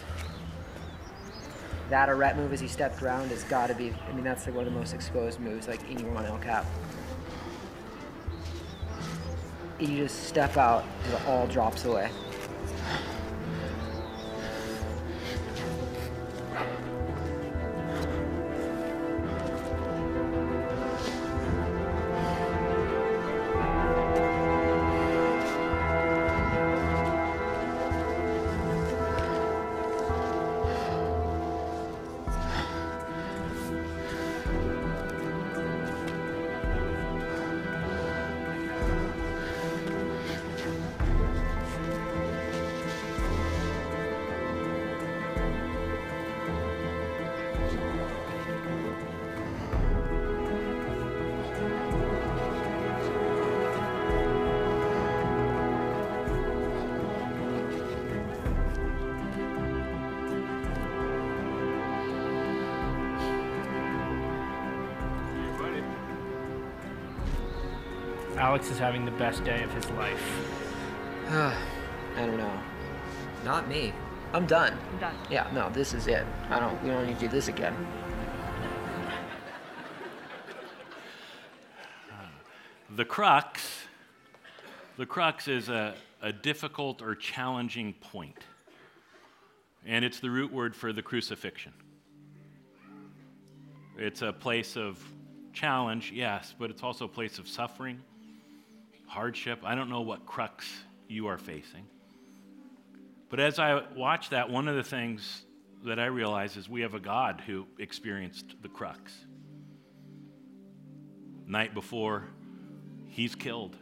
That 1.89 2.07
arête 2.07 2.35
move 2.35 2.53
as 2.53 2.59
he 2.59 2.67
stepped 2.67 3.01
around 3.01 3.29
has 3.29 3.43
got 3.45 3.65
to 3.65 3.73
be. 3.73 3.91
I 4.07 4.11
mean, 4.11 4.25
that's 4.25 4.45
like 4.45 4.53
one 4.53 4.67
of 4.67 4.71
the 4.71 4.77
most 4.77 4.93
exposed 4.93 5.39
moves 5.39 5.67
like 5.67 5.81
anywhere 5.89 6.15
on 6.15 6.25
El 6.27 6.37
Cap. 6.37 6.67
You 9.79 9.87
just 9.87 10.25
step 10.25 10.55
out, 10.55 10.85
it 11.11 11.27
all 11.27 11.47
drops 11.47 11.85
away. 11.85 12.11
Alex 68.39 68.71
is 68.71 68.79
having 68.79 69.03
the 69.03 69.11
best 69.11 69.43
day 69.43 69.63
of 69.63 69.73
his 69.73 69.89
life. 69.91 70.23
I 71.29 71.57
don't 72.15 72.37
know. 72.37 72.59
Not 73.43 73.67
me. 73.67 73.91
I'm 74.31 74.45
done. 74.45 74.77
I'm 74.93 74.99
done. 74.99 75.15
Yeah, 75.29 75.49
no, 75.53 75.69
this 75.71 75.93
is 75.93 76.07
it. 76.07 76.25
I 76.49 76.57
don't. 76.57 76.81
We 76.81 76.89
don't 76.89 77.05
need 77.05 77.15
to 77.15 77.19
do 77.19 77.27
this 77.27 77.49
again. 77.49 77.75
The 82.95 83.05
crux, 83.05 83.85
the 84.97 85.05
crux 85.05 85.47
is 85.47 85.69
a, 85.69 85.93
a 86.21 86.33
difficult 86.33 87.01
or 87.03 87.15
challenging 87.15 87.93
point. 87.93 88.39
And 89.85 90.03
it's 90.03 90.19
the 90.19 90.29
root 90.29 90.51
word 90.51 90.75
for 90.75 90.91
the 90.91 91.01
crucifixion. 91.01 91.71
It's 93.95 94.23
a 94.23 94.33
place 94.33 94.75
of 94.75 94.97
challenge, 95.53 96.11
yes, 96.11 96.55
but 96.57 96.71
it's 96.71 96.83
also 96.83 97.05
a 97.05 97.09
place 97.09 97.37
of 97.37 97.47
suffering, 97.47 98.01
hardship. 99.09 99.59
I 99.63 99.75
don't 99.75 99.89
know 99.89 100.01
what 100.01 100.25
crux 100.25 100.65
you 101.07 101.27
are 101.27 101.37
facing. 101.37 101.85
But 103.29 103.39
as 103.39 103.59
I 103.59 103.81
watch 103.95 104.29
that, 104.29 104.49
one 104.49 104.67
of 104.67 104.75
the 104.75 104.83
things 104.83 105.43
that 105.83 105.99
I 105.99 106.05
realize 106.05 106.57
is 106.57 106.69
we 106.69 106.81
have 106.81 106.93
a 106.93 106.99
God 106.99 107.41
who 107.45 107.65
experienced 107.79 108.55
the 108.61 108.69
crux. 108.69 109.13
Night 111.47 111.73
before, 111.73 112.25
he's 113.07 113.35
killed. 113.35 113.75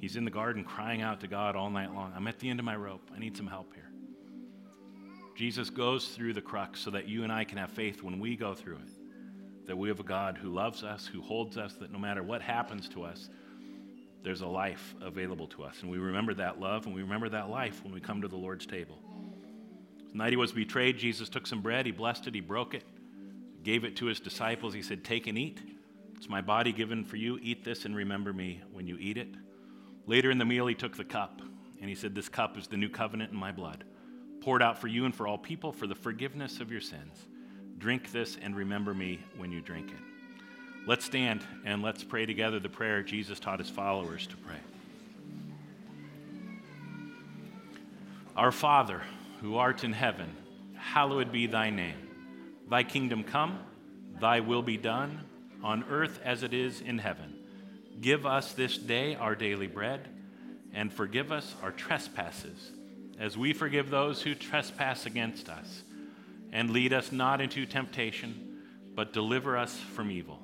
He's 0.00 0.16
in 0.16 0.24
the 0.24 0.30
garden 0.30 0.64
crying 0.64 1.02
out 1.02 1.20
to 1.20 1.26
God 1.26 1.56
all 1.56 1.70
night 1.70 1.94
long. 1.94 2.12
I'm 2.16 2.26
at 2.26 2.38
the 2.38 2.48
end 2.48 2.58
of 2.58 2.64
my 2.64 2.76
rope. 2.76 3.10
I 3.14 3.18
need 3.18 3.36
some 3.36 3.46
help 3.46 3.74
here. 3.74 3.90
Jesus 5.34 5.68
goes 5.68 6.08
through 6.08 6.32
the 6.34 6.40
crux 6.40 6.80
so 6.80 6.90
that 6.90 7.08
you 7.08 7.24
and 7.24 7.32
I 7.32 7.44
can 7.44 7.58
have 7.58 7.70
faith 7.70 8.02
when 8.02 8.20
we 8.20 8.36
go 8.36 8.54
through 8.54 8.76
it. 8.76 9.66
That 9.66 9.76
we 9.76 9.88
have 9.88 10.00
a 10.00 10.04
God 10.04 10.38
who 10.38 10.50
loves 10.50 10.84
us, 10.84 11.06
who 11.06 11.22
holds 11.22 11.56
us, 11.56 11.74
that 11.74 11.90
no 11.90 11.98
matter 11.98 12.22
what 12.22 12.40
happens 12.40 12.88
to 12.90 13.02
us, 13.02 13.30
there's 14.24 14.40
a 14.40 14.46
life 14.46 14.94
available 15.02 15.46
to 15.48 15.62
us. 15.62 15.76
And 15.82 15.90
we 15.90 15.98
remember 15.98 16.32
that 16.34 16.58
love 16.58 16.86
and 16.86 16.94
we 16.94 17.02
remember 17.02 17.28
that 17.28 17.50
life 17.50 17.84
when 17.84 17.92
we 17.92 18.00
come 18.00 18.22
to 18.22 18.28
the 18.28 18.36
Lord's 18.36 18.66
table. 18.66 18.98
The 20.10 20.18
night 20.18 20.30
he 20.30 20.36
was 20.36 20.50
betrayed, 20.50 20.96
Jesus 20.96 21.28
took 21.28 21.46
some 21.46 21.60
bread, 21.60 21.84
he 21.84 21.92
blessed 21.92 22.26
it, 22.26 22.34
he 22.34 22.40
broke 22.40 22.72
it, 22.72 22.84
gave 23.62 23.84
it 23.84 23.96
to 23.96 24.06
his 24.06 24.20
disciples. 24.20 24.72
He 24.72 24.80
said, 24.80 25.04
Take 25.04 25.26
and 25.26 25.36
eat. 25.36 25.60
It's 26.16 26.28
my 26.28 26.40
body 26.40 26.72
given 26.72 27.04
for 27.04 27.16
you. 27.16 27.38
Eat 27.42 27.64
this 27.64 27.84
and 27.84 27.94
remember 27.94 28.32
me 28.32 28.62
when 28.72 28.86
you 28.86 28.96
eat 28.98 29.18
it. 29.18 29.28
Later 30.06 30.30
in 30.30 30.38
the 30.38 30.44
meal, 30.46 30.66
he 30.66 30.74
took 30.74 30.96
the 30.96 31.04
cup 31.04 31.42
and 31.80 31.88
he 31.88 31.94
said, 31.94 32.14
This 32.14 32.30
cup 32.30 32.56
is 32.56 32.66
the 32.66 32.78
new 32.78 32.88
covenant 32.88 33.30
in 33.30 33.38
my 33.38 33.52
blood, 33.52 33.84
poured 34.40 34.62
out 34.62 34.80
for 34.80 34.88
you 34.88 35.04
and 35.04 35.14
for 35.14 35.26
all 35.26 35.36
people 35.36 35.70
for 35.70 35.86
the 35.86 35.94
forgiveness 35.94 36.60
of 36.60 36.72
your 36.72 36.80
sins. 36.80 37.26
Drink 37.76 38.10
this 38.10 38.38
and 38.40 38.56
remember 38.56 38.94
me 38.94 39.20
when 39.36 39.52
you 39.52 39.60
drink 39.60 39.90
it. 39.90 40.13
Let's 40.86 41.06
stand 41.06 41.42
and 41.64 41.82
let's 41.82 42.04
pray 42.04 42.26
together 42.26 42.60
the 42.60 42.68
prayer 42.68 43.02
Jesus 43.02 43.40
taught 43.40 43.58
his 43.58 43.70
followers 43.70 44.26
to 44.26 44.36
pray. 44.36 44.58
Our 48.36 48.52
Father, 48.52 49.02
who 49.40 49.56
art 49.56 49.82
in 49.82 49.94
heaven, 49.94 50.30
hallowed 50.76 51.32
be 51.32 51.46
thy 51.46 51.70
name. 51.70 51.96
Thy 52.68 52.82
kingdom 52.82 53.24
come, 53.24 53.60
thy 54.20 54.40
will 54.40 54.62
be 54.62 54.76
done, 54.76 55.20
on 55.62 55.84
earth 55.88 56.20
as 56.22 56.42
it 56.42 56.52
is 56.52 56.82
in 56.82 56.98
heaven. 56.98 57.34
Give 58.02 58.26
us 58.26 58.52
this 58.52 58.76
day 58.76 59.14
our 59.14 59.34
daily 59.34 59.66
bread, 59.66 60.08
and 60.74 60.92
forgive 60.92 61.32
us 61.32 61.54
our 61.62 61.70
trespasses, 61.70 62.72
as 63.18 63.38
we 63.38 63.54
forgive 63.54 63.88
those 63.88 64.20
who 64.20 64.34
trespass 64.34 65.06
against 65.06 65.48
us. 65.48 65.82
And 66.52 66.70
lead 66.70 66.92
us 66.92 67.10
not 67.10 67.40
into 67.40 67.64
temptation, 67.64 68.60
but 68.94 69.14
deliver 69.14 69.56
us 69.56 69.78
from 69.78 70.10
evil. 70.10 70.43